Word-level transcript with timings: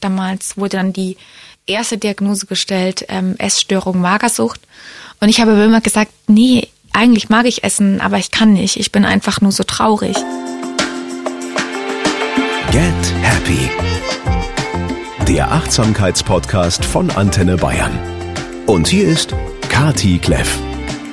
damals 0.00 0.56
wurde 0.56 0.76
dann 0.76 0.92
die 0.92 1.16
erste 1.66 1.98
Diagnose 1.98 2.46
gestellt, 2.46 3.04
ähm, 3.08 3.36
Essstörung, 3.38 4.00
Magersucht. 4.00 4.60
Und 5.20 5.28
ich 5.28 5.40
habe 5.40 5.52
immer 5.52 5.80
gesagt, 5.80 6.12
nee, 6.26 6.68
eigentlich 6.92 7.28
mag 7.28 7.46
ich 7.46 7.62
essen, 7.64 8.00
aber 8.00 8.18
ich 8.18 8.30
kann 8.30 8.52
nicht. 8.52 8.76
Ich 8.76 8.92
bin 8.92 9.04
einfach 9.04 9.40
nur 9.40 9.52
so 9.52 9.62
traurig. 9.62 10.16
Get 12.72 13.14
Happy. 13.22 13.70
Der 15.28 15.52
Achtsamkeitspodcast 15.52 16.84
von 16.84 17.10
Antenne 17.10 17.56
Bayern. 17.56 17.98
Und 18.66 18.88
hier 18.88 19.08
ist 19.08 19.34
Kati 19.68 20.18
Kleff. 20.18 20.58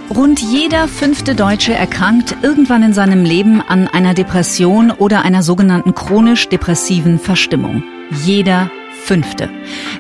Rund 0.10 0.40
jeder 0.40 0.88
fünfte 0.88 1.36
Deutsche 1.36 1.74
erkrankt 1.74 2.36
irgendwann 2.42 2.82
in 2.82 2.94
seinem 2.94 3.26
Leben 3.26 3.62
an 3.62 3.88
einer 3.88 4.14
Depression 4.14 4.92
oder 4.92 5.24
einer 5.24 5.44
sogenannten 5.44 5.94
chronisch 5.94 6.48
depressiven 6.48 7.20
Verstimmung. 7.20 7.84
Jeder 8.24 8.72
fünfte. 9.08 9.50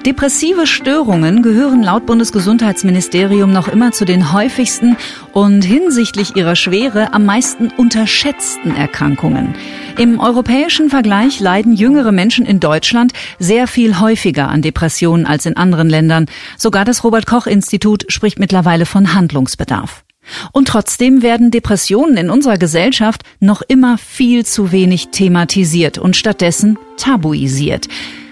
Depressive 0.05 0.67
Störungen 0.67 1.41
gehören 1.41 1.81
laut 1.81 2.05
Bundesgesundheitsministerium 2.05 3.51
noch 3.51 3.69
immer 3.69 3.93
zu 3.93 4.03
den 4.03 4.33
häufigsten 4.33 4.97
und 5.31 5.63
hinsichtlich 5.63 6.35
ihrer 6.35 6.57
Schwere 6.57 7.13
am 7.13 7.25
meisten 7.25 7.69
unterschätzten 7.77 8.75
Erkrankungen. 8.75 9.55
Im 9.97 10.19
europäischen 10.19 10.89
Vergleich 10.89 11.39
leiden 11.39 11.73
jüngere 11.73 12.11
Menschen 12.11 12.45
in 12.45 12.59
Deutschland 12.59 13.13
sehr 13.39 13.67
viel 13.67 14.01
häufiger 14.01 14.49
an 14.49 14.61
Depressionen 14.61 15.25
als 15.25 15.45
in 15.45 15.55
anderen 15.55 15.89
Ländern. 15.89 16.25
Sogar 16.57 16.83
das 16.83 17.05
Robert 17.05 17.25
Koch 17.25 17.47
Institut 17.47 18.03
spricht 18.09 18.39
mittlerweile 18.39 18.85
von 18.85 19.13
Handlungsbedarf. 19.13 20.03
Und 20.51 20.67
trotzdem 20.67 21.21
werden 21.21 21.49
Depressionen 21.51 22.17
in 22.17 22.29
unserer 22.29 22.57
Gesellschaft 22.57 23.23
noch 23.39 23.61
immer 23.61 23.97
viel 23.97 24.45
zu 24.45 24.73
wenig 24.73 25.07
thematisiert 25.11 25.97
und 25.97 26.17
stattdessen 26.17 26.77
tabuisiert. 26.97 27.87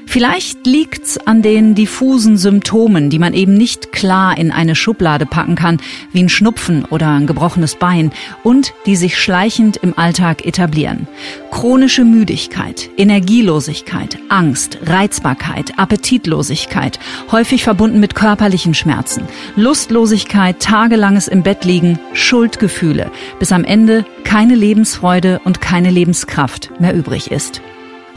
Vielleicht 0.06 0.66
liegt's 0.66 1.18
an 1.18 1.42
den 1.42 1.76
diffusen 1.76 2.38
Symptomen, 2.38 3.10
die 3.10 3.20
man 3.20 3.34
eben 3.34 3.56
nicht 3.56 3.92
klar 3.92 4.38
in 4.38 4.52
eine 4.52 4.76
Schublade 4.76 5.26
packen 5.26 5.56
kann, 5.56 5.82
wie 6.14 6.24
ein 6.24 6.30
Schnupfen 6.30 6.86
oder 6.86 7.10
ein 7.10 7.28
gebrochenes 7.28 7.76
Bein, 7.76 8.12
und 8.44 8.74
die 8.86 8.96
sich 8.96 9.18
schleichend 9.18 9.78
im 9.78 9.98
Alltag 9.98 10.46
etablieren. 10.46 11.08
Chronische 11.52 12.06
Müdigkeit, 12.06 12.90
Energielosigkeit, 12.98 14.18
Angst, 14.30 14.78
Reizbarkeit, 14.86 15.78
Appetitlosigkeit, 15.78 17.00
häufig 17.32 17.64
verbunden 17.64 18.00
mit 18.00 18.16
körperlichen 18.16 18.74
Schmerzen, 18.74 19.24
Lustlosigkeit, 19.56 20.60
tagelanges 20.62 21.28
im 21.28 21.44
Bett 21.44 21.66
liegen, 21.66 22.00
Schuldgefühle, 22.14 23.12
bis 23.40 23.52
am 23.52 23.64
Ende 23.64 24.06
keine 24.24 24.56
Lebensfreude 24.56 25.42
und 25.44 25.62
keine 25.62 25.90
Lebenskraft 25.90 26.72
mehr 26.80 26.96
übrig 26.96 27.32
ist. 27.32 27.62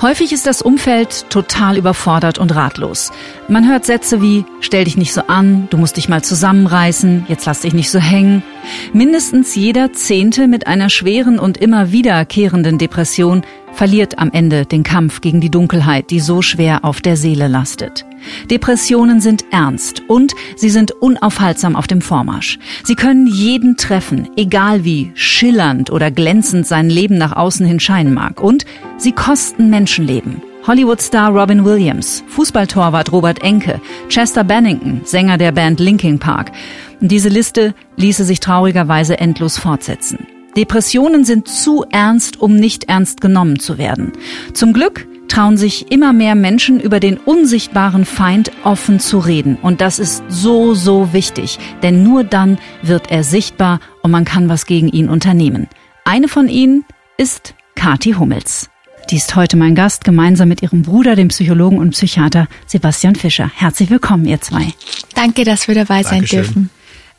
Häufig 0.01 0.33
ist 0.33 0.47
das 0.47 0.63
Umfeld 0.63 1.29
total 1.29 1.77
überfordert 1.77 2.39
und 2.39 2.55
ratlos. 2.55 3.11
Man 3.49 3.69
hört 3.69 3.85
Sätze 3.85 4.23
wie, 4.23 4.45
stell 4.61 4.85
dich 4.85 4.97
nicht 4.97 5.13
so 5.13 5.23
an, 5.23 5.67
du 5.71 5.77
musst 5.77 5.97
dich 5.97 6.09
mal 6.09 6.23
zusammenreißen, 6.23 7.27
jetzt 7.29 7.47
lass 7.47 7.63
dich 7.63 7.75
nicht 7.75 7.91
so 7.91 7.99
hängen. 7.99 8.45
Mindestens 8.93 9.57
jeder 9.57 9.93
Zehnte 9.93 10.47
mit 10.47 10.69
einer 10.69 10.89
schweren 10.89 11.41
und 11.41 11.59
immer 11.59 11.91
wiederkehrenden 11.91 12.79
Depression 12.79 13.43
verliert 13.73 14.19
am 14.19 14.31
Ende 14.33 14.67
den 14.67 14.83
Kampf 14.83 15.21
gegen 15.21 15.41
die 15.41 15.51
Dunkelheit, 15.51 16.11
die 16.11 16.21
so 16.21 16.43
schwer 16.43 16.85
auf 16.85 17.01
der 17.01 17.17
Seele 17.17 17.49
lastet. 17.49 18.05
Depressionen 18.51 19.21
sind 19.21 19.45
ernst 19.51 20.03
und 20.09 20.35
sie 20.57 20.71
sind 20.71 20.93
unaufhaltsam 20.93 21.77
auf 21.77 21.87
dem 21.87 22.01
Vormarsch. 22.01 22.59
Sie 22.85 22.97
können 22.97 23.27
jeden 23.27 23.77
treffen, 23.77 24.29
egal 24.37 24.85
wie 24.85 25.13
schillernd 25.15 25.91
oder 25.91 26.11
glänzend 26.11 26.67
sein 26.67 26.91
Leben 26.91 27.19
nach 27.19 27.37
außen 27.37 27.67
hin 27.67 27.81
scheinen 27.81 28.15
mag. 28.15 28.41
Und 28.41 28.65
sie 28.97 29.13
kosten 29.13 29.71
Menschenleben. 29.71 30.43
Hollywood-Star 30.67 31.31
Robin 31.31 31.65
Williams, 31.65 32.23
Fußballtorwart 32.29 33.11
Robert 33.11 33.43
Enke, 33.43 33.81
Chester 34.11 34.45
Bennington, 34.45 35.01
Sänger 35.05 35.39
der 35.39 35.53
Band 35.53 35.81
Linkin 35.81 36.19
Park. 36.19 36.53
diese 37.01 37.31
Liste 37.31 37.75
ließe 37.97 38.25
sich 38.25 38.41
traurigerweise 38.41 39.19
endlos 39.19 39.57
fortsetzen. 39.57 40.27
Depressionen 40.59 41.25
sind 41.25 41.47
zu 41.47 41.85
ernst, 41.89 42.41
um 42.41 42.57
nicht 42.57 42.89
ernst 42.89 43.21
genommen 43.21 43.61
zu 43.61 43.79
werden. 43.79 44.11
Zum 44.55 44.73
Glück 44.73 45.07
trauen 45.29 45.57
sich 45.57 45.93
immer 45.93 46.13
mehr 46.13 46.35
Menschen 46.35 46.81
über 46.81 46.99
den 46.99 47.17
unsichtbaren 47.17 48.05
Feind 48.05 48.51
offen 48.65 48.99
zu 48.99 49.21
reden. 49.21 49.57
Und 49.63 49.81
das 49.81 50.01
ist 50.01 50.25
so, 50.29 50.75
so 50.75 51.13
wichtig, 51.13 51.61
denn 51.85 52.03
nur 52.03 52.25
dann 52.25 52.59
wird 52.83 53.09
er 53.09 53.23
sichtbar 53.23 53.79
und 54.03 54.11
man 54.11 54.25
kann 54.25 54.49
was 54.49 54.67
gegen 54.67 54.89
ihn 54.89 55.09
unternehmen. 55.09 55.69
Eine 56.05 56.27
von 56.27 56.49
ihnen 56.49 56.85
ist 57.19 57.55
Kati 57.77 58.15
Hummels. 58.15 58.69
Die 59.11 59.17
ist 59.17 59.37
heute 59.37 59.57
mein 59.57 59.77
Gast, 59.77 60.03
gemeinsam 60.03 60.49
mit 60.49 60.61
ihrem 60.61 60.83
Bruder, 60.83 61.15
dem 61.15 61.29
Psychologen 61.29 61.79
und 61.79 61.91
Psychiater 61.91 62.49
Sebastian 62.67 63.15
Fischer. 63.15 63.49
Herzlich 63.55 63.91
willkommen, 63.91 64.25
ihr 64.25 64.41
zwei. 64.41 64.75
Danke, 65.15 65.45
dass 65.45 65.69
wir 65.69 65.77
dabei 65.77 66.03
sein 66.03 66.23
Dankeschön. 66.23 66.43
dürfen. 66.43 66.71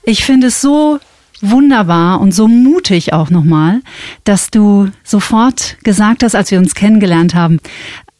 Ich 0.03 0.25
finde 0.25 0.47
es 0.47 0.59
so 0.59 0.99
wunderbar 1.41 2.21
und 2.21 2.33
so 2.33 2.47
mutig 2.47 3.13
auch 3.13 3.29
nochmal, 3.29 3.81
dass 4.23 4.51
du 4.51 4.89
sofort 5.03 5.77
gesagt 5.83 6.23
hast, 6.23 6.35
als 6.35 6.51
wir 6.51 6.59
uns 6.59 6.75
kennengelernt 6.75 7.35
haben, 7.35 7.59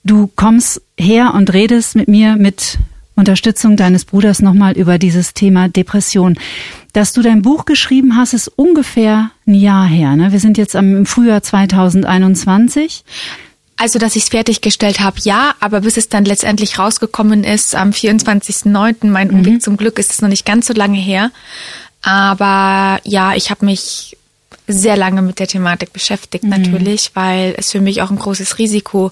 du 0.03 0.27
kommst 0.35 0.81
her 0.97 1.33
und 1.33 1.53
redest 1.53 1.95
mit 1.95 2.07
mir 2.07 2.35
mit 2.35 2.79
Unterstützung 3.15 3.75
deines 3.75 4.05
Bruders 4.05 4.41
nochmal 4.41 4.77
über 4.77 4.97
dieses 4.97 5.33
Thema 5.33 5.67
Depression. 5.67 6.37
Dass 6.93 7.13
du 7.13 7.21
dein 7.21 7.41
Buch 7.41 7.65
geschrieben 7.65 8.15
hast, 8.15 8.33
ist 8.33 8.47
ungefähr 8.47 9.31
ein 9.45 9.53
Jahr 9.53 9.85
her. 9.85 10.15
Ne? 10.15 10.31
Wir 10.31 10.39
sind 10.39 10.57
jetzt 10.57 10.73
im 10.73 11.05
Frühjahr 11.05 11.43
2021. 11.43 13.03
Also, 13.75 13.99
dass 13.99 14.15
ich 14.15 14.23
es 14.23 14.29
fertiggestellt 14.29 14.99
habe, 14.99 15.17
ja, 15.23 15.53
aber 15.59 15.81
bis 15.81 15.95
es 15.95 16.09
dann 16.09 16.25
letztendlich 16.25 16.79
rausgekommen 16.79 17.45
ist, 17.45 17.75
am 17.75 17.91
24.09., 17.91 19.07
mein 19.07 19.27
mhm. 19.29 19.61
zum 19.61 19.77
Glück, 19.77 19.99
ist 19.99 20.11
es 20.11 20.21
noch 20.21 20.27
nicht 20.27 20.45
ganz 20.45 20.67
so 20.67 20.73
lange 20.73 20.97
her. 20.97 21.31
Aber 22.01 22.99
ja, 23.03 23.35
ich 23.35 23.49
habe 23.49 23.65
mich 23.65 24.17
sehr 24.67 24.95
lange 24.95 25.21
mit 25.21 25.39
der 25.39 25.47
Thematik 25.47 25.93
beschäftigt 25.93 26.43
mhm. 26.43 26.51
natürlich, 26.51 27.11
weil 27.15 27.55
es 27.57 27.71
für 27.71 27.81
mich 27.81 28.01
auch 28.01 28.11
ein 28.11 28.19
großes 28.19 28.57
Risiko 28.57 29.11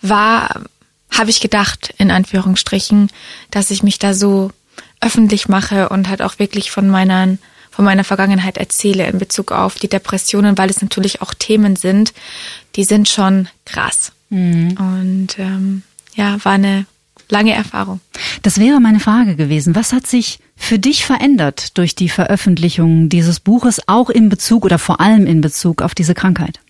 war, 0.00 0.62
habe 1.10 1.30
ich 1.30 1.40
gedacht, 1.40 1.92
in 1.98 2.10
Anführungsstrichen, 2.10 3.10
dass 3.50 3.70
ich 3.70 3.82
mich 3.82 3.98
da 3.98 4.14
so 4.14 4.50
öffentlich 5.00 5.48
mache 5.48 5.88
und 5.88 6.08
halt 6.08 6.22
auch 6.22 6.38
wirklich 6.38 6.70
von 6.70 6.88
meiner, 6.88 7.36
von 7.70 7.84
meiner 7.84 8.04
Vergangenheit 8.04 8.56
erzähle 8.56 9.06
in 9.06 9.18
Bezug 9.18 9.52
auf 9.52 9.74
die 9.74 9.88
Depressionen, 9.88 10.56
weil 10.56 10.70
es 10.70 10.80
natürlich 10.80 11.20
auch 11.20 11.34
Themen 11.34 11.76
sind, 11.76 12.14
die 12.76 12.84
sind 12.84 13.08
schon 13.08 13.48
krass. 13.64 14.12
Mhm. 14.30 14.76
Und 14.78 15.38
ähm, 15.38 15.82
ja, 16.14 16.42
war 16.44 16.52
eine 16.52 16.86
lange 17.32 17.54
Erfahrung. 17.54 18.00
Das 18.42 18.60
wäre 18.60 18.80
meine 18.80 19.00
Frage 19.00 19.34
gewesen. 19.34 19.74
Was 19.74 19.92
hat 19.92 20.06
sich 20.06 20.38
für 20.54 20.78
dich 20.78 21.04
verändert 21.04 21.76
durch 21.78 21.96
die 21.96 22.08
Veröffentlichung 22.08 23.08
dieses 23.08 23.40
Buches, 23.40 23.80
auch 23.88 24.10
in 24.10 24.28
Bezug 24.28 24.64
oder 24.64 24.78
vor 24.78 25.00
allem 25.00 25.26
in 25.26 25.40
Bezug 25.40 25.82
auf 25.82 25.94
diese 25.94 26.14
Krankheit? 26.14 26.60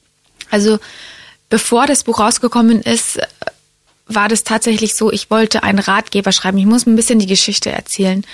Also 0.50 0.78
bevor 1.50 1.86
das 1.86 2.04
Buch 2.04 2.20
rausgekommen 2.20 2.80
ist, 2.80 3.18
war 4.06 4.28
das 4.28 4.44
tatsächlich 4.44 4.94
so, 4.94 5.10
ich 5.12 5.30
wollte 5.30 5.62
einen 5.62 5.78
Ratgeber 5.78 6.32
schreiben. 6.32 6.58
Ich 6.58 6.66
muss 6.66 6.86
ein 6.86 6.96
bisschen 6.96 7.18
die 7.18 7.26
Geschichte 7.26 7.70
erzählen 7.70 8.24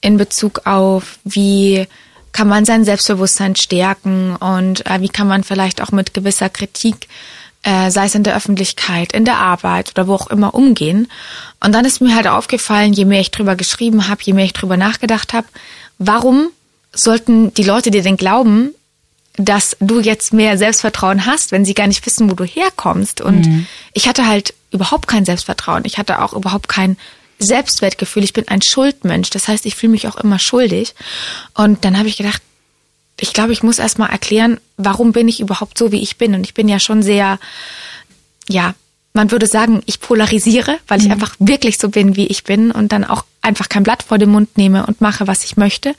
in 0.00 0.16
Bezug 0.16 0.66
auf, 0.66 1.18
wie 1.24 1.86
kann 2.32 2.48
man 2.48 2.64
sein 2.64 2.84
Selbstbewusstsein 2.84 3.56
stärken 3.56 4.36
und 4.36 4.84
äh, 4.86 5.00
wie 5.00 5.08
kann 5.08 5.26
man 5.26 5.42
vielleicht 5.42 5.80
auch 5.80 5.90
mit 5.90 6.12
gewisser 6.12 6.50
Kritik 6.50 7.08
äh, 7.66 7.90
sei 7.90 8.06
es 8.06 8.14
in 8.14 8.22
der 8.22 8.36
Öffentlichkeit, 8.36 9.12
in 9.12 9.24
der 9.24 9.38
Arbeit 9.38 9.90
oder 9.90 10.06
wo 10.06 10.14
auch 10.14 10.28
immer 10.28 10.54
umgehen. 10.54 11.08
Und 11.58 11.72
dann 11.72 11.84
ist 11.84 12.00
mir 12.00 12.14
halt 12.14 12.28
aufgefallen, 12.28 12.92
je 12.92 13.04
mehr 13.04 13.20
ich 13.20 13.32
drüber 13.32 13.56
geschrieben 13.56 14.06
habe, 14.06 14.22
je 14.22 14.34
mehr 14.34 14.44
ich 14.44 14.52
drüber 14.52 14.76
nachgedacht 14.76 15.32
habe, 15.32 15.48
warum 15.98 16.50
sollten 16.92 17.52
die 17.54 17.64
Leute 17.64 17.90
dir 17.90 18.02
denn 18.02 18.16
glauben, 18.16 18.70
dass 19.36 19.76
du 19.80 20.00
jetzt 20.00 20.32
mehr 20.32 20.56
Selbstvertrauen 20.56 21.26
hast, 21.26 21.50
wenn 21.50 21.64
sie 21.64 21.74
gar 21.74 21.88
nicht 21.88 22.06
wissen, 22.06 22.30
wo 22.30 22.34
du 22.34 22.44
herkommst. 22.44 23.20
Und 23.20 23.46
mhm. 23.46 23.66
ich 23.92 24.08
hatte 24.08 24.28
halt 24.28 24.54
überhaupt 24.70 25.08
kein 25.08 25.24
Selbstvertrauen. 25.24 25.84
Ich 25.84 25.98
hatte 25.98 26.22
auch 26.22 26.34
überhaupt 26.34 26.68
kein 26.68 26.96
Selbstwertgefühl. 27.40 28.22
Ich 28.22 28.32
bin 28.32 28.46
ein 28.46 28.62
Schuldmensch. 28.62 29.30
Das 29.30 29.48
heißt, 29.48 29.66
ich 29.66 29.74
fühle 29.74 29.90
mich 29.90 30.06
auch 30.06 30.16
immer 30.16 30.38
schuldig. 30.38 30.94
Und 31.52 31.84
dann 31.84 31.98
habe 31.98 32.08
ich 32.08 32.16
gedacht, 32.16 32.40
ich 33.18 33.32
glaube, 33.32 33.52
ich 33.52 33.62
muss 33.62 33.78
erstmal 33.78 34.10
erklären, 34.10 34.60
warum 34.76 35.12
bin 35.12 35.28
ich 35.28 35.40
überhaupt 35.40 35.78
so, 35.78 35.92
wie 35.92 36.02
ich 36.02 36.18
bin. 36.18 36.34
Und 36.34 36.44
ich 36.44 36.54
bin 36.54 36.68
ja 36.68 36.78
schon 36.78 37.02
sehr, 37.02 37.38
ja, 38.48 38.74
man 39.14 39.30
würde 39.30 39.46
sagen, 39.46 39.82
ich 39.86 40.00
polarisiere, 40.00 40.78
weil 40.86 41.00
ich 41.00 41.06
mhm. 41.06 41.12
einfach 41.12 41.34
wirklich 41.38 41.78
so 41.78 41.88
bin, 41.88 42.16
wie 42.16 42.26
ich 42.26 42.44
bin 42.44 42.70
und 42.70 42.92
dann 42.92 43.04
auch 43.04 43.24
einfach 43.40 43.68
kein 43.68 43.82
Blatt 43.82 44.02
vor 44.02 44.18
den 44.18 44.30
Mund 44.30 44.58
nehme 44.58 44.86
und 44.86 45.00
mache, 45.00 45.26
was 45.26 45.44
ich 45.44 45.56
möchte, 45.56 45.94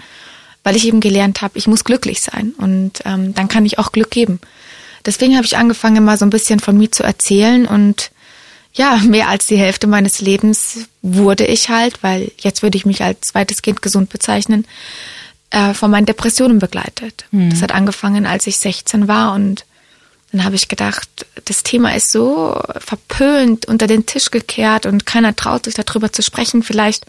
weil 0.63 0.75
ich 0.75 0.85
eben 0.85 0.99
gelernt 0.99 1.41
habe, 1.41 1.57
ich 1.57 1.67
muss 1.67 1.83
glücklich 1.83 2.21
sein 2.21 2.53
und 2.57 2.99
ähm, 3.05 3.33
dann 3.33 3.47
kann 3.47 3.65
ich 3.65 3.79
auch 3.79 3.91
Glück 3.91 4.11
geben. 4.11 4.39
Deswegen 5.05 5.35
habe 5.35 5.45
ich 5.45 5.57
angefangen, 5.57 6.03
mal 6.03 6.17
so 6.17 6.25
ein 6.25 6.29
bisschen 6.29 6.59
von 6.59 6.77
mir 6.77 6.91
zu 6.91 7.03
erzählen 7.03 7.65
und 7.65 8.11
ja, 8.73 8.97
mehr 8.97 9.29
als 9.29 9.47
die 9.47 9.57
Hälfte 9.57 9.87
meines 9.87 10.21
Lebens 10.21 10.87
wurde 11.01 11.45
ich 11.45 11.69
halt, 11.69 12.03
weil 12.03 12.31
jetzt 12.37 12.61
würde 12.61 12.77
ich 12.77 12.85
mich 12.85 13.01
als 13.01 13.21
zweites 13.21 13.63
Kind 13.63 13.81
gesund 13.81 14.09
bezeichnen, 14.09 14.67
äh, 15.51 15.73
von 15.73 15.91
meinen 15.91 16.05
Depressionen 16.05 16.59
begleitet. 16.59 17.25
Mhm. 17.31 17.49
Das 17.49 17.61
hat 17.61 17.73
angefangen, 17.73 18.25
als 18.25 18.47
ich 18.47 18.57
16 18.57 19.07
war 19.07 19.33
und 19.33 19.65
dann 20.31 20.43
habe 20.43 20.55
ich 20.55 20.67
gedacht, 20.67 21.25
das 21.45 21.63
Thema 21.63 21.95
ist 21.95 22.11
so 22.11 22.61
verpönt, 22.79 23.65
unter 23.65 23.87
den 23.87 24.05
Tisch 24.05 24.29
gekehrt 24.29 24.85
und 24.85 25.05
keiner 25.05 25.35
traut 25.35 25.65
sich 25.65 25.73
darüber 25.73 26.11
zu 26.11 26.21
sprechen. 26.21 26.63
Vielleicht 26.63 27.05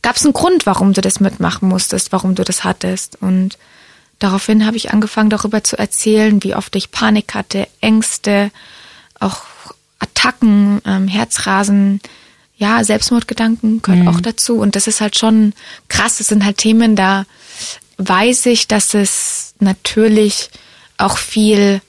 gab 0.00 0.16
es 0.16 0.24
einen 0.24 0.32
Grund, 0.32 0.64
warum 0.64 0.92
du 0.92 1.00
das 1.00 1.18
mitmachen 1.18 1.68
musstest, 1.68 2.12
warum 2.12 2.34
du 2.34 2.44
das 2.44 2.62
hattest. 2.62 3.20
Und 3.20 3.58
daraufhin 4.20 4.64
habe 4.64 4.76
ich 4.76 4.92
angefangen, 4.92 5.30
darüber 5.30 5.64
zu 5.64 5.76
erzählen, 5.76 6.42
wie 6.44 6.54
oft 6.54 6.74
ich 6.76 6.92
Panik 6.92 7.34
hatte, 7.34 7.66
Ängste, 7.80 8.52
auch 9.18 9.42
Attacken, 9.98 10.80
ähm, 10.84 11.08
Herzrasen, 11.08 12.00
ja, 12.56 12.84
Selbstmordgedanken 12.84 13.82
gehört 13.82 14.02
mhm. 14.02 14.08
auch 14.08 14.20
dazu. 14.20 14.58
Und 14.58 14.76
das 14.76 14.86
ist 14.86 15.00
halt 15.00 15.18
schon 15.18 15.52
krass. 15.88 16.18
Das 16.18 16.28
sind 16.28 16.44
halt 16.44 16.58
Themen, 16.58 16.94
da 16.94 17.24
weiß 17.98 18.46
ich, 18.46 18.68
dass 18.68 18.94
es 18.94 19.54
natürlich 19.58 20.50
auch 20.98 21.18
viel 21.18 21.80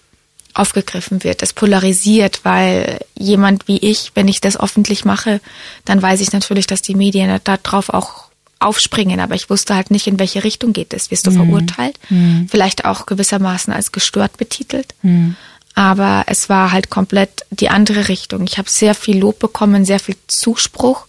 aufgegriffen 0.53 1.23
wird. 1.23 1.41
Es 1.41 1.53
polarisiert, 1.53 2.41
weil 2.43 2.99
jemand 3.17 3.67
wie 3.67 3.77
ich, 3.77 4.11
wenn 4.13 4.27
ich 4.27 4.39
das 4.39 4.59
öffentlich 4.59 5.03
mache, 5.03 5.41
dann 5.85 6.01
weiß 6.01 6.21
ich 6.21 6.31
natürlich, 6.31 6.67
dass 6.67 6.81
die 6.81 6.95
Medien 6.95 7.39
darauf 7.43 7.89
auch 7.89 8.25
aufspringen, 8.59 9.19
aber 9.19 9.35
ich 9.35 9.49
wusste 9.49 9.75
halt 9.75 9.91
nicht, 9.91 10.07
in 10.07 10.19
welche 10.19 10.43
Richtung 10.43 10.71
geht 10.73 10.93
es. 10.93 11.11
Wirst 11.11 11.27
du 11.27 11.31
mhm. 11.31 11.35
verurteilt? 11.35 11.99
Mhm. 12.09 12.47
Vielleicht 12.49 12.85
auch 12.85 13.05
gewissermaßen 13.05 13.73
als 13.73 13.91
gestört 13.91 14.37
betitelt. 14.37 14.93
Mhm. 15.01 15.35
Aber 15.75 16.23
es 16.27 16.49
war 16.49 16.71
halt 16.71 16.89
komplett 16.89 17.45
die 17.49 17.69
andere 17.69 18.07
Richtung. 18.07 18.43
Ich 18.43 18.57
habe 18.57 18.69
sehr 18.69 18.95
viel 18.95 19.17
Lob 19.17 19.39
bekommen, 19.39 19.85
sehr 19.85 19.99
viel 19.99 20.15
Zuspruch 20.27 21.07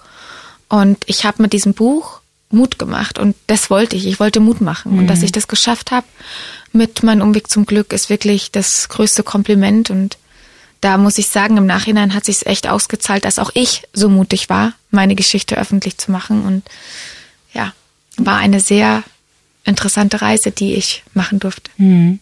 und 0.69 1.05
ich 1.07 1.25
habe 1.25 1.43
mit 1.43 1.53
diesem 1.53 1.75
Buch 1.75 2.21
Mut 2.55 2.79
gemacht 2.79 3.19
und 3.19 3.37
das 3.47 3.71
wollte 3.71 3.97
ich. 3.97 4.07
Ich 4.07 4.21
wollte 4.21 4.41
Mut 4.41 4.61
machen 4.61 4.99
und 4.99 5.07
dass 5.07 5.19
mhm. 5.19 5.27
ich 5.27 5.33
das 5.33 5.49
geschafft 5.49 5.91
habe 5.91 6.07
mit 6.75 7.03
meinem 7.03 7.23
Umweg 7.23 7.49
zum 7.49 7.67
Glück 7.67 7.93
ist 7.93 8.11
wirklich 8.11 8.51
das 8.51 8.89
größte 8.89 9.23
Kompliment 9.23 9.91
und 9.91 10.19
da 10.81 10.99
muss 10.99 11.17
ich 11.17 11.29
sagen, 11.29 11.57
im 11.57 11.67
Nachhinein 11.67 12.13
hat 12.13 12.27
sich 12.27 12.45
echt 12.47 12.69
ausgezahlt, 12.69 13.25
dass 13.25 13.39
auch 13.39 13.51
ich 13.55 13.85
so 13.95 14.11
mutig 14.11 14.51
war, 14.51 14.75
meine 14.91 15.15
Geschichte 15.15 15.57
öffentlich 15.57 15.97
zu 15.97 16.11
machen 16.11 16.43
und 16.43 16.63
ja, 17.55 17.73
war 18.19 18.37
eine 18.37 18.61
sehr 18.61 19.03
interessante 19.65 20.21
Reise, 20.21 20.51
die 20.51 20.75
ich 20.75 21.05
machen 21.15 21.39
durfte. 21.39 21.71
Mhm. 21.79 22.19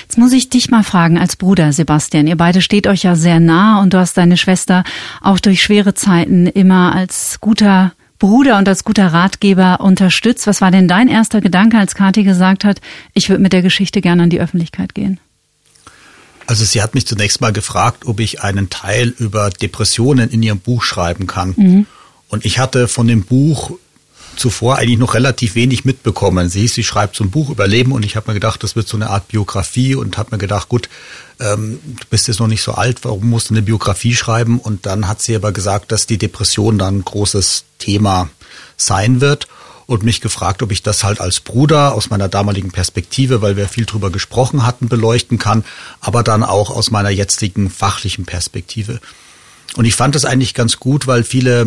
Jetzt 0.00 0.16
muss 0.16 0.32
ich 0.32 0.48
dich 0.48 0.70
mal 0.70 0.84
fragen 0.84 1.18
als 1.18 1.36
Bruder, 1.36 1.74
Sebastian. 1.74 2.26
Ihr 2.26 2.36
beide 2.36 2.62
steht 2.62 2.86
euch 2.86 3.02
ja 3.02 3.16
sehr 3.16 3.40
nah 3.40 3.82
und 3.82 3.92
du 3.92 3.98
hast 3.98 4.16
deine 4.16 4.38
Schwester 4.38 4.84
auch 5.20 5.38
durch 5.40 5.60
schwere 5.60 5.92
Zeiten 5.92 6.46
immer 6.46 6.94
als 6.94 7.38
guter 7.42 7.92
Bruder 8.18 8.58
und 8.58 8.68
als 8.68 8.84
guter 8.84 9.12
Ratgeber 9.12 9.80
unterstützt. 9.80 10.46
Was 10.46 10.60
war 10.60 10.70
denn 10.70 10.88
dein 10.88 11.08
erster 11.08 11.40
Gedanke, 11.40 11.78
als 11.78 11.94
Kathi 11.94 12.24
gesagt 12.24 12.64
hat, 12.64 12.80
ich 13.14 13.28
würde 13.28 13.42
mit 13.42 13.52
der 13.52 13.62
Geschichte 13.62 14.00
gerne 14.00 14.24
an 14.24 14.30
die 14.30 14.40
Öffentlichkeit 14.40 14.94
gehen? 14.94 15.20
Also 16.46 16.64
sie 16.64 16.82
hat 16.82 16.94
mich 16.94 17.06
zunächst 17.06 17.40
mal 17.40 17.52
gefragt, 17.52 18.06
ob 18.06 18.20
ich 18.20 18.42
einen 18.42 18.70
Teil 18.70 19.14
über 19.18 19.50
Depressionen 19.50 20.30
in 20.30 20.42
ihrem 20.42 20.58
Buch 20.58 20.82
schreiben 20.82 21.26
kann. 21.26 21.54
Mhm. 21.56 21.86
Und 22.28 22.44
ich 22.44 22.58
hatte 22.58 22.88
von 22.88 23.06
dem 23.06 23.22
Buch 23.22 23.72
zuvor 24.38 24.76
eigentlich 24.76 24.98
noch 24.98 25.14
relativ 25.14 25.54
wenig 25.54 25.84
mitbekommen. 25.84 26.48
Sie 26.48 26.60
hieß, 26.60 26.74
sie 26.74 26.84
schreibt 26.84 27.16
so 27.16 27.24
ein 27.24 27.30
Buch 27.30 27.50
über 27.50 27.66
Leben 27.66 27.92
und 27.92 28.04
ich 28.04 28.16
habe 28.16 28.30
mir 28.30 28.34
gedacht, 28.34 28.62
das 28.62 28.76
wird 28.76 28.88
so 28.88 28.96
eine 28.96 29.10
Art 29.10 29.28
Biografie 29.28 29.94
und 29.94 30.18
habe 30.18 30.30
mir 30.32 30.38
gedacht, 30.38 30.68
gut, 30.68 30.88
ähm, 31.40 31.80
du 31.84 32.04
bist 32.10 32.28
jetzt 32.28 32.40
noch 32.40 32.46
nicht 32.46 32.62
so 32.62 32.72
alt, 32.72 33.04
warum 33.04 33.28
musst 33.28 33.50
du 33.50 33.54
eine 33.54 33.62
Biografie 33.62 34.14
schreiben? 34.14 34.58
Und 34.58 34.86
dann 34.86 35.08
hat 35.08 35.20
sie 35.22 35.36
aber 35.36 35.52
gesagt, 35.52 35.92
dass 35.92 36.06
die 36.06 36.18
Depression 36.18 36.78
dann 36.78 36.98
ein 36.98 37.04
großes 37.04 37.64
Thema 37.78 38.28
sein 38.76 39.20
wird 39.20 39.48
und 39.86 40.02
mich 40.02 40.20
gefragt, 40.20 40.62
ob 40.62 40.70
ich 40.70 40.82
das 40.82 41.02
halt 41.02 41.20
als 41.20 41.40
Bruder 41.40 41.94
aus 41.94 42.10
meiner 42.10 42.28
damaligen 42.28 42.70
Perspektive, 42.70 43.40
weil 43.40 43.56
wir 43.56 43.68
viel 43.68 43.86
drüber 43.86 44.10
gesprochen 44.10 44.66
hatten, 44.66 44.88
beleuchten 44.88 45.38
kann, 45.38 45.64
aber 46.00 46.22
dann 46.22 46.42
auch 46.42 46.70
aus 46.70 46.90
meiner 46.90 47.10
jetzigen 47.10 47.70
fachlichen 47.70 48.26
Perspektive. 48.26 49.00
Und 49.76 49.84
ich 49.84 49.94
fand 49.94 50.14
das 50.14 50.24
eigentlich 50.24 50.54
ganz 50.54 50.78
gut, 50.78 51.06
weil 51.06 51.24
viele 51.24 51.66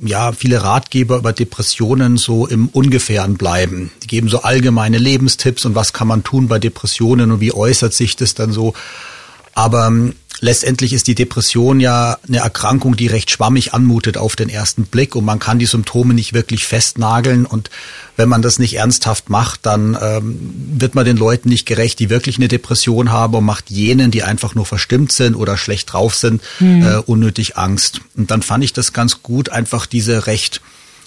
ja, 0.00 0.32
viele 0.32 0.62
Ratgeber 0.62 1.18
über 1.18 1.32
Depressionen 1.32 2.16
so 2.16 2.46
im 2.46 2.68
Ungefähren 2.68 3.36
bleiben. 3.36 3.90
Die 4.02 4.06
geben 4.06 4.28
so 4.28 4.42
allgemeine 4.42 4.98
Lebenstipps 4.98 5.64
und 5.66 5.74
was 5.74 5.92
kann 5.92 6.08
man 6.08 6.24
tun 6.24 6.48
bei 6.48 6.58
Depressionen 6.58 7.30
und 7.32 7.40
wie 7.40 7.52
äußert 7.52 7.92
sich 7.92 8.16
das 8.16 8.34
dann 8.34 8.52
so. 8.52 8.74
Aber 9.54 9.86
ähm, 9.86 10.14
letztendlich 10.40 10.92
ist 10.92 11.06
die 11.06 11.14
Depression 11.14 11.80
ja 11.80 12.18
eine 12.26 12.38
Erkrankung, 12.38 12.96
die 12.96 13.06
recht 13.06 13.30
schwammig 13.30 13.74
anmutet 13.74 14.16
auf 14.16 14.36
den 14.36 14.48
ersten 14.48 14.84
Blick 14.84 15.14
und 15.14 15.24
man 15.24 15.38
kann 15.38 15.58
die 15.58 15.66
Symptome 15.66 16.14
nicht 16.14 16.32
wirklich 16.32 16.66
festnageln 16.66 17.46
und 17.46 17.70
wenn 18.16 18.28
man 18.28 18.42
das 18.42 18.58
nicht 18.58 18.74
ernsthaft 18.74 19.30
macht, 19.30 19.64
dann 19.66 19.96
ähm, 20.00 20.52
wird 20.74 20.94
man 20.94 21.04
den 21.04 21.16
Leuten 21.16 21.48
nicht 21.48 21.66
gerecht, 21.66 21.98
die 21.98 22.10
wirklich 22.10 22.36
eine 22.36 22.48
Depression 22.48 23.10
haben 23.10 23.34
und 23.34 23.44
macht 23.44 23.70
jenen, 23.70 24.10
die 24.10 24.22
einfach 24.22 24.54
nur 24.54 24.66
verstimmt 24.66 25.12
sind 25.12 25.34
oder 25.34 25.56
schlecht 25.56 25.92
drauf 25.92 26.14
sind, 26.14 26.42
mhm. 26.58 26.82
äh, 26.82 26.96
unnötig 26.96 27.56
Angst. 27.56 28.00
Und 28.16 28.30
dann 28.30 28.42
fand 28.42 28.64
ich 28.64 28.72
das 28.72 28.92
ganz 28.92 29.22
gut, 29.22 29.48
einfach 29.48 29.86
diese 29.86 30.26
recht 30.26 30.60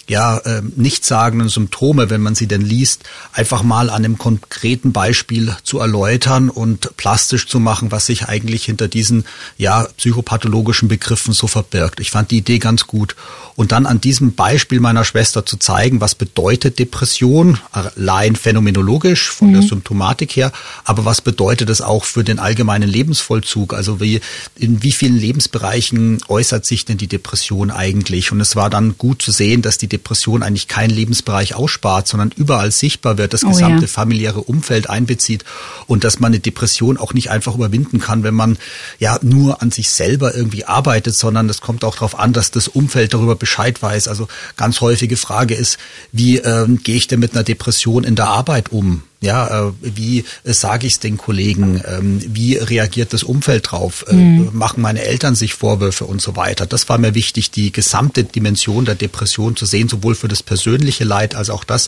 ja, 0.10 0.38
äh, 0.40 0.62
nichtssagenden 0.76 1.48
Symptome, 1.48 2.10
wenn 2.10 2.22
man 2.22 2.36
sie 2.36 2.48
denn 2.48 2.62
liest, 2.62 3.04
einfach 3.32 3.64
mal 3.64 3.90
an 3.90 4.04
einem 4.04 4.18
konkreten 4.18 4.92
Beispiel 4.92 5.56
zu 5.64 5.80
erläutern 5.80 6.50
und 6.50 6.98
plastisch 6.98 7.48
zu 7.48 7.60
machen, 7.60 7.92
was 7.92 8.08
sich 8.08 8.28
eigentlich 8.28 8.66
hinter 8.66 8.90
diesen 8.90 9.24
ja, 9.58 9.88
psychopathologischen 9.98 10.90
Begriffen 10.90 11.34
so 11.34 11.48
verbirgt. 11.48 12.02
Ich 12.02 12.12
fand 12.12 12.32
die 12.32 12.38
Idee 12.38 12.60
ganz 12.60 12.86
gut. 12.86 13.16
Und 13.56 13.72
dann 13.72 13.86
an 13.86 14.02
diesem 14.02 14.34
Beispiel 14.34 14.80
meiner 14.80 15.06
Schwester 15.06 15.46
zu 15.46 15.58
zeigen, 15.58 16.02
was 16.02 16.16
bedeutet 16.16 16.80
Depression, 16.80 17.60
allein 17.72 18.36
phänomenologisch 18.36 19.30
von 19.30 19.50
mhm. 19.50 19.54
der 19.54 19.62
Symptomatik 19.62 20.36
her, 20.36 20.52
aber 20.84 21.06
was 21.06 21.22
bedeutet 21.22 21.70
es 21.70 21.82
auch 21.82 22.04
für 22.04 22.24
den 22.24 22.40
allgemeinen 22.40 22.90
Lebensvollzug? 22.90 23.74
Also 23.74 24.02
wie, 24.02 24.22
in 24.56 24.82
wie 24.82 24.92
vielen 24.92 25.18
Lebensbereichen 25.18 26.22
äußert 26.28 26.66
sich 26.66 26.86
denn 26.86 26.98
die 26.98 27.08
Depression 27.08 27.70
eigentlich? 27.70 28.32
Und 28.32 28.42
es 28.42 28.56
war 28.56 28.72
dann 28.72 28.98
gut 28.98 29.22
zu 29.22 29.32
sehen, 29.32 29.62
dass 29.62 29.78
die 29.78 29.93
Depression 29.94 30.44
eigentlich 30.44 30.68
keinen 30.68 30.90
Lebensbereich 30.90 31.56
ausspart, 31.56 32.08
sondern 32.08 32.32
überall 32.36 32.72
sichtbar 32.72 33.18
wird, 33.18 33.34
das 33.34 33.42
gesamte 33.42 33.78
oh 33.78 33.82
ja. 33.82 33.88
familiäre 33.88 34.42
Umfeld 34.42 34.90
einbezieht 34.90 35.46
und 35.88 36.04
dass 36.04 36.20
man 36.20 36.32
eine 36.32 36.40
Depression 36.40 36.98
auch 36.98 37.14
nicht 37.14 37.30
einfach 37.30 37.56
überwinden 37.56 38.00
kann, 38.00 38.24
wenn 38.24 38.34
man 38.34 38.58
ja 39.00 39.20
nur 39.22 39.62
an 39.62 39.72
sich 39.72 39.90
selber 39.90 40.36
irgendwie 40.36 40.66
arbeitet, 40.66 41.16
sondern 41.16 41.48
es 41.50 41.62
kommt 41.62 41.84
auch 41.84 41.96
darauf 41.96 42.18
an, 42.18 42.34
dass 42.34 42.52
das 42.52 42.68
Umfeld 42.68 43.14
darüber 43.14 43.36
Bescheid 43.36 43.82
weiß. 43.82 44.08
Also 44.08 44.28
ganz 44.58 44.82
häufige 44.82 45.18
Frage 45.18 45.54
ist, 45.54 45.78
wie 46.12 46.38
ähm, 46.38 46.82
gehe 46.84 46.96
ich 46.96 47.08
denn 47.08 47.20
mit 47.20 47.34
einer 47.34 47.44
Depression 47.44 48.04
in 48.04 48.16
der 48.16 48.28
Arbeit 48.28 48.72
um? 48.72 49.04
Ja, 49.24 49.70
äh, 49.70 49.72
wie 49.82 50.26
äh, 50.44 50.52
sage 50.52 50.86
ich 50.86 50.94
es 50.94 51.00
den 51.00 51.16
Kollegen? 51.16 51.82
Ähm, 51.88 52.22
wie 52.28 52.58
reagiert 52.58 53.14
das 53.14 53.24
Umfeld 53.24 53.72
drauf? 53.72 54.04
Äh, 54.10 54.16
mhm. 54.16 54.50
Machen 54.52 54.82
meine 54.82 55.02
Eltern 55.02 55.34
sich 55.34 55.54
Vorwürfe 55.54 56.04
und 56.04 56.22
so 56.22 56.36
weiter? 56.36 56.66
Das 56.66 56.90
war 56.90 56.98
mir 56.98 57.16
wichtig, 57.16 57.50
die 57.50 57.72
gesamte 57.72 58.26
Dimension 58.26 58.84
der 58.84 58.96
Depression 58.96 59.56
zu 59.56 59.66
sehen, 59.66 59.88
sowohl 59.88 60.16
für 60.16 60.28
das 60.28 60.44
persönliche 60.44 61.06
Leid 61.06 61.36
als 61.36 61.50
auch 61.50 61.64
das, 61.64 61.88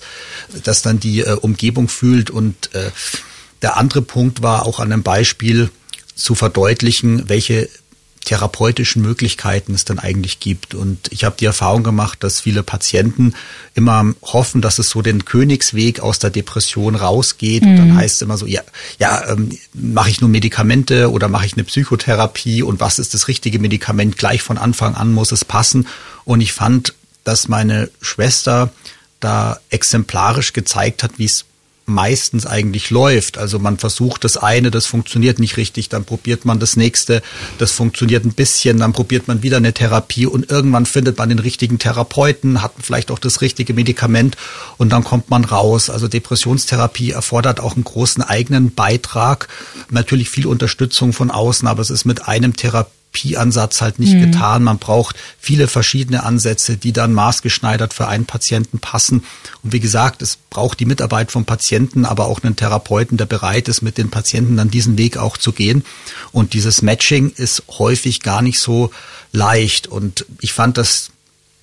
dass 0.64 0.82
dann 0.82 1.02
die 1.02 1.20
äh, 1.20 1.34
Umgebung 1.34 1.90
fühlt. 1.90 2.30
Und 2.30 2.74
äh, 2.74 2.92
der 3.62 3.76
andere 3.76 4.02
Punkt 4.02 4.42
war 4.42 4.66
auch 4.66 4.80
an 4.80 4.94
einem 4.94 5.04
Beispiel 5.04 5.70
zu 6.16 6.36
verdeutlichen, 6.36 7.28
welche 7.28 7.68
therapeutischen 8.26 9.02
Möglichkeiten 9.02 9.74
es 9.74 9.86
dann 9.86 10.00
eigentlich 10.00 10.40
gibt. 10.40 10.76
Und 10.76 11.12
ich 11.12 11.24
habe 11.24 11.38
die 11.40 11.46
Erfahrung 11.46 11.84
gemacht, 11.84 12.24
dass 12.24 12.42
viele 12.42 12.64
Patienten 12.64 13.34
immer 13.76 14.14
hoffen, 14.24 14.62
dass 14.62 14.80
es 14.80 14.90
so 14.90 15.02
den 15.02 15.26
Königsweg 15.26 16.00
aus 16.00 16.20
der 16.20 16.32
Depression 16.32 16.96
rausgeht. 16.96 17.64
Mhm. 17.64 17.70
Und 17.70 17.78
dann 17.78 17.90
mhm. 17.92 17.98
heißt 17.98 18.16
es 18.16 18.22
immer 18.22 18.38
so, 18.38 18.46
ja, 18.48 18.62
ja, 19.00 19.30
ähm, 19.30 19.58
mache 19.74 20.10
ich 20.10 20.22
nur 20.22 20.30
Medikamente 20.30 21.12
oder 21.12 21.28
mache 21.30 21.46
ich 21.46 21.54
eine 21.54 21.64
Psychotherapie 21.64 22.64
und 22.64 22.80
was 22.80 23.00
ist 23.00 23.14
das 23.14 23.28
richtige 23.28 23.60
Medikament? 23.60 24.18
Gleich 24.18 24.42
von 24.42 24.58
Anfang 24.58 24.96
an 24.96 25.14
muss 25.14 25.32
es 25.32 25.46
passen. 25.46 25.88
Und 26.26 26.42
ich 26.42 26.52
fand, 26.52 26.94
dass 27.24 27.48
meine 27.48 27.90
Schwester 28.02 28.72
da 29.20 29.60
exemplarisch 29.70 30.54
gezeigt 30.54 31.04
hat, 31.04 31.18
wie 31.18 31.26
es 31.26 31.46
meistens 31.86 32.46
eigentlich 32.46 32.90
läuft. 32.90 33.38
Also 33.38 33.60
man 33.60 33.78
versucht 33.78 34.24
das 34.24 34.38
eine, 34.38 34.72
das 34.72 34.86
funktioniert 34.86 35.40
nicht 35.40 35.58
richtig, 35.58 35.90
dann 35.90 36.04
probiert 36.04 36.46
man 36.46 36.60
das 36.60 36.76
nächste, 36.76 37.22
das 37.58 37.72
funktioniert 37.72 38.26
ein 38.26 38.34
bisschen, 38.34 38.80
dann 38.80 38.94
probiert 38.94 39.28
man 39.28 39.44
wieder 39.44 39.58
eine 39.58 39.74
Therapie 39.74 40.26
und 40.26 40.50
irgendwann 40.50 40.86
findet 40.86 41.18
man 41.18 41.30
den 41.30 41.40
richtigen 41.40 41.78
Therapeuten, 41.78 42.62
hat 42.62 42.74
vielleicht 42.82 43.12
auch 43.12 43.20
das 43.20 43.42
richtige 43.42 43.74
Medikament 43.74 44.36
und 44.78 44.92
dann 44.92 45.04
kommt 45.04 45.30
man 45.30 45.46
raus. 45.46 45.90
Also 45.90 46.08
Depressionstherapie 46.08 47.12
erfordert 47.12 47.60
auch 47.60 47.76
einen 47.76 47.84
großen 47.84 48.24
eigenen 48.24 48.74
Beitrag, 48.74 49.48
natürlich 49.90 50.30
viel 50.30 50.48
Unterstützung 50.48 51.14
von 51.14 51.30
außen, 51.30 51.68
aber 51.68 51.82
es 51.82 51.92
ist 51.92 52.06
mit 52.06 52.28
einem 52.28 52.56
Therapie 52.56 52.92
Therapieansatz 53.16 53.82
halt 53.82 54.00
nicht 54.00 54.14
mhm. 54.14 54.32
getan. 54.32 54.64
Man 54.64 54.78
braucht 54.78 55.16
viele 55.40 55.68
verschiedene 55.68 56.24
Ansätze, 56.24 56.78
die 56.78 56.94
dann 56.94 57.14
maßgeschneidert 57.14 57.94
für 57.94 58.08
einen 58.08 58.26
Patienten 58.26 58.80
passen. 58.80 59.24
Und 59.64 59.74
wie 59.74 59.80
gesagt, 59.80 60.22
es 60.22 60.38
braucht 60.50 60.80
die 60.80 60.86
Mitarbeit 60.86 61.32
vom 61.32 61.46
Patienten, 61.46 62.06
aber 62.06 62.28
auch 62.28 62.44
einen 62.44 62.56
Therapeuten, 62.56 63.18
der 63.18 63.26
bereit 63.26 63.68
ist, 63.68 63.82
mit 63.82 63.98
den 63.98 64.10
Patienten 64.10 64.58
dann 64.58 64.70
diesen 64.70 64.98
Weg 64.98 65.18
auch 65.18 65.38
zu 65.38 65.52
gehen. 65.52 65.84
Und 66.32 66.54
dieses 66.54 66.82
Matching 66.82 67.32
ist 67.36 67.64
häufig 67.80 68.22
gar 68.22 68.42
nicht 68.42 68.60
so 68.60 68.92
leicht. 69.32 69.88
Und 69.88 70.26
ich 70.42 70.54
fand 70.54 70.78
dass 70.78 71.12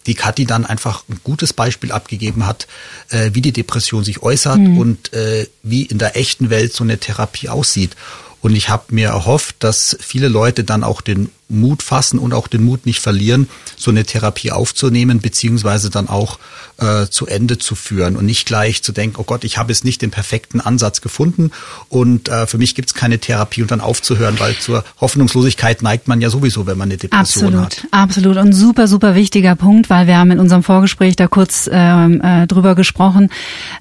die 0.07 0.15
Kathi 0.15 0.47
dann 0.47 0.67
einfach 0.67 1.05
ein 1.09 1.21
gutes 1.23 1.53
Beispiel 1.53 1.93
abgegeben 1.93 2.45
hat, 2.45 2.67
äh, 3.11 3.31
wie 3.35 3.41
die 3.41 3.53
Depression 3.53 4.03
sich 4.03 4.21
äußert 4.21 4.59
mhm. 4.59 4.79
und 4.79 5.13
äh, 5.13 5.47
wie 5.63 5.83
in 5.83 5.99
der 5.99 6.17
echten 6.17 6.51
Welt 6.51 6.73
so 6.73 6.83
eine 6.83 6.99
Therapie 6.99 7.49
aussieht. 7.49 7.95
Und 8.43 8.57
ich 8.57 8.69
habe 8.69 8.93
mir 8.93 9.09
erhofft, 9.09 9.57
dass 9.61 9.97
viele 10.01 10.29
Leute 10.29 10.65
dann 10.65 10.83
auch 10.83 11.01
den 11.01 11.31
Mut 11.53 11.83
fassen 11.83 12.19
und 12.19 12.35
auch 12.35 12.49
den 12.49 12.65
Mut 12.65 12.87
nicht 12.87 13.01
verlieren, 13.01 13.49
so 13.77 13.91
eine 13.91 14.05
Therapie 14.05 14.51
aufzunehmen, 14.51 15.21
beziehungsweise 15.21 15.91
dann 15.91 16.09
auch 16.09 16.39
äh, 16.79 17.07
zu 17.09 17.27
Ende 17.27 17.59
zu 17.59 17.75
führen 17.75 18.17
und 18.17 18.27
nicht 18.27 18.47
gleich 18.47 18.83
zu 18.83 18.93
denken, 18.93 19.17
oh 19.19 19.25
Gott, 19.25 19.45
ich 19.45 19.59
habe 19.59 19.73
jetzt 19.73 19.85
nicht 19.85 20.03
den 20.03 20.11
perfekten 20.11 20.61
Ansatz 20.61 21.01
gefunden 21.01 21.51
und 21.89 22.29
äh, 22.29 22.47
für 22.47 22.59
mich 22.59 22.75
gibt 22.75 22.91
es 22.91 22.95
keine 22.95 23.19
Therapie 23.19 23.63
und 23.63 23.71
dann 23.71 23.81
aufzuhören, 23.81 24.39
weil 24.39 24.57
zur 24.59 24.85
Hoffnungslosigkeit 25.01 25.83
neigt 25.83 26.09
man 26.09 26.21
ja 26.21 26.31
sowieso, 26.31 26.67
wenn 26.67 26.79
man 26.79 26.89
eine 26.89 26.99
Depression 26.99 27.55
absolut, 27.55 27.65
hat. 27.65 27.87
Absolut 27.91 28.37
und 28.37 28.53
super, 28.53 28.89
super 28.89 29.15
wichtiger 29.15 29.55
Punkt, 29.55 29.91
weil 29.91 30.07
wir 30.07 30.19
haben 30.19 30.31
in 30.31 30.41
unserem 30.41 30.63
Vorgespräch 30.63 31.17
da 31.17 31.27
kurz 31.29 31.69
ähm, 31.73 32.21
äh, 32.23 32.47
drüber 32.47 32.75
gesprochen. 32.75 33.31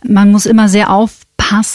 Man 0.07 0.31
muss 0.31 0.45
immer 0.45 0.69
sehr 0.69 0.89
auf 0.89 1.11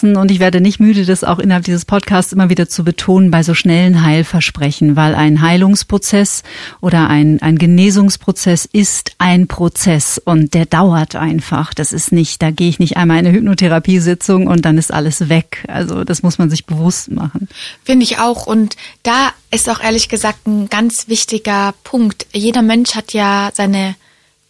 und 0.02 0.30
ich 0.30 0.40
werde 0.40 0.62
nicht 0.62 0.80
müde, 0.80 1.04
das 1.04 1.22
auch 1.22 1.38
innerhalb 1.38 1.64
dieses 1.64 1.84
Podcasts 1.84 2.32
immer 2.32 2.48
wieder 2.48 2.66
zu 2.66 2.82
betonen 2.82 3.30
bei 3.30 3.42
so 3.42 3.52
schnellen 3.52 4.02
Heilversprechen, 4.02 4.96
weil 4.96 5.14
ein 5.14 5.42
Heilungsprozess 5.86 6.42
oder 6.80 7.08
ein, 7.08 7.40
ein 7.42 7.58
Genesungsprozess 7.58 8.68
ist 8.70 9.12
ein 9.18 9.46
Prozess 9.46 10.20
und 10.24 10.54
der 10.54 10.66
dauert 10.66 11.16
einfach. 11.16 11.74
Das 11.74 11.92
ist 11.92 12.12
nicht, 12.12 12.42
da 12.42 12.50
gehe 12.50 12.68
ich 12.68 12.78
nicht 12.78 12.96
einmal 12.96 13.18
in 13.18 13.26
eine 13.26 13.36
Hypnotherapiesitzung 13.36 14.46
und 14.46 14.64
dann 14.64 14.78
ist 14.78 14.92
alles 14.92 15.28
weg. 15.28 15.64
Also 15.68 16.04
das 16.04 16.22
muss 16.22 16.38
man 16.38 16.50
sich 16.50 16.66
bewusst 16.66 17.10
machen. 17.10 17.48
Finde 17.84 18.04
ich 18.04 18.18
auch 18.18 18.46
und 18.46 18.76
da 19.02 19.30
ist 19.50 19.70
auch 19.70 19.80
ehrlich 19.80 20.08
gesagt 20.08 20.46
ein 20.46 20.68
ganz 20.68 21.08
wichtiger 21.08 21.74
Punkt. 21.84 22.26
Jeder 22.32 22.62
Mensch 22.62 22.94
hat 22.94 23.12
ja 23.12 23.50
seine 23.54 23.94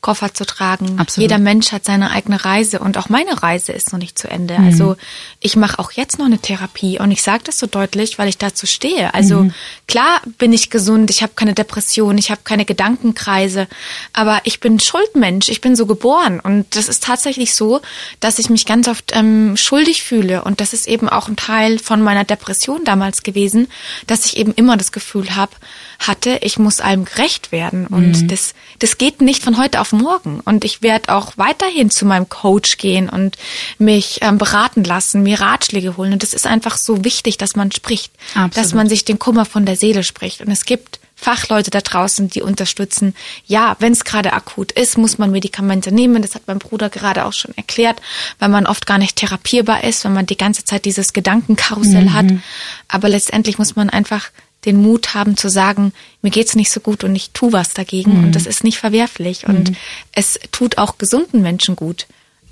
Koffer 0.06 0.32
zu 0.32 0.46
tragen. 0.46 1.00
Absolut. 1.00 1.28
Jeder 1.28 1.40
Mensch 1.40 1.72
hat 1.72 1.84
seine 1.84 2.12
eigene 2.12 2.44
Reise 2.44 2.78
und 2.78 2.96
auch 2.96 3.08
meine 3.08 3.42
Reise 3.42 3.72
ist 3.72 3.90
noch 3.90 3.98
nicht 3.98 4.16
zu 4.16 4.30
Ende. 4.30 4.56
Mhm. 4.56 4.66
Also 4.66 4.96
ich 5.40 5.56
mache 5.56 5.80
auch 5.80 5.90
jetzt 5.90 6.20
noch 6.20 6.26
eine 6.26 6.38
Therapie 6.38 7.00
und 7.00 7.10
ich 7.10 7.24
sage 7.24 7.42
das 7.42 7.58
so 7.58 7.66
deutlich, 7.66 8.16
weil 8.16 8.28
ich 8.28 8.38
dazu 8.38 8.66
stehe. 8.66 9.14
Also 9.14 9.40
mhm. 9.40 9.54
klar 9.88 10.20
bin 10.38 10.52
ich 10.52 10.70
gesund, 10.70 11.10
ich 11.10 11.24
habe 11.24 11.32
keine 11.34 11.54
Depression, 11.54 12.18
ich 12.18 12.30
habe 12.30 12.42
keine 12.44 12.64
Gedankenkreise, 12.64 13.66
aber 14.12 14.42
ich 14.44 14.60
bin 14.60 14.78
Schuldmensch, 14.78 15.48
ich 15.48 15.60
bin 15.60 15.74
so 15.74 15.86
geboren 15.86 16.38
und 16.38 16.76
das 16.76 16.86
ist 16.86 17.02
tatsächlich 17.02 17.56
so, 17.56 17.80
dass 18.20 18.38
ich 18.38 18.48
mich 18.48 18.64
ganz 18.64 18.86
oft 18.86 19.10
ähm, 19.12 19.56
schuldig 19.56 20.04
fühle 20.04 20.44
und 20.44 20.60
das 20.60 20.72
ist 20.72 20.86
eben 20.86 21.08
auch 21.08 21.26
ein 21.26 21.34
Teil 21.34 21.80
von 21.80 22.00
meiner 22.00 22.22
Depression 22.22 22.84
damals 22.84 23.24
gewesen, 23.24 23.66
dass 24.06 24.24
ich 24.24 24.36
eben 24.36 24.54
immer 24.54 24.76
das 24.76 24.92
Gefühl 24.92 25.34
habe, 25.34 25.50
hatte, 25.98 26.38
ich 26.42 26.58
muss 26.58 26.80
allem 26.80 27.04
gerecht 27.04 27.52
werden 27.52 27.86
und 27.86 28.22
mhm. 28.22 28.28
das 28.28 28.54
das 28.78 28.98
geht 28.98 29.20
nicht 29.20 29.42
von 29.42 29.58
heute 29.58 29.80
auf 29.80 29.92
morgen. 29.92 30.40
Und 30.40 30.64
ich 30.64 30.82
werde 30.82 31.14
auch 31.14 31.32
weiterhin 31.36 31.90
zu 31.90 32.04
meinem 32.04 32.28
Coach 32.28 32.78
gehen 32.78 33.08
und 33.08 33.36
mich 33.78 34.18
ähm, 34.22 34.38
beraten 34.38 34.84
lassen, 34.84 35.22
mir 35.22 35.40
Ratschläge 35.40 35.96
holen. 35.96 36.12
Und 36.12 36.22
das 36.22 36.34
ist 36.34 36.46
einfach 36.46 36.76
so 36.76 37.04
wichtig, 37.04 37.38
dass 37.38 37.56
man 37.56 37.72
spricht, 37.72 38.12
Absolut. 38.34 38.56
dass 38.56 38.74
man 38.74 38.88
sich 38.88 39.04
den 39.04 39.18
Kummer 39.18 39.44
von 39.44 39.66
der 39.66 39.76
Seele 39.76 40.02
spricht. 40.02 40.40
Und 40.40 40.50
es 40.50 40.64
gibt 40.64 41.00
Fachleute 41.18 41.70
da 41.70 41.80
draußen, 41.80 42.28
die 42.28 42.42
unterstützen. 42.42 43.14
Ja, 43.46 43.76
wenn 43.78 43.92
es 43.92 44.04
gerade 44.04 44.34
akut 44.34 44.72
ist, 44.72 44.98
muss 44.98 45.16
man 45.16 45.30
Medikamente 45.30 45.90
nehmen. 45.90 46.20
Das 46.20 46.34
hat 46.34 46.42
mein 46.46 46.58
Bruder 46.58 46.90
gerade 46.90 47.24
auch 47.24 47.32
schon 47.32 47.56
erklärt, 47.56 48.02
weil 48.38 48.50
man 48.50 48.66
oft 48.66 48.86
gar 48.86 48.98
nicht 48.98 49.16
therapierbar 49.16 49.82
ist, 49.82 50.04
wenn 50.04 50.12
man 50.12 50.26
die 50.26 50.36
ganze 50.36 50.64
Zeit 50.64 50.84
dieses 50.84 51.14
Gedankenkarussell 51.14 52.04
mhm. 52.04 52.12
hat. 52.12 52.26
Aber 52.88 53.08
letztendlich 53.08 53.56
muss 53.56 53.76
man 53.76 53.88
einfach 53.88 54.28
den 54.66 54.82
Mut 54.82 55.14
haben 55.14 55.36
zu 55.36 55.48
sagen, 55.48 55.92
mir 56.22 56.30
geht's 56.30 56.56
nicht 56.56 56.70
so 56.70 56.80
gut 56.80 57.04
und 57.04 57.14
ich 57.14 57.30
tu 57.30 57.52
was 57.52 57.72
dagegen. 57.72 58.18
Mhm. 58.18 58.24
Und 58.24 58.34
das 58.34 58.46
ist 58.46 58.64
nicht 58.64 58.78
verwerflich. 58.78 59.46
Und 59.46 59.70
mhm. 59.70 59.76
es 60.12 60.38
tut 60.52 60.76
auch 60.78 60.98
gesunden 60.98 61.40
Menschen 61.40 61.76
gut 61.76 62.06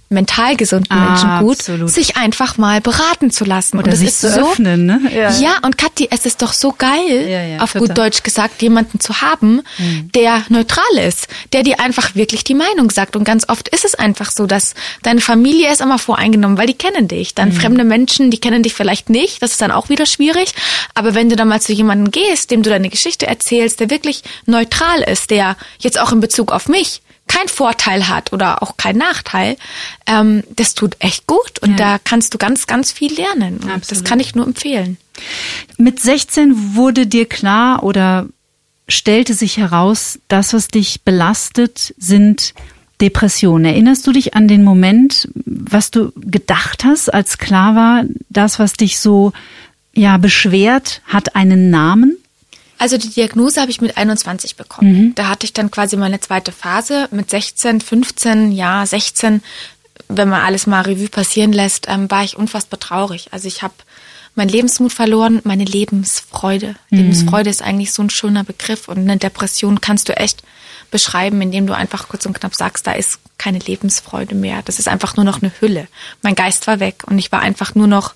mental 0.08 0.56
gesunden 0.56 0.90
ah, 0.90 1.10
Menschen 1.10 1.38
gut, 1.40 1.60
absolut. 1.60 1.90
sich 1.90 2.16
einfach 2.16 2.56
mal 2.58 2.80
beraten 2.80 3.30
zu 3.30 3.44
lassen. 3.44 3.78
Oder 3.78 3.92
und 3.92 3.96
sich 3.96 4.14
zu 4.14 4.30
so, 4.30 4.50
öffnen, 4.50 4.86
ne? 4.86 5.00
Ja. 5.14 5.30
ja, 5.32 5.58
und 5.62 5.78
Kathi, 5.78 6.08
es 6.10 6.26
ist 6.26 6.42
doch 6.42 6.52
so 6.52 6.72
geil, 6.76 7.28
ja, 7.28 7.42
ja, 7.42 7.58
auf 7.60 7.72
total. 7.72 7.88
gut 7.88 7.98
Deutsch 7.98 8.22
gesagt, 8.22 8.62
jemanden 8.62 9.00
zu 9.00 9.20
haben, 9.20 9.62
mhm. 9.78 10.10
der 10.14 10.42
neutral 10.48 10.84
ist, 11.06 11.28
der 11.52 11.62
dir 11.62 11.80
einfach 11.80 12.14
wirklich 12.14 12.44
die 12.44 12.54
Meinung 12.54 12.90
sagt. 12.90 13.16
Und 13.16 13.24
ganz 13.24 13.48
oft 13.48 13.68
ist 13.68 13.84
es 13.84 13.94
einfach 13.94 14.30
so, 14.30 14.46
dass 14.46 14.74
deine 15.02 15.20
Familie 15.20 15.72
ist 15.72 15.80
immer 15.80 15.98
voreingenommen, 15.98 16.58
weil 16.58 16.66
die 16.66 16.74
kennen 16.74 17.08
dich. 17.08 17.34
Dann 17.34 17.50
mhm. 17.50 17.54
fremde 17.54 17.84
Menschen, 17.84 18.30
die 18.30 18.38
kennen 18.38 18.62
dich 18.62 18.74
vielleicht 18.74 19.10
nicht, 19.10 19.42
das 19.42 19.52
ist 19.52 19.60
dann 19.60 19.70
auch 19.70 19.88
wieder 19.88 20.06
schwierig. 20.06 20.54
Aber 20.94 21.14
wenn 21.14 21.28
du 21.28 21.36
dann 21.36 21.48
mal 21.48 21.60
zu 21.60 21.72
jemandem 21.72 22.10
gehst, 22.10 22.50
dem 22.50 22.62
du 22.62 22.70
deine 22.70 22.88
Geschichte 22.88 23.26
erzählst, 23.26 23.80
der 23.80 23.90
wirklich 23.90 24.22
neutral 24.46 25.00
ist, 25.02 25.30
der 25.30 25.56
jetzt 25.78 25.98
auch 25.98 26.12
in 26.12 26.20
Bezug 26.20 26.52
auf 26.52 26.68
mich 26.68 27.02
kein 27.26 27.48
Vorteil 27.48 28.08
hat 28.08 28.32
oder 28.32 28.62
auch 28.62 28.76
kein 28.76 28.96
Nachteil, 28.96 29.56
ähm, 30.06 30.42
das 30.54 30.74
tut 30.74 30.96
echt 30.98 31.26
gut 31.26 31.58
und 31.60 31.70
ja. 31.70 31.76
da 31.76 31.98
kannst 32.02 32.34
du 32.34 32.38
ganz, 32.38 32.66
ganz 32.66 32.92
viel 32.92 33.14
lernen. 33.14 33.60
Das 33.88 34.04
kann 34.04 34.20
ich 34.20 34.34
nur 34.34 34.46
empfehlen. 34.46 34.98
Mit 35.78 36.00
16 36.00 36.74
wurde 36.74 37.06
dir 37.06 37.26
klar 37.26 37.82
oder 37.82 38.26
stellte 38.88 39.34
sich 39.34 39.56
heraus, 39.56 40.18
das, 40.28 40.52
was 40.52 40.68
dich 40.68 41.02
belastet, 41.02 41.94
sind 41.96 42.54
Depressionen. 43.00 43.64
Erinnerst 43.64 44.06
du 44.06 44.12
dich 44.12 44.34
an 44.34 44.46
den 44.46 44.62
Moment, 44.62 45.28
was 45.34 45.90
du 45.90 46.12
gedacht 46.16 46.84
hast, 46.84 47.12
als 47.12 47.38
klar 47.38 47.74
war, 47.74 48.04
das, 48.28 48.58
was 48.58 48.74
dich 48.74 48.98
so 48.98 49.32
ja 49.94 50.16
beschwert, 50.16 51.02
hat 51.06 51.34
einen 51.34 51.70
Namen? 51.70 52.16
Also 52.78 52.98
die 52.98 53.10
Diagnose 53.10 53.60
habe 53.60 53.70
ich 53.70 53.80
mit 53.80 53.96
21 53.96 54.56
bekommen. 54.56 54.92
Mhm. 54.92 55.14
Da 55.14 55.28
hatte 55.28 55.46
ich 55.46 55.52
dann 55.52 55.70
quasi 55.70 55.96
meine 55.96 56.20
zweite 56.20 56.52
Phase 56.52 57.08
mit 57.10 57.30
16, 57.30 57.80
15, 57.80 58.52
ja 58.52 58.84
16. 58.84 59.42
Wenn 60.08 60.28
man 60.28 60.42
alles 60.42 60.66
mal 60.66 60.82
Revue 60.82 61.08
passieren 61.08 61.52
lässt, 61.52 61.86
ähm, 61.88 62.10
war 62.10 62.24
ich 62.24 62.36
unfassbar 62.36 62.80
traurig. 62.80 63.28
Also 63.30 63.48
ich 63.48 63.62
habe 63.62 63.74
meinen 64.34 64.48
Lebensmut 64.48 64.92
verloren, 64.92 65.40
meine 65.44 65.64
Lebensfreude. 65.64 66.74
Mhm. 66.90 66.98
Lebensfreude 66.98 67.50
ist 67.50 67.62
eigentlich 67.62 67.92
so 67.92 68.02
ein 68.02 68.10
schöner 68.10 68.44
Begriff 68.44 68.88
und 68.88 68.98
eine 68.98 69.16
Depression 69.16 69.80
kannst 69.80 70.08
du 70.08 70.16
echt 70.16 70.42
beschreiben, 70.90 71.40
indem 71.40 71.66
du 71.66 71.74
einfach 71.74 72.08
kurz 72.08 72.26
und 72.26 72.34
knapp 72.38 72.54
sagst, 72.54 72.86
da 72.86 72.92
ist 72.92 73.18
keine 73.38 73.58
Lebensfreude 73.58 74.34
mehr. 74.34 74.62
Das 74.64 74.78
ist 74.78 74.88
einfach 74.88 75.16
nur 75.16 75.24
noch 75.24 75.42
eine 75.42 75.52
Hülle. 75.60 75.88
Mein 76.22 76.34
Geist 76.34 76.66
war 76.66 76.80
weg 76.80 77.02
und 77.06 77.18
ich 77.18 77.32
war 77.32 77.40
einfach 77.40 77.74
nur 77.74 77.86
noch 77.86 78.14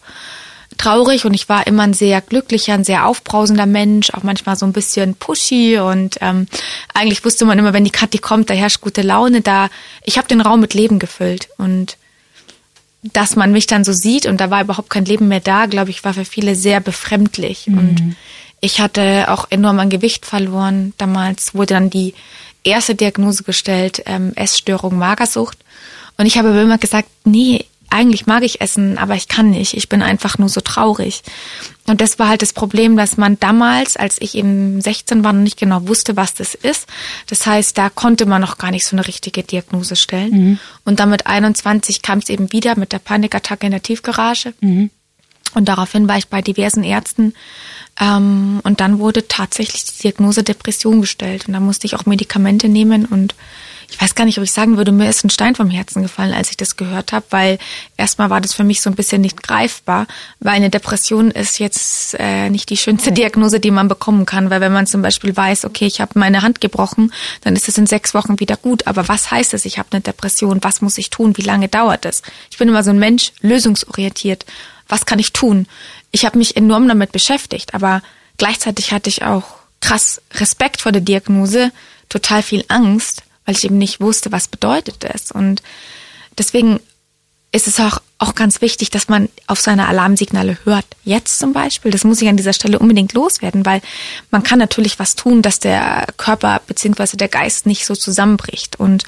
traurig 0.78 1.24
und 1.24 1.34
ich 1.34 1.48
war 1.48 1.66
immer 1.66 1.82
ein 1.82 1.92
sehr 1.92 2.20
glücklicher, 2.20 2.74
ein 2.74 2.84
sehr 2.84 3.06
aufbrausender 3.06 3.66
Mensch, 3.66 4.10
auch 4.10 4.22
manchmal 4.22 4.56
so 4.56 4.64
ein 4.64 4.72
bisschen 4.72 5.14
pushy 5.14 5.78
und 5.78 6.16
ähm, 6.20 6.46
eigentlich 6.94 7.24
wusste 7.24 7.44
man 7.44 7.58
immer, 7.58 7.72
wenn 7.72 7.84
die 7.84 7.90
Kathi 7.90 8.18
kommt, 8.18 8.48
da 8.48 8.54
herrscht 8.54 8.80
gute 8.80 9.02
Laune, 9.02 9.40
da 9.40 9.68
ich 10.04 10.18
habe 10.18 10.28
den 10.28 10.40
Raum 10.40 10.60
mit 10.60 10.74
Leben 10.74 10.98
gefüllt 10.98 11.48
und 11.58 11.96
dass 13.02 13.36
man 13.36 13.52
mich 13.52 13.66
dann 13.66 13.84
so 13.84 13.92
sieht 13.92 14.26
und 14.26 14.40
da 14.40 14.50
war 14.50 14.62
überhaupt 14.62 14.90
kein 14.90 15.04
Leben 15.04 15.28
mehr 15.28 15.40
da, 15.40 15.66
glaube 15.66 15.90
ich, 15.90 16.04
war 16.04 16.14
für 16.14 16.24
viele 16.24 16.54
sehr 16.54 16.80
befremdlich 16.80 17.66
mhm. 17.66 17.78
und 17.78 18.16
ich 18.60 18.80
hatte 18.80 19.26
auch 19.28 19.46
enorm 19.50 19.78
an 19.78 19.88
Gewicht 19.88 20.26
verloren. 20.26 20.92
Damals 20.98 21.54
wurde 21.54 21.74
dann 21.74 21.90
die 21.90 22.14
erste 22.64 22.94
Diagnose 22.94 23.44
gestellt, 23.44 24.02
ähm, 24.06 24.32
Essstörung, 24.34 24.98
Magersucht. 24.98 25.58
Und 26.16 26.26
ich 26.26 26.38
habe 26.38 26.48
immer 26.48 26.78
gesagt, 26.78 27.08
nee, 27.24 27.64
eigentlich 27.90 28.26
mag 28.26 28.42
ich 28.42 28.60
essen, 28.60 28.98
aber 28.98 29.14
ich 29.14 29.28
kann 29.28 29.50
nicht. 29.50 29.74
Ich 29.74 29.88
bin 29.88 30.02
einfach 30.02 30.38
nur 30.38 30.48
so 30.48 30.60
traurig. 30.60 31.22
Und 31.86 32.00
das 32.00 32.18
war 32.18 32.28
halt 32.28 32.42
das 32.42 32.52
Problem, 32.52 32.96
dass 32.96 33.16
man 33.16 33.40
damals, 33.40 33.96
als 33.96 34.20
ich 34.20 34.34
eben 34.34 34.80
16 34.80 35.24
war, 35.24 35.32
noch 35.32 35.42
nicht 35.42 35.58
genau 35.58 35.88
wusste, 35.88 36.16
was 36.16 36.34
das 36.34 36.54
ist. 36.54 36.86
Das 37.28 37.46
heißt, 37.46 37.78
da 37.78 37.88
konnte 37.88 38.26
man 38.26 38.42
noch 38.42 38.58
gar 38.58 38.70
nicht 38.70 38.84
so 38.84 38.94
eine 38.94 39.06
richtige 39.06 39.42
Diagnose 39.42 39.96
stellen. 39.96 40.30
Mhm. 40.30 40.58
Und 40.84 41.00
dann 41.00 41.10
mit 41.10 41.26
21 41.26 42.02
kam 42.02 42.18
es 42.18 42.28
eben 42.28 42.52
wieder 42.52 42.78
mit 42.78 42.92
der 42.92 42.98
Panikattacke 42.98 43.66
in 43.66 43.72
der 43.72 43.82
Tiefgarage. 43.82 44.52
Mhm. 44.60 44.90
Und 45.54 45.68
daraufhin 45.68 46.08
war 46.08 46.18
ich 46.18 46.28
bei 46.28 46.42
diversen 46.42 46.84
Ärzten. 46.84 47.32
Ähm, 47.98 48.60
und 48.64 48.80
dann 48.80 48.98
wurde 48.98 49.26
tatsächlich 49.28 49.84
die 49.84 50.02
Diagnose 50.02 50.42
Depression 50.42 51.00
gestellt. 51.00 51.48
Und 51.48 51.54
da 51.54 51.60
musste 51.60 51.86
ich 51.86 51.96
auch 51.96 52.04
Medikamente 52.04 52.68
nehmen 52.68 53.06
und 53.06 53.34
ich 53.90 54.00
weiß 54.00 54.14
gar 54.14 54.26
nicht, 54.26 54.36
ob 54.36 54.44
ich 54.44 54.52
sagen 54.52 54.76
würde, 54.76 54.92
mir 54.92 55.08
ist 55.08 55.24
ein 55.24 55.30
Stein 55.30 55.54
vom 55.54 55.70
Herzen 55.70 56.02
gefallen, 56.02 56.34
als 56.34 56.50
ich 56.50 56.58
das 56.58 56.76
gehört 56.76 57.12
habe, 57.12 57.24
weil 57.30 57.58
erstmal 57.96 58.28
war 58.28 58.40
das 58.42 58.52
für 58.52 58.62
mich 58.62 58.82
so 58.82 58.90
ein 58.90 58.96
bisschen 58.96 59.22
nicht 59.22 59.42
greifbar, 59.42 60.06
weil 60.40 60.54
eine 60.54 60.68
Depression 60.68 61.30
ist 61.30 61.58
jetzt 61.58 62.14
äh, 62.18 62.50
nicht 62.50 62.68
die 62.68 62.76
schönste 62.76 63.12
Diagnose, 63.12 63.60
die 63.60 63.70
man 63.70 63.88
bekommen 63.88 64.26
kann, 64.26 64.50
weil 64.50 64.60
wenn 64.60 64.72
man 64.72 64.86
zum 64.86 65.00
Beispiel 65.00 65.34
weiß, 65.34 65.64
okay, 65.64 65.86
ich 65.86 66.02
habe 66.02 66.18
meine 66.18 66.42
Hand 66.42 66.60
gebrochen, 66.60 67.12
dann 67.40 67.56
ist 67.56 67.66
es 67.66 67.78
in 67.78 67.86
sechs 67.86 68.12
Wochen 68.12 68.38
wieder 68.40 68.58
gut. 68.58 68.86
Aber 68.86 69.08
was 69.08 69.30
heißt 69.30 69.54
es, 69.54 69.64
ich 69.64 69.78
habe 69.78 69.88
eine 69.92 70.02
Depression? 70.02 70.62
Was 70.62 70.82
muss 70.82 70.98
ich 70.98 71.08
tun? 71.08 71.38
Wie 71.38 71.42
lange 71.42 71.68
dauert 71.68 72.04
es? 72.04 72.22
Ich 72.50 72.58
bin 72.58 72.68
immer 72.68 72.84
so 72.84 72.90
ein 72.90 72.98
Mensch, 72.98 73.32
lösungsorientiert. 73.40 74.44
Was 74.86 75.06
kann 75.06 75.18
ich 75.18 75.32
tun? 75.32 75.66
Ich 76.10 76.26
habe 76.26 76.36
mich 76.36 76.56
enorm 76.56 76.88
damit 76.88 77.12
beschäftigt, 77.12 77.72
aber 77.72 78.02
gleichzeitig 78.36 78.92
hatte 78.92 79.08
ich 79.08 79.22
auch 79.22 79.44
krass 79.80 80.20
Respekt 80.34 80.82
vor 80.82 80.92
der 80.92 81.00
Diagnose, 81.00 81.72
total 82.08 82.42
viel 82.42 82.64
Angst, 82.68 83.22
weil 83.48 83.56
ich 83.56 83.64
eben 83.64 83.78
nicht 83.78 83.98
wusste, 83.98 84.30
was 84.30 84.46
bedeutet 84.46 85.04
es. 85.04 85.32
Und 85.32 85.62
deswegen 86.36 86.80
ist 87.50 87.66
es 87.66 87.80
auch, 87.80 88.02
auch 88.18 88.34
ganz 88.34 88.60
wichtig, 88.60 88.90
dass 88.90 89.08
man 89.08 89.30
auf 89.46 89.58
seine 89.58 89.88
Alarmsignale 89.88 90.58
hört. 90.64 90.84
Jetzt 91.02 91.38
zum 91.38 91.54
Beispiel, 91.54 91.90
das 91.90 92.04
muss 92.04 92.20
ich 92.20 92.28
an 92.28 92.36
dieser 92.36 92.52
Stelle 92.52 92.78
unbedingt 92.78 93.14
loswerden, 93.14 93.64
weil 93.64 93.80
man 94.30 94.42
kann 94.42 94.58
natürlich 94.58 94.98
was 94.98 95.16
tun, 95.16 95.40
dass 95.40 95.60
der 95.60 96.08
Körper 96.18 96.60
beziehungsweise 96.66 97.16
der 97.16 97.28
Geist 97.28 97.64
nicht 97.64 97.86
so 97.86 97.96
zusammenbricht. 97.96 98.78
Und 98.78 99.04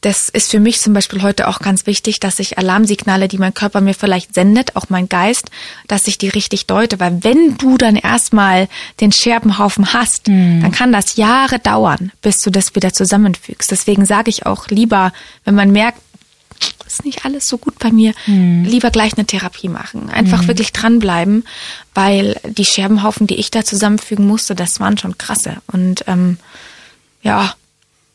das 0.00 0.28
ist 0.28 0.50
für 0.50 0.60
mich 0.60 0.80
zum 0.80 0.92
Beispiel 0.92 1.22
heute 1.22 1.48
auch 1.48 1.58
ganz 1.58 1.86
wichtig, 1.86 2.20
dass 2.20 2.38
ich 2.38 2.56
Alarmsignale, 2.56 3.26
die 3.26 3.38
mein 3.38 3.54
Körper 3.54 3.80
mir 3.80 3.94
vielleicht 3.94 4.32
sendet, 4.32 4.76
auch 4.76 4.86
mein 4.90 5.08
Geist, 5.08 5.50
dass 5.88 6.06
ich 6.06 6.18
die 6.18 6.28
richtig 6.28 6.66
deute. 6.66 7.00
Weil 7.00 7.24
wenn 7.24 7.56
du 7.58 7.76
dann 7.76 7.96
erstmal 7.96 8.68
den 9.00 9.10
Scherbenhaufen 9.10 9.92
hast, 9.92 10.28
mhm. 10.28 10.60
dann 10.62 10.70
kann 10.70 10.92
das 10.92 11.16
Jahre 11.16 11.58
dauern, 11.58 12.12
bis 12.22 12.40
du 12.42 12.50
das 12.50 12.76
wieder 12.76 12.92
zusammenfügst. 12.92 13.70
Deswegen 13.70 14.06
sage 14.06 14.30
ich 14.30 14.46
auch 14.46 14.68
lieber, 14.68 15.12
wenn 15.44 15.56
man 15.56 15.72
merkt, 15.72 16.00
ist 16.86 17.04
nicht 17.04 17.24
alles 17.24 17.48
so 17.48 17.58
gut 17.58 17.78
bei 17.78 17.90
mir, 17.90 18.14
mhm. 18.26 18.64
lieber 18.64 18.90
gleich 18.90 19.14
eine 19.14 19.26
Therapie 19.26 19.68
machen. 19.68 20.10
Einfach 20.10 20.42
mhm. 20.42 20.48
wirklich 20.48 20.72
dranbleiben, 20.72 21.44
weil 21.94 22.40
die 22.44 22.64
Scherbenhaufen, 22.64 23.26
die 23.26 23.36
ich 23.36 23.50
da 23.50 23.64
zusammenfügen 23.64 24.26
musste, 24.26 24.54
das 24.54 24.80
waren 24.80 24.96
schon 24.96 25.18
krasse. 25.18 25.56
Und 25.66 26.04
ähm, 26.06 26.38
ja, 27.22 27.54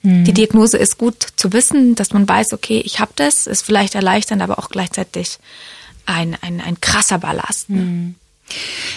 die 0.04 0.10
mhm. 0.10 0.34
Diagnose 0.34 0.78
ist 0.78 0.98
gut 0.98 1.16
zu 1.38 1.54
wissen, 1.54 1.96
dass 1.96 2.12
man 2.12 2.28
weiß, 2.28 2.52
okay, 2.52 2.82
ich 2.84 3.00
habe 3.00 3.14
das, 3.16 3.48
ist 3.48 3.66
vielleicht 3.66 3.96
erleichternd, 3.96 4.42
aber 4.42 4.60
auch 4.60 4.70
gleichzeitig 4.70 5.40
ein, 6.06 6.36
ein, 6.42 6.60
ein 6.60 6.82
krasser 6.82 7.20
Ballast. 7.20 7.70
Ne? 7.70 7.82
Mhm. 7.82 8.16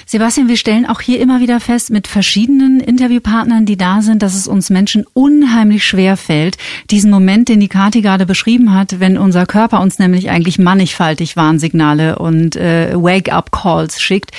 Sebastian, 0.04 0.48
wir 0.48 0.56
stellen 0.56 0.84
auch 0.86 1.00
hier 1.00 1.20
immer 1.20 1.40
wieder 1.40 1.60
fest 1.60 1.90
mit 1.90 2.08
verschiedenen 2.08 2.80
Interviewpartnern, 2.80 3.64
die 3.64 3.76
da 3.76 4.02
sind, 4.02 4.22
dass 4.22 4.34
es 4.34 4.48
uns 4.48 4.68
Menschen 4.70 5.06
unheimlich 5.14 5.84
schwer 5.84 6.16
fällt, 6.16 6.58
diesen 6.90 7.12
Moment, 7.12 7.48
den 7.48 7.60
die 7.60 7.68
Kati 7.68 8.02
gerade 8.02 8.26
beschrieben 8.26 8.74
hat, 8.74 8.98
wenn 8.98 9.16
unser 9.16 9.46
Körper 9.46 9.80
uns 9.80 10.00
nämlich 10.00 10.30
eigentlich 10.30 10.58
mannigfaltig 10.58 11.36
Warnsignale 11.36 12.18
und 12.18 12.56
äh, 12.56 12.94
Wake-up-Calls 12.94 14.00
schickt, 14.00 14.32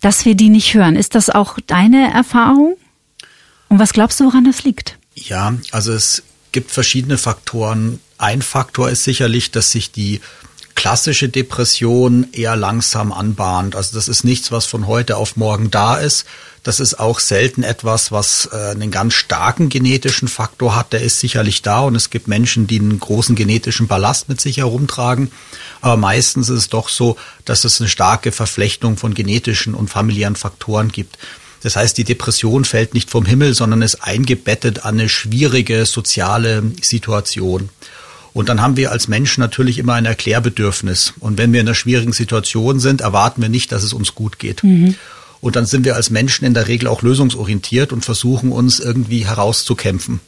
dass 0.00 0.24
wir 0.24 0.36
die 0.36 0.48
nicht 0.48 0.74
hören. 0.74 0.94
Ist 0.94 1.16
das 1.16 1.30
auch 1.30 1.58
deine 1.66 2.12
Erfahrung? 2.12 2.76
Und 3.68 3.80
was 3.80 3.92
glaubst 3.92 4.20
du, 4.20 4.26
woran 4.26 4.44
das 4.44 4.62
liegt? 4.62 4.98
Ja, 5.14 5.54
also 5.70 5.92
es 5.92 6.22
gibt 6.52 6.70
verschiedene 6.70 7.18
Faktoren. 7.18 8.00
Ein 8.18 8.42
Faktor 8.42 8.90
ist 8.90 9.04
sicherlich, 9.04 9.50
dass 9.50 9.70
sich 9.70 9.90
die 9.92 10.20
klassische 10.74 11.28
Depression 11.28 12.28
eher 12.32 12.56
langsam 12.56 13.12
anbahnt. 13.12 13.76
Also 13.76 13.94
das 13.94 14.08
ist 14.08 14.24
nichts, 14.24 14.52
was 14.52 14.66
von 14.66 14.86
heute 14.86 15.16
auf 15.16 15.36
morgen 15.36 15.70
da 15.70 15.96
ist. 15.96 16.24
Das 16.62 16.80
ist 16.80 17.00
auch 17.00 17.18
selten 17.18 17.62
etwas, 17.64 18.12
was 18.12 18.48
äh, 18.52 18.70
einen 18.70 18.90
ganz 18.90 19.14
starken 19.14 19.68
genetischen 19.68 20.28
Faktor 20.28 20.76
hat. 20.76 20.92
Der 20.92 21.02
ist 21.02 21.18
sicherlich 21.18 21.62
da 21.62 21.80
und 21.80 21.96
es 21.96 22.10
gibt 22.10 22.28
Menschen, 22.28 22.66
die 22.66 22.78
einen 22.78 23.00
großen 23.00 23.34
genetischen 23.34 23.88
Ballast 23.88 24.28
mit 24.28 24.40
sich 24.40 24.58
herumtragen. 24.58 25.30
Aber 25.80 25.96
meistens 25.96 26.48
ist 26.48 26.58
es 26.58 26.68
doch 26.68 26.88
so, 26.88 27.16
dass 27.44 27.64
es 27.64 27.80
eine 27.80 27.88
starke 27.88 28.30
Verflechtung 28.30 28.96
von 28.96 29.14
genetischen 29.14 29.74
und 29.74 29.88
familiären 29.88 30.36
Faktoren 30.36 30.90
gibt. 30.90 31.18
Das 31.62 31.76
heißt, 31.76 31.96
die 31.96 32.04
Depression 32.04 32.64
fällt 32.64 32.94
nicht 32.94 33.10
vom 33.10 33.24
Himmel, 33.24 33.54
sondern 33.54 33.82
ist 33.82 34.02
eingebettet 34.02 34.84
an 34.84 34.98
eine 34.98 35.08
schwierige 35.08 35.86
soziale 35.86 36.62
Situation. 36.82 37.68
Und 38.32 38.48
dann 38.48 38.60
haben 38.60 38.76
wir 38.76 38.90
als 38.92 39.08
Menschen 39.08 39.40
natürlich 39.40 39.78
immer 39.78 39.94
ein 39.94 40.06
Erklärbedürfnis. 40.06 41.14
Und 41.20 41.38
wenn 41.38 41.52
wir 41.52 41.60
in 41.60 41.68
einer 41.68 41.74
schwierigen 41.74 42.12
Situation 42.12 42.80
sind, 42.80 43.02
erwarten 43.02 43.42
wir 43.42 43.48
nicht, 43.48 43.72
dass 43.72 43.82
es 43.82 43.92
uns 43.92 44.14
gut 44.14 44.38
geht. 44.38 44.64
Mhm. 44.64 44.96
Und 45.40 45.56
dann 45.56 45.66
sind 45.66 45.84
wir 45.84 45.96
als 45.96 46.10
Menschen 46.10 46.44
in 46.44 46.54
der 46.54 46.68
Regel 46.68 46.88
auch 46.88 47.02
lösungsorientiert 47.02 47.92
und 47.92 48.04
versuchen 48.04 48.52
uns 48.52 48.80
irgendwie 48.80 49.26
herauszukämpfen. 49.26 50.20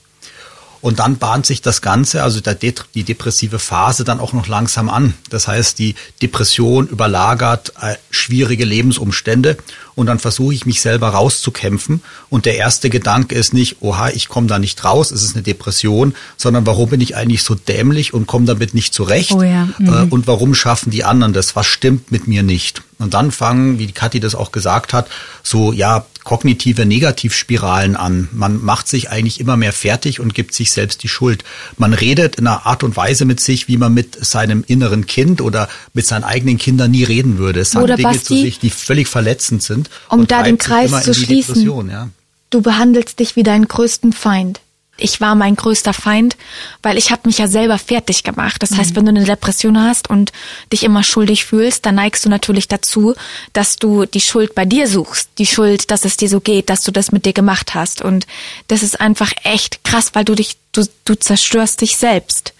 Und 0.84 0.98
dann 0.98 1.16
bahnt 1.16 1.46
sich 1.46 1.62
das 1.62 1.80
Ganze, 1.80 2.22
also 2.22 2.40
die 2.42 3.04
depressive 3.04 3.58
Phase, 3.58 4.04
dann 4.04 4.20
auch 4.20 4.34
noch 4.34 4.48
langsam 4.48 4.90
an. 4.90 5.14
Das 5.30 5.48
heißt, 5.48 5.78
die 5.78 5.94
Depression 6.20 6.88
überlagert 6.88 7.72
äh, 7.80 7.94
schwierige 8.10 8.66
Lebensumstände 8.66 9.56
und 9.94 10.06
dann 10.06 10.18
versuche 10.18 10.54
ich 10.54 10.66
mich 10.66 10.80
selber 10.80 11.08
rauszukämpfen. 11.10 12.02
Und 12.30 12.46
der 12.46 12.56
erste 12.56 12.90
Gedanke 12.90 13.34
ist 13.34 13.54
nicht, 13.54 13.76
oha, 13.80 14.10
ich 14.10 14.28
komme 14.28 14.46
da 14.46 14.58
nicht 14.58 14.84
raus, 14.84 15.10
es 15.10 15.22
ist 15.22 15.34
eine 15.34 15.42
Depression, 15.42 16.14
sondern 16.36 16.66
warum 16.66 16.90
bin 16.90 17.00
ich 17.00 17.16
eigentlich 17.16 17.42
so 17.42 17.54
dämlich 17.54 18.14
und 18.14 18.26
komme 18.26 18.46
damit 18.46 18.74
nicht 18.74 18.94
zurecht? 18.94 19.32
Oh 19.32 19.42
ja. 19.42 19.68
mhm. 19.78 19.88
Äh, 19.88 20.06
und 20.10 20.26
warum 20.26 20.54
schaffen 20.54 20.90
die 20.90 21.04
anderen 21.04 21.32
das? 21.32 21.56
Was 21.56 21.66
stimmt 21.66 22.10
mit 22.10 22.26
mir 22.26 22.42
nicht? 22.42 22.82
Und 22.98 23.14
dann 23.14 23.30
fangen, 23.30 23.78
wie 23.78 23.92
Kathi 23.92 24.20
das 24.20 24.34
auch 24.34 24.50
gesagt 24.52 24.92
hat, 24.92 25.08
so 25.42 25.72
ja 25.72 26.06
kognitive 26.22 26.86
Negativspiralen 26.86 27.96
an. 27.96 28.30
Man 28.32 28.64
macht 28.64 28.88
sich 28.88 29.10
eigentlich 29.10 29.40
immer 29.40 29.58
mehr 29.58 29.74
fertig 29.74 30.20
und 30.20 30.32
gibt 30.32 30.54
sich 30.54 30.72
selbst 30.72 31.02
die 31.02 31.08
Schuld. 31.08 31.44
Man 31.76 31.92
redet 31.92 32.36
in 32.36 32.46
einer 32.46 32.64
Art 32.64 32.82
und 32.82 32.96
Weise 32.96 33.26
mit 33.26 33.40
sich, 33.40 33.68
wie 33.68 33.76
man 33.76 33.92
mit 33.92 34.24
seinem 34.24 34.64
inneren 34.66 35.06
Kind 35.06 35.42
oder 35.42 35.68
mit 35.92 36.06
seinen 36.06 36.24
eigenen 36.24 36.56
Kindern 36.56 36.92
nie 36.92 37.04
reden 37.04 37.36
würde. 37.36 37.60
Es 37.60 37.72
sagen 37.72 37.86
Dinge 37.88 38.02
Basti, 38.02 38.24
zu 38.24 38.36
sich, 38.36 38.58
die 38.58 38.70
völlig 38.70 39.06
verletzend 39.06 39.62
sind 39.62 39.74
sind. 39.74 39.90
Um 40.08 40.26
da 40.26 40.42
den 40.42 40.58
Kreis 40.58 41.02
zu 41.02 41.14
schließen. 41.14 41.90
Ja. 41.90 42.08
Du 42.50 42.62
behandelst 42.62 43.18
dich 43.18 43.36
wie 43.36 43.42
deinen 43.42 43.66
größten 43.66 44.12
Feind. 44.12 44.60
Ich 44.96 45.20
war 45.20 45.34
mein 45.34 45.56
größter 45.56 45.92
Feind, 45.92 46.36
weil 46.82 46.96
ich 46.96 47.10
habe 47.10 47.22
mich 47.26 47.38
ja 47.38 47.48
selber 47.48 47.78
fertig 47.78 48.22
gemacht. 48.22 48.62
Das 48.62 48.70
mhm. 48.70 48.76
heißt, 48.76 48.96
wenn 48.96 49.04
du 49.04 49.10
eine 49.10 49.24
Depression 49.24 49.82
hast 49.82 50.08
und 50.08 50.32
dich 50.72 50.84
immer 50.84 51.02
schuldig 51.02 51.44
fühlst, 51.44 51.84
dann 51.84 51.96
neigst 51.96 52.24
du 52.24 52.28
natürlich 52.28 52.68
dazu, 52.68 53.14
dass 53.52 53.76
du 53.76 54.06
die 54.06 54.20
Schuld 54.20 54.54
bei 54.54 54.64
dir 54.64 54.86
suchst. 54.86 55.30
Die 55.38 55.46
Schuld, 55.46 55.90
dass 55.90 56.04
es 56.04 56.16
dir 56.16 56.28
so 56.28 56.40
geht, 56.40 56.70
dass 56.70 56.82
du 56.82 56.92
das 56.92 57.10
mit 57.10 57.26
dir 57.26 57.32
gemacht 57.32 57.74
hast. 57.74 58.02
Und 58.02 58.26
das 58.68 58.84
ist 58.84 59.00
einfach 59.00 59.32
echt 59.42 59.82
krass, 59.82 60.10
weil 60.14 60.24
du 60.24 60.36
dich, 60.36 60.58
du, 60.70 60.86
du 61.04 61.14
zerstörst 61.16 61.80
dich 61.80 61.96
selbst. 61.96 62.54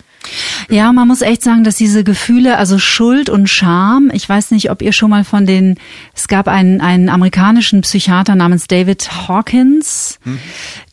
Ja, 0.71 0.93
man 0.93 1.09
muss 1.09 1.23
echt 1.23 1.43
sagen, 1.43 1.65
dass 1.65 1.77
diese 1.77 2.05
Gefühle, 2.05 2.59
also 2.59 2.79
Schuld 2.79 3.29
und 3.29 3.49
Scham, 3.49 4.11
ich 4.13 4.29
weiß 4.29 4.51
nicht, 4.51 4.71
ob 4.71 4.83
ihr 4.83 4.93
schon 4.93 5.11
mal 5.11 5.25
von 5.25 5.47
den, 5.47 5.77
es 6.15 6.29
gab 6.29 6.49
einen, 6.49 6.81
einen 6.81 7.09
amerikanischen 7.09 7.83
Psychiater 7.83 8.35
namens 8.35 8.67
David 8.67 9.29
Hawkins, 9.29 10.19
mhm. 10.25 10.39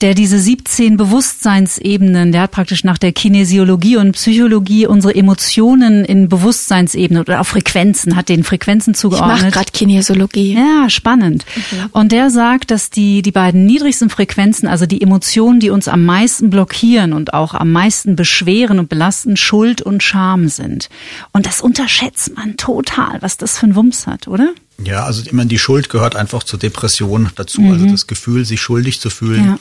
der 0.01 0.13
diese 0.13 0.39
17 0.39 0.97
Bewusstseinsebenen, 0.97 2.31
der 2.31 2.41
hat 2.41 2.51
praktisch 2.51 2.83
nach 2.83 2.97
der 2.97 3.11
Kinesiologie 3.11 3.97
und 3.97 4.13
Psychologie 4.13 4.87
unsere 4.87 5.15
Emotionen 5.15 6.03
in 6.05 6.29
Bewusstseinsebenen 6.29 7.21
oder 7.21 7.41
auf 7.41 7.47
Frequenzen, 7.47 8.15
hat 8.15 8.29
den 8.29 8.43
Frequenzen 8.43 8.93
zugeordnet. 8.93 9.37
Ich 9.37 9.43
mache 9.43 9.51
gerade 9.51 9.71
Kinesiologie. 9.71 10.55
Ja, 10.55 10.89
spannend. 10.89 11.45
Mhm. 11.55 11.89
Und 11.91 12.11
der 12.11 12.29
sagt, 12.29 12.71
dass 12.71 12.89
die, 12.89 13.21
die 13.21 13.31
beiden 13.31 13.65
niedrigsten 13.65 14.09
Frequenzen, 14.09 14.67
also 14.67 14.85
die 14.85 15.01
Emotionen, 15.01 15.59
die 15.59 15.69
uns 15.69 15.87
am 15.87 16.05
meisten 16.05 16.49
blockieren 16.49 17.13
und 17.13 17.33
auch 17.33 17.53
am 17.53 17.71
meisten 17.71 18.15
beschweren 18.15 18.79
und 18.79 18.89
belasten, 18.89 19.20
Lasten 19.21 19.37
Schuld 19.37 19.81
und 19.81 20.01
Scham 20.01 20.49
sind. 20.49 20.89
Und 21.31 21.45
das 21.45 21.61
unterschätzt 21.61 22.35
man 22.35 22.57
total, 22.57 23.21
was 23.21 23.37
das 23.37 23.57
für 23.57 23.67
ein 23.67 23.75
Wumms 23.75 24.07
hat, 24.07 24.27
oder? 24.27 24.53
Ja, 24.83 25.03
also 25.03 25.21
ich 25.21 25.31
meine, 25.31 25.47
die 25.47 25.59
Schuld 25.59 25.89
gehört 25.89 26.15
einfach 26.15 26.43
zur 26.43 26.57
Depression 26.57 27.29
dazu. 27.35 27.61
Also 27.61 27.73
mhm. 27.73 27.81
Also 27.81 27.91
das 27.91 28.07
Gefühl, 28.07 28.45
sich 28.45 28.61
schuldig 28.61 28.99
zu 28.99 29.11
fühlen. 29.11 29.59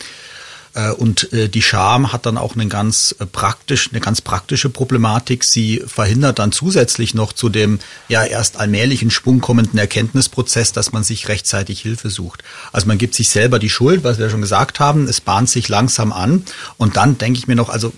Ja. 0.74 0.90
Äh, 0.90 0.92
und 0.92 1.30
äh, 1.34 1.50
die 1.50 1.60
Scham 1.60 2.10
hat 2.10 2.24
dann 2.24 2.38
auch 2.38 2.54
einen 2.54 2.70
ganz 2.70 3.14
äh, 3.18 3.26
praktisch, 3.26 3.90
eine 3.90 4.00
ganz 4.00 4.22
praktische 4.22 4.70
Problematik. 4.70 5.44
Sie 5.44 5.82
verhindert 5.86 6.38
dann 6.38 6.52
zusätzlich 6.52 7.12
noch 7.12 7.34
zu 7.34 7.50
dem 7.50 7.80
ja 8.08 8.24
erst 8.24 8.58
allmählich 8.58 9.02
in 9.02 9.10
Schwung 9.10 9.40
kommenden 9.40 9.78
Erkenntnisprozess, 9.78 10.72
dass 10.72 10.92
man 10.92 11.04
sich 11.04 11.28
rechtzeitig 11.28 11.80
Hilfe 11.80 12.08
sucht. 12.08 12.42
Also 12.72 12.86
man 12.86 12.96
gibt 12.96 13.14
sich 13.14 13.28
selber 13.28 13.58
die 13.58 13.70
Schuld, 13.70 14.04
was 14.04 14.18
wir 14.18 14.30
schon 14.30 14.40
gesagt 14.40 14.80
haben. 14.80 15.06
Es 15.06 15.20
bahnt 15.20 15.50
sich 15.50 15.68
langsam 15.68 16.12
an. 16.12 16.44
Und 16.78 16.96
dann 16.96 17.18
denke 17.18 17.38
ich 17.38 17.46
mir 17.46 17.56
noch, 17.56 17.68
also 17.68 17.92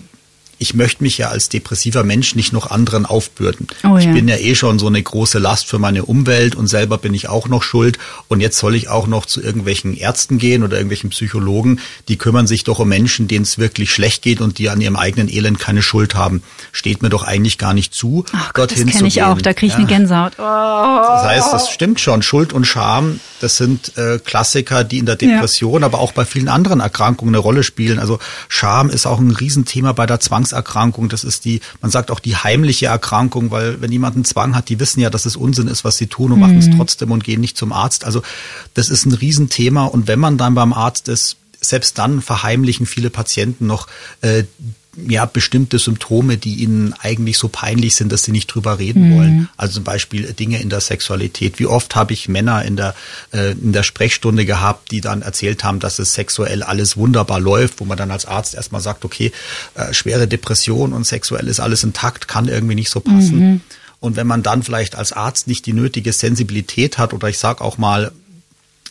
ich 0.63 0.73
möchte 0.73 1.03
mich 1.03 1.17
ja 1.17 1.27
als 1.27 1.49
depressiver 1.49 2.05
Mensch 2.05 2.35
nicht 2.35 2.53
noch 2.53 2.71
anderen 2.71 3.05
aufbürden. 3.05 3.67
Oh, 3.83 3.97
ich 3.97 4.05
ja. 4.05 4.13
bin 4.13 4.29
ja 4.29 4.37
eh 4.37 4.55
schon 4.55 4.79
so 4.79 4.87
eine 4.87 5.03
große 5.03 5.37
Last 5.37 5.67
für 5.67 5.77
meine 5.77 6.05
Umwelt 6.05 6.55
und 6.55 6.67
selber 6.67 6.97
bin 6.97 7.13
ich 7.13 7.27
auch 7.27 7.49
noch 7.49 7.63
schuld. 7.63 7.99
Und 8.29 8.39
jetzt 8.39 8.57
soll 8.57 8.73
ich 8.73 8.87
auch 8.87 9.05
noch 9.05 9.25
zu 9.25 9.41
irgendwelchen 9.41 9.93
Ärzten 9.93 10.37
gehen 10.37 10.63
oder 10.63 10.77
irgendwelchen 10.77 11.09
Psychologen, 11.09 11.81
die 12.07 12.17
kümmern 12.17 12.47
sich 12.47 12.63
doch 12.63 12.79
um 12.79 12.87
Menschen, 12.87 13.27
denen 13.27 13.43
es 13.43 13.57
wirklich 13.57 13.91
schlecht 13.91 14.21
geht 14.21 14.39
und 14.39 14.57
die 14.57 14.69
an 14.69 14.79
ihrem 14.79 14.95
eigenen 14.95 15.27
Elend 15.27 15.59
keine 15.59 15.81
Schuld 15.81 16.15
haben. 16.15 16.43
Steht 16.71 17.01
mir 17.01 17.09
doch 17.09 17.23
eigentlich 17.23 17.57
gar 17.57 17.73
nicht 17.73 17.93
zu, 17.93 18.23
Ach 18.31 18.53
Gott, 18.53 18.71
dorthin 18.71 18.87
das 18.87 18.95
kenne 18.95 19.09
ich 19.09 19.21
auch, 19.21 19.41
da 19.41 19.53
kriege 19.53 19.67
ich 19.67 19.73
ja. 19.73 19.79
eine 19.79 19.87
Gänsehaut. 19.87 20.33
Oh. 20.37 20.41
Das 20.41 21.23
heißt, 21.25 21.51
das 21.51 21.69
stimmt 21.71 21.99
schon. 21.99 22.21
Schuld 22.21 22.53
und 22.53 22.63
Scham, 22.65 23.19
das 23.41 23.57
sind 23.57 23.97
äh, 23.97 24.17
Klassiker, 24.19 24.85
die 24.85 24.99
in 24.99 25.05
der 25.05 25.17
Depression, 25.17 25.81
ja. 25.81 25.87
aber 25.87 25.99
auch 25.99 26.13
bei 26.13 26.23
vielen 26.23 26.47
anderen 26.47 26.79
Erkrankungen 26.79 27.35
eine 27.35 27.41
Rolle 27.41 27.63
spielen. 27.63 27.99
Also 27.99 28.19
Scham 28.47 28.89
ist 28.89 29.05
auch 29.05 29.19
ein 29.19 29.31
Riesenthema 29.31 29.91
bei 29.91 30.05
der 30.05 30.21
Zwangs 30.21 30.52
Zwangserkrankung. 30.53 31.09
Das 31.09 31.23
ist 31.23 31.45
die, 31.45 31.61
man 31.81 31.91
sagt 31.91 32.11
auch 32.11 32.19
die 32.19 32.35
heimliche 32.35 32.87
Erkrankung, 32.87 33.51
weil 33.51 33.81
wenn 33.81 33.91
jemand 33.91 34.15
einen 34.15 34.25
Zwang 34.25 34.55
hat, 34.55 34.69
die 34.69 34.79
wissen 34.79 35.01
ja, 35.01 35.09
dass 35.09 35.25
es 35.25 35.35
Unsinn 35.35 35.67
ist, 35.67 35.83
was 35.83 35.97
sie 35.97 36.07
tun 36.07 36.31
und 36.31 36.37
mhm. 36.37 36.41
machen 36.41 36.59
es 36.59 36.67
mhm. 36.67 36.77
trotzdem 36.77 37.11
und 37.11 37.23
gehen 37.23 37.41
nicht 37.41 37.57
zum 37.57 37.71
Arzt. 37.71 38.05
Also 38.05 38.21
das 38.73 38.89
ist 38.89 39.05
ein 39.05 39.13
Riesenthema. 39.13 39.85
Und 39.85 40.07
wenn 40.07 40.19
man 40.19 40.37
dann 40.37 40.55
beim 40.55 40.73
Arzt 40.73 41.07
ist, 41.07 41.37
selbst 41.59 41.97
dann 41.97 42.21
verheimlichen 42.21 42.85
viele 42.85 43.09
Patienten 43.09 43.67
noch 43.67 43.87
äh, 44.21 44.43
ja, 44.95 45.25
bestimmte 45.25 45.79
Symptome, 45.79 46.37
die 46.37 46.55
ihnen 46.55 46.93
eigentlich 46.99 47.37
so 47.37 47.47
peinlich 47.47 47.95
sind, 47.95 48.11
dass 48.11 48.23
sie 48.23 48.31
nicht 48.31 48.47
drüber 48.47 48.77
reden 48.77 49.09
mhm. 49.09 49.17
wollen. 49.17 49.49
Also 49.57 49.75
zum 49.75 49.83
Beispiel 49.83 50.33
Dinge 50.33 50.61
in 50.61 50.69
der 50.69 50.81
Sexualität. 50.81 51.57
Wie 51.59 51.65
oft 51.65 51.95
habe 51.95 52.13
ich 52.13 52.29
Männer 52.29 52.63
in 52.63 52.75
der, 52.75 52.93
äh, 53.33 53.53
in 53.53 53.73
der 53.73 53.83
Sprechstunde 53.83 54.45
gehabt, 54.45 54.91
die 54.91 55.01
dann 55.01 55.23
erzählt 55.23 55.63
haben, 55.63 55.79
dass 55.79 55.97
es 55.99 56.13
sexuell 56.13 56.61
alles 56.61 56.95
wunderbar 56.95 57.39
läuft, 57.39 57.79
wo 57.79 57.85
man 57.85 57.97
dann 57.97 58.11
als 58.11 58.25
Arzt 58.25 58.53
erstmal 58.53 58.81
sagt, 58.81 59.03
okay, 59.03 59.31
äh, 59.73 59.93
schwere 59.93 60.27
Depression 60.27 60.93
und 60.93 61.05
sexuell 61.05 61.47
ist 61.47 61.59
alles 61.59 61.83
intakt, 61.83 62.27
kann 62.27 62.47
irgendwie 62.47 62.75
nicht 62.75 62.91
so 62.91 62.99
passen. 62.99 63.39
Mhm. 63.39 63.61
Und 63.99 64.17
wenn 64.17 64.27
man 64.27 64.43
dann 64.43 64.63
vielleicht 64.63 64.95
als 64.95 65.13
Arzt 65.13 65.47
nicht 65.47 65.65
die 65.65 65.73
nötige 65.73 66.11
Sensibilität 66.11 66.97
hat 66.97 67.13
oder 67.13 67.29
ich 67.29 67.39
sage 67.39 67.61
auch 67.61 67.77
mal 67.77 68.11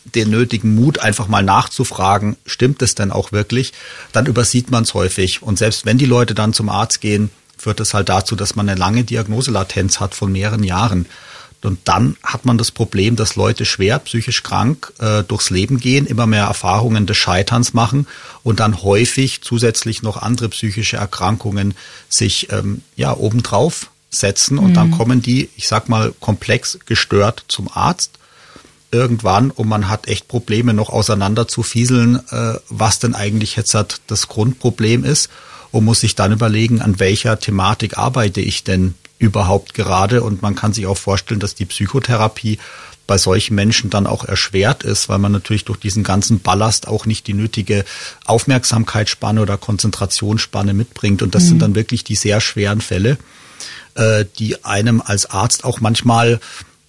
den 0.05 0.29
nötigen 0.29 0.75
Mut, 0.75 0.99
einfach 0.99 1.27
mal 1.27 1.43
nachzufragen, 1.43 2.35
stimmt 2.45 2.81
es 2.81 2.95
denn 2.95 3.11
auch 3.11 3.31
wirklich, 3.31 3.73
dann 4.11 4.25
übersieht 4.25 4.71
man 4.71 4.83
es 4.83 4.93
häufig. 4.93 5.41
Und 5.41 5.57
selbst 5.57 5.85
wenn 5.85 5.97
die 5.97 6.05
Leute 6.05 6.33
dann 6.33 6.53
zum 6.53 6.69
Arzt 6.69 7.01
gehen, 7.01 7.29
führt 7.57 7.79
es 7.79 7.93
halt 7.93 8.09
dazu, 8.09 8.35
dass 8.35 8.55
man 8.55 8.67
eine 8.67 8.77
lange 8.77 9.03
Diagnoselatenz 9.03 9.99
hat 9.99 10.15
von 10.15 10.31
mehreren 10.31 10.63
Jahren. 10.63 11.05
Und 11.61 11.79
dann 11.85 12.17
hat 12.21 12.45
man 12.45 12.57
das 12.57 12.71
Problem, 12.71 13.15
dass 13.15 13.37
Leute 13.37 13.63
schwer 13.63 13.99
psychisch 13.99 14.43
krank 14.43 14.91
äh, 14.99 15.23
durchs 15.23 15.49
Leben 15.49 15.79
gehen, 15.79 16.05
immer 16.05 16.27
mehr 16.27 16.43
Erfahrungen 16.43 17.05
des 17.05 17.15
Scheiterns 17.15 17.73
machen 17.73 18.05
und 18.43 18.59
dann 18.59 18.83
häufig 18.83 19.41
zusätzlich 19.41 20.03
noch 20.03 20.17
andere 20.17 20.49
psychische 20.49 20.97
Erkrankungen 20.97 21.73
sich 22.09 22.51
ähm, 22.51 22.81
ja 22.97 23.15
obendrauf 23.15 23.89
setzen 24.09 24.57
und 24.57 24.71
mhm. 24.71 24.73
dann 24.73 24.91
kommen 24.91 25.21
die, 25.21 25.49
ich 25.55 25.69
sag 25.69 25.87
mal, 25.87 26.13
komplex 26.19 26.79
gestört 26.85 27.45
zum 27.47 27.69
Arzt 27.73 28.19
irgendwann 28.93 29.51
und 29.51 29.67
man 29.67 29.89
hat 29.89 30.07
echt 30.07 30.27
Probleme 30.27 30.73
noch 30.73 30.89
auseinander 30.89 31.47
zu 31.47 31.63
fieseln, 31.63 32.21
äh, 32.29 32.53
was 32.69 32.99
denn 32.99 33.15
eigentlich 33.15 33.55
jetzt 33.55 33.73
halt 33.73 34.01
das 34.07 34.27
Grundproblem 34.27 35.03
ist 35.03 35.29
und 35.71 35.83
muss 35.83 36.01
sich 36.01 36.15
dann 36.15 36.31
überlegen, 36.31 36.81
an 36.81 36.99
welcher 36.99 37.39
Thematik 37.39 37.97
arbeite 37.97 38.39
ich 38.39 38.63
denn 38.63 38.95
überhaupt 39.17 39.73
gerade 39.73 40.21
und 40.21 40.41
man 40.41 40.55
kann 40.55 40.73
sich 40.73 40.85
auch 40.85 40.97
vorstellen, 40.97 41.39
dass 41.39 41.55
die 41.55 41.65
Psychotherapie 41.65 42.59
bei 43.07 43.17
solchen 43.17 43.55
Menschen 43.55 43.89
dann 43.89 44.07
auch 44.07 44.23
erschwert 44.23 44.83
ist, 44.83 45.09
weil 45.09 45.19
man 45.19 45.31
natürlich 45.31 45.65
durch 45.65 45.79
diesen 45.79 46.03
ganzen 46.03 46.39
Ballast 46.39 46.87
auch 46.87 47.05
nicht 47.05 47.27
die 47.27 47.33
nötige 47.33 47.83
Aufmerksamkeitsspanne 48.25 49.41
oder 49.41 49.57
Konzentrationsspanne 49.57 50.73
mitbringt. 50.73 51.21
Und 51.21 51.35
das 51.35 51.43
mhm. 51.43 51.47
sind 51.47 51.61
dann 51.61 51.75
wirklich 51.75 52.03
die 52.03 52.15
sehr 52.15 52.39
schweren 52.39 52.79
Fälle, 52.79 53.17
äh, 53.95 54.25
die 54.39 54.63
einem 54.63 55.01
als 55.01 55.25
Arzt 55.25 55.65
auch 55.65 55.81
manchmal 55.81 56.39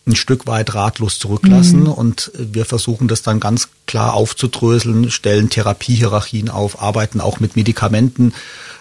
ein 0.06 0.16
Stück 0.16 0.46
weit 0.46 0.74
ratlos 0.74 1.18
zurücklassen. 1.18 1.84
Mhm. 1.84 1.92
Und 1.92 2.32
wir 2.36 2.64
versuchen 2.64 3.08
das 3.08 3.22
dann 3.22 3.40
ganz 3.40 3.68
klar 3.86 4.14
aufzudröseln, 4.14 5.10
stellen 5.10 5.50
Therapiehierarchien 5.50 6.50
auf, 6.50 6.82
arbeiten 6.82 7.20
auch 7.20 7.40
mit 7.40 7.56
Medikamenten 7.56 8.34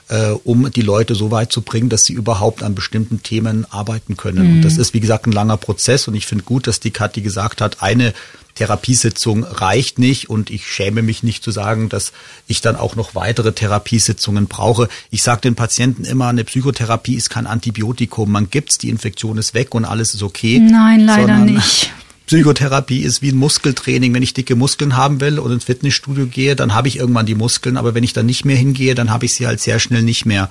äh, 0.09 0.31
um 0.43 0.69
die 0.71 0.81
Leute 0.81 1.15
so 1.15 1.31
weit 1.31 1.51
zu 1.51 1.61
bringen, 1.61 1.89
dass 1.89 2.05
sie 2.05 2.13
überhaupt 2.13 2.63
an 2.63 2.75
bestimmten 2.75 3.23
Themen 3.23 3.65
arbeiten 3.69 4.17
können. 4.17 4.47
Mhm. 4.47 4.55
Und 4.55 4.61
das 4.63 4.77
ist, 4.77 4.93
wie 4.93 4.99
gesagt, 4.99 5.27
ein 5.27 5.31
langer 5.31 5.57
Prozess 5.57 6.07
und 6.07 6.15
ich 6.15 6.25
finde 6.25 6.43
gut, 6.43 6.67
dass 6.67 6.79
die 6.79 6.91
Kathi 6.91 7.21
gesagt 7.21 7.61
hat, 7.61 7.81
eine 7.81 8.13
Therapiesitzung 8.55 9.43
reicht 9.43 9.99
nicht 9.99 10.29
und 10.29 10.49
ich 10.49 10.67
schäme 10.67 11.01
mich 11.01 11.23
nicht 11.23 11.43
zu 11.43 11.51
sagen, 11.51 11.89
dass 11.89 12.13
ich 12.47 12.61
dann 12.61 12.75
auch 12.75 12.95
noch 12.95 13.15
weitere 13.15 13.53
Therapiesitzungen 13.53 14.47
brauche. 14.47 14.89
Ich 15.09 15.23
sage 15.23 15.41
den 15.41 15.55
Patienten 15.55 16.05
immer, 16.05 16.27
eine 16.27 16.43
Psychotherapie 16.43 17.15
ist 17.15 17.29
kein 17.29 17.47
Antibiotikum. 17.47 18.31
Man 18.31 18.49
gibt's, 18.49 18.77
die 18.77 18.89
Infektion 18.89 19.37
ist 19.37 19.53
weg 19.53 19.73
und 19.73 19.85
alles 19.85 20.13
ist 20.13 20.23
okay. 20.23 20.59
Nein, 20.59 21.01
leider 21.01 21.37
nicht. 21.37 21.91
Psychotherapie 22.25 23.01
ist 23.01 23.21
wie 23.21 23.31
ein 23.31 23.37
Muskeltraining. 23.37 24.13
Wenn 24.13 24.23
ich 24.23 24.33
dicke 24.33 24.55
Muskeln 24.55 24.95
haben 24.95 25.19
will 25.19 25.39
und 25.39 25.51
ins 25.51 25.65
Fitnessstudio 25.65 26.25
gehe, 26.27 26.55
dann 26.55 26.73
habe 26.73 26.87
ich 26.87 26.97
irgendwann 26.97 27.25
die 27.25 27.35
Muskeln. 27.35 27.75
Aber 27.75 27.95
wenn 27.95 28.03
ich 28.03 28.13
dann 28.13 28.25
nicht 28.25 28.45
mehr 28.45 28.55
hingehe, 28.55 28.95
dann 28.95 29.11
habe 29.11 29.25
ich 29.25 29.33
sie 29.33 29.45
halt 29.45 29.59
sehr 29.59 29.79
schnell 29.79 30.03
nicht 30.03 30.25
mehr. 30.25 30.49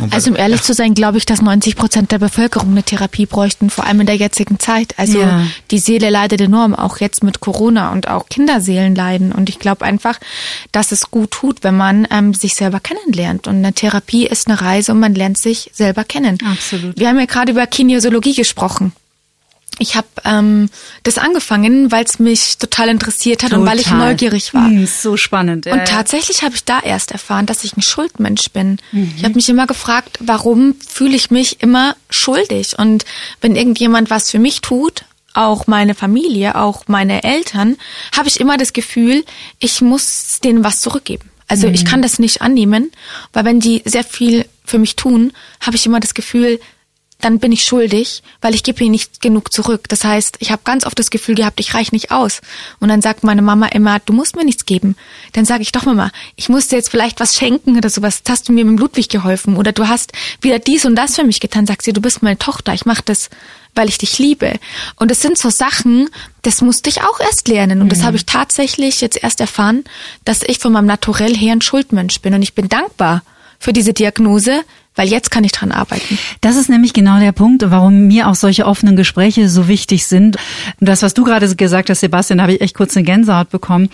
Und 0.00 0.12
also 0.12 0.30
um 0.30 0.36
ehrlich 0.36 0.60
ja. 0.60 0.64
zu 0.64 0.74
sein, 0.74 0.94
glaube 0.94 1.18
ich, 1.18 1.26
dass 1.26 1.40
90 1.40 1.76
Prozent 1.76 2.10
der 2.10 2.18
Bevölkerung 2.18 2.72
eine 2.72 2.82
Therapie 2.82 3.26
bräuchten, 3.26 3.70
vor 3.70 3.86
allem 3.86 4.00
in 4.00 4.06
der 4.06 4.16
jetzigen 4.16 4.58
Zeit. 4.58 4.94
Also 4.98 5.20
ja. 5.20 5.46
die 5.70 5.78
Seele 5.78 6.10
leidet 6.10 6.40
enorm, 6.40 6.74
auch 6.74 6.98
jetzt 6.98 7.22
mit 7.22 7.38
Corona 7.38 7.92
und 7.92 8.08
auch 8.08 8.28
Kinderseelen 8.28 8.96
leiden. 8.96 9.30
Und 9.30 9.48
ich 9.48 9.60
glaube 9.60 9.84
einfach, 9.84 10.18
dass 10.72 10.90
es 10.90 11.12
gut 11.12 11.30
tut, 11.30 11.62
wenn 11.62 11.76
man 11.76 12.08
ähm, 12.10 12.34
sich 12.34 12.56
selber 12.56 12.80
kennenlernt. 12.80 13.46
Und 13.46 13.56
eine 13.56 13.72
Therapie 13.72 14.26
ist 14.26 14.48
eine 14.48 14.60
Reise 14.60 14.90
und 14.90 14.98
man 14.98 15.14
lernt 15.14 15.38
sich 15.38 15.70
selber 15.72 16.02
kennen. 16.02 16.38
Absolut. 16.44 16.98
Wir 16.98 17.08
haben 17.08 17.18
ja 17.20 17.26
gerade 17.26 17.52
über 17.52 17.66
Kinesiologie 17.68 18.34
gesprochen 18.34 18.92
ich 19.78 19.96
habe 19.96 20.06
ähm, 20.24 20.68
das 21.02 21.18
angefangen, 21.18 21.90
weil 21.90 22.04
es 22.04 22.18
mich 22.18 22.58
total 22.58 22.88
interessiert 22.88 23.42
hat 23.42 23.50
total. 23.50 23.60
und 23.60 23.66
weil 23.70 23.80
ich 23.80 23.90
neugierig 23.90 24.54
war. 24.54 24.68
Mm, 24.68 24.86
so 24.86 25.16
spannend. 25.16 25.66
Ja, 25.66 25.74
und 25.74 25.86
tatsächlich 25.86 26.42
habe 26.42 26.54
ich 26.54 26.64
da 26.64 26.80
erst 26.80 27.10
erfahren, 27.10 27.46
dass 27.46 27.64
ich 27.64 27.76
ein 27.76 27.82
Schuldmensch 27.82 28.50
bin. 28.52 28.78
Mhm. 28.92 29.14
Ich 29.16 29.24
habe 29.24 29.34
mich 29.34 29.48
immer 29.48 29.66
gefragt, 29.66 30.18
warum 30.20 30.76
fühle 30.86 31.16
ich 31.16 31.30
mich 31.30 31.62
immer 31.62 31.96
schuldig? 32.10 32.78
Und 32.78 33.04
wenn 33.40 33.56
irgendjemand 33.56 34.10
was 34.10 34.30
für 34.30 34.38
mich 34.38 34.60
tut, 34.60 35.04
auch 35.34 35.66
meine 35.66 35.94
Familie, 35.94 36.56
auch 36.56 36.84
meine 36.86 37.24
Eltern, 37.24 37.76
habe 38.16 38.28
ich 38.28 38.38
immer 38.38 38.58
das 38.58 38.72
Gefühl, 38.72 39.24
ich 39.58 39.80
muss 39.80 40.38
denen 40.44 40.62
was 40.64 40.80
zurückgeben. 40.80 41.30
Also 41.48 41.68
mhm. 41.68 41.74
ich 41.74 41.84
kann 41.84 42.02
das 42.02 42.18
nicht 42.18 42.42
annehmen, 42.42 42.92
weil 43.32 43.44
wenn 43.44 43.60
die 43.60 43.82
sehr 43.84 44.04
viel 44.04 44.46
für 44.64 44.78
mich 44.78 44.96
tun, 44.96 45.32
habe 45.60 45.76
ich 45.76 45.86
immer 45.86 46.00
das 46.00 46.14
Gefühl, 46.14 46.60
dann 47.22 47.38
bin 47.38 47.52
ich 47.52 47.64
schuldig, 47.64 48.22
weil 48.40 48.54
ich 48.54 48.62
gebe 48.62 48.82
ihnen 48.82 48.90
nicht 48.90 49.22
genug 49.22 49.52
zurück. 49.52 49.88
Das 49.88 50.04
heißt, 50.04 50.36
ich 50.40 50.50
habe 50.50 50.62
ganz 50.64 50.84
oft 50.84 50.98
das 50.98 51.10
Gefühl 51.10 51.36
gehabt, 51.36 51.60
ich 51.60 51.72
reich 51.72 51.92
nicht 51.92 52.10
aus. 52.10 52.40
Und 52.80 52.88
dann 52.88 53.00
sagt 53.00 53.22
meine 53.22 53.42
Mama 53.42 53.66
immer, 53.66 54.00
du 54.00 54.12
musst 54.12 54.36
mir 54.36 54.44
nichts 54.44 54.66
geben. 54.66 54.96
Dann 55.32 55.44
sage 55.44 55.62
ich 55.62 55.72
doch 55.72 55.84
Mama, 55.84 56.10
ich 56.36 56.48
muss 56.48 56.68
dir 56.68 56.76
jetzt 56.76 56.90
vielleicht 56.90 57.20
was 57.20 57.36
schenken 57.36 57.76
oder 57.76 57.88
sowas. 57.88 58.22
Das 58.22 58.32
hast 58.32 58.48
du 58.48 58.52
mir 58.52 58.64
mit 58.64 58.78
dem 58.78 58.78
Ludwig 58.78 59.08
geholfen 59.08 59.56
oder 59.56 59.72
du 59.72 59.88
hast 59.88 60.12
wieder 60.40 60.58
dies 60.58 60.84
und 60.84 60.96
das 60.96 61.14
für 61.14 61.24
mich 61.24 61.40
getan. 61.40 61.66
Sagt 61.66 61.82
sie, 61.82 61.92
du 61.92 62.00
bist 62.00 62.22
meine 62.22 62.38
Tochter, 62.38 62.74
ich 62.74 62.86
mache 62.86 63.02
das, 63.04 63.30
weil 63.74 63.88
ich 63.88 63.98
dich 63.98 64.18
liebe. 64.18 64.58
Und 64.96 65.10
es 65.10 65.22
sind 65.22 65.38
so 65.38 65.48
Sachen, 65.48 66.08
das 66.42 66.60
musste 66.60 66.90
ich 66.90 67.02
auch 67.02 67.20
erst 67.20 67.46
lernen. 67.46 67.80
Und 67.80 67.86
mhm. 67.86 67.90
das 67.90 68.02
habe 68.02 68.16
ich 68.16 68.26
tatsächlich 68.26 69.00
jetzt 69.00 69.22
erst 69.22 69.40
erfahren, 69.40 69.84
dass 70.24 70.42
ich 70.42 70.58
von 70.58 70.72
meinem 70.72 70.86
Naturell 70.86 71.36
her 71.36 71.52
ein 71.52 71.62
Schuldmensch 71.62 72.20
bin. 72.20 72.34
Und 72.34 72.42
ich 72.42 72.54
bin 72.54 72.68
dankbar 72.68 73.22
für 73.58 73.72
diese 73.72 73.92
Diagnose, 73.92 74.64
weil 74.94 75.08
jetzt 75.08 75.30
kann 75.30 75.44
ich 75.44 75.52
dran 75.52 75.72
arbeiten. 75.72 76.18
Das 76.40 76.56
ist 76.56 76.68
nämlich 76.68 76.92
genau 76.92 77.18
der 77.18 77.32
Punkt, 77.32 77.62
warum 77.66 78.06
mir 78.08 78.28
auch 78.28 78.34
solche 78.34 78.66
offenen 78.66 78.96
Gespräche 78.96 79.48
so 79.48 79.68
wichtig 79.68 80.06
sind. 80.06 80.36
Und 80.80 80.88
das, 80.88 81.02
was 81.02 81.14
du 81.14 81.24
gerade 81.24 81.54
gesagt 81.54 81.90
hast, 81.90 82.00
Sebastian, 82.00 82.42
habe 82.42 82.54
ich 82.54 82.60
echt 82.60 82.76
kurz 82.76 82.96
eine 82.96 83.04
Gänsehaut 83.04 83.50
bekommen. 83.50 83.88